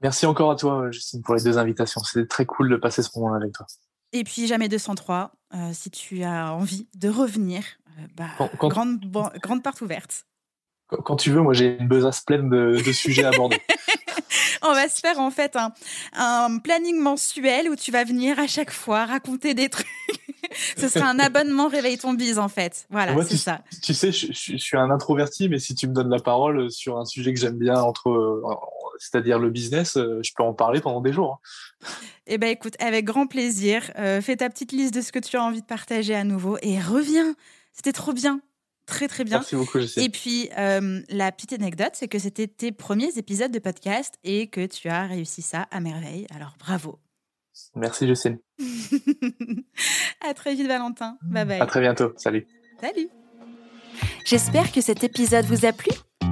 Merci 0.00 0.26
encore 0.26 0.52
à 0.52 0.56
toi, 0.56 0.90
Justine, 0.92 1.22
pour 1.22 1.34
les 1.34 1.42
deux 1.42 1.58
invitations. 1.58 2.02
C'était 2.04 2.26
très 2.26 2.46
cool 2.46 2.70
de 2.70 2.76
passer 2.76 3.02
ce 3.02 3.10
moment 3.16 3.34
avec 3.34 3.52
toi. 3.52 3.66
Et 4.12 4.22
puis 4.22 4.46
jamais 4.46 4.68
203, 4.68 5.32
euh, 5.54 5.70
si 5.72 5.90
tu 5.90 6.22
as 6.22 6.54
envie 6.54 6.88
de 6.94 7.08
revenir, 7.08 7.64
bah, 8.16 8.28
grande, 8.58 9.00
grande 9.42 9.62
porte 9.62 9.80
ouverte. 9.80 10.24
Quand 10.86 11.16
tu 11.16 11.30
veux, 11.30 11.42
moi 11.42 11.52
j'ai 11.52 11.78
une 11.78 11.88
besace 11.88 12.20
pleine 12.20 12.48
de, 12.48 12.80
de 12.84 12.92
sujets 12.92 13.24
à 13.24 13.28
aborder. 13.28 13.60
on 14.68 14.72
va 14.72 14.88
se 14.88 15.00
faire 15.00 15.18
en 15.18 15.30
fait 15.30 15.56
un, 16.12 16.58
planning 16.58 16.98
mensuel 16.98 17.68
où 17.68 17.76
tu 17.76 17.90
vas 17.90 18.04
venir 18.04 18.38
à 18.38 18.46
chaque 18.46 18.70
fois 18.70 19.06
raconter 19.06 19.54
des 19.54 19.68
trucs. 19.68 19.86
Ce 20.76 20.88
sera 20.88 21.08
un 21.08 21.20
abonnement 21.20 21.68
Réveille 21.68 21.98
ton 21.98 22.14
bise 22.14 22.38
en 22.38 22.48
fait. 22.48 22.86
Voilà, 22.90 23.14
c'est 23.22 23.36
ça. 23.36 23.60
Tu 23.82 23.94
sais, 23.94 24.10
je, 24.10 24.32
suis 24.32 24.76
un 24.76 24.90
introverti, 24.90 25.48
mais 25.48 25.60
si 25.60 25.76
tu 25.76 25.86
me 25.86 25.94
donnes 25.94 26.10
la 26.10 26.18
parole 26.18 26.72
sur 26.72 26.98
un 26.98 27.04
sujet 27.04 27.32
que 27.32 27.38
j'aime 27.38 27.56
bien, 27.56 27.80
entre, 27.80 28.10
c'est-à-dire 28.98 29.38
le 29.38 29.50
business, 29.50 29.96
euh, 29.96 30.20
je 30.22 30.32
peux 30.36 30.42
en 30.42 30.52
parler 30.52 30.80
pendant 30.80 31.00
des 31.00 31.12
jours. 31.12 31.40
Hein. 31.84 31.88
Eh 32.26 32.38
ben 32.38 32.48
écoute, 32.48 32.74
avec 32.80 33.04
grand 33.04 33.26
plaisir. 33.26 33.92
Euh, 33.98 34.20
fais 34.20 34.36
ta 34.36 34.50
petite 34.50 34.72
liste 34.72 34.94
de 34.94 35.00
ce 35.00 35.12
que 35.12 35.18
tu 35.18 35.36
as 35.36 35.42
envie 35.42 35.62
de 35.62 35.66
partager 35.66 36.14
à 36.14 36.24
nouveau 36.24 36.58
et 36.62 36.80
reviens. 36.80 37.34
C'était 37.72 37.92
trop 37.92 38.12
bien 38.12 38.40
très 38.90 39.08
très 39.08 39.24
bien. 39.24 39.38
Merci 39.38 39.56
beaucoup, 39.56 39.78
Et 39.78 40.08
puis, 40.08 40.50
euh, 40.58 41.00
la 41.08 41.32
petite 41.32 41.52
anecdote, 41.52 41.92
c'est 41.94 42.08
que 42.08 42.18
c'était 42.18 42.46
tes 42.46 42.72
premiers 42.72 43.16
épisodes 43.16 43.50
de 43.50 43.58
podcast 43.58 44.14
et 44.24 44.48
que 44.48 44.66
tu 44.66 44.88
as 44.88 45.06
réussi 45.06 45.42
ça 45.42 45.68
à 45.70 45.80
merveille. 45.80 46.26
Alors, 46.34 46.56
bravo. 46.58 46.98
Merci, 47.74 48.06
Justine. 48.06 48.38
à 50.20 50.34
très 50.34 50.54
vite, 50.54 50.66
Valentin. 50.66 51.18
Bye 51.22 51.44
bye. 51.44 51.60
À 51.60 51.66
très 51.66 51.80
bientôt. 51.80 52.12
Salut. 52.16 52.46
Salut. 52.80 53.08
J'espère 54.24 54.72
que 54.72 54.80
cet 54.80 55.04
épisode 55.04 55.44
vous 55.46 55.64
a 55.64 55.72
plu. 55.72 55.92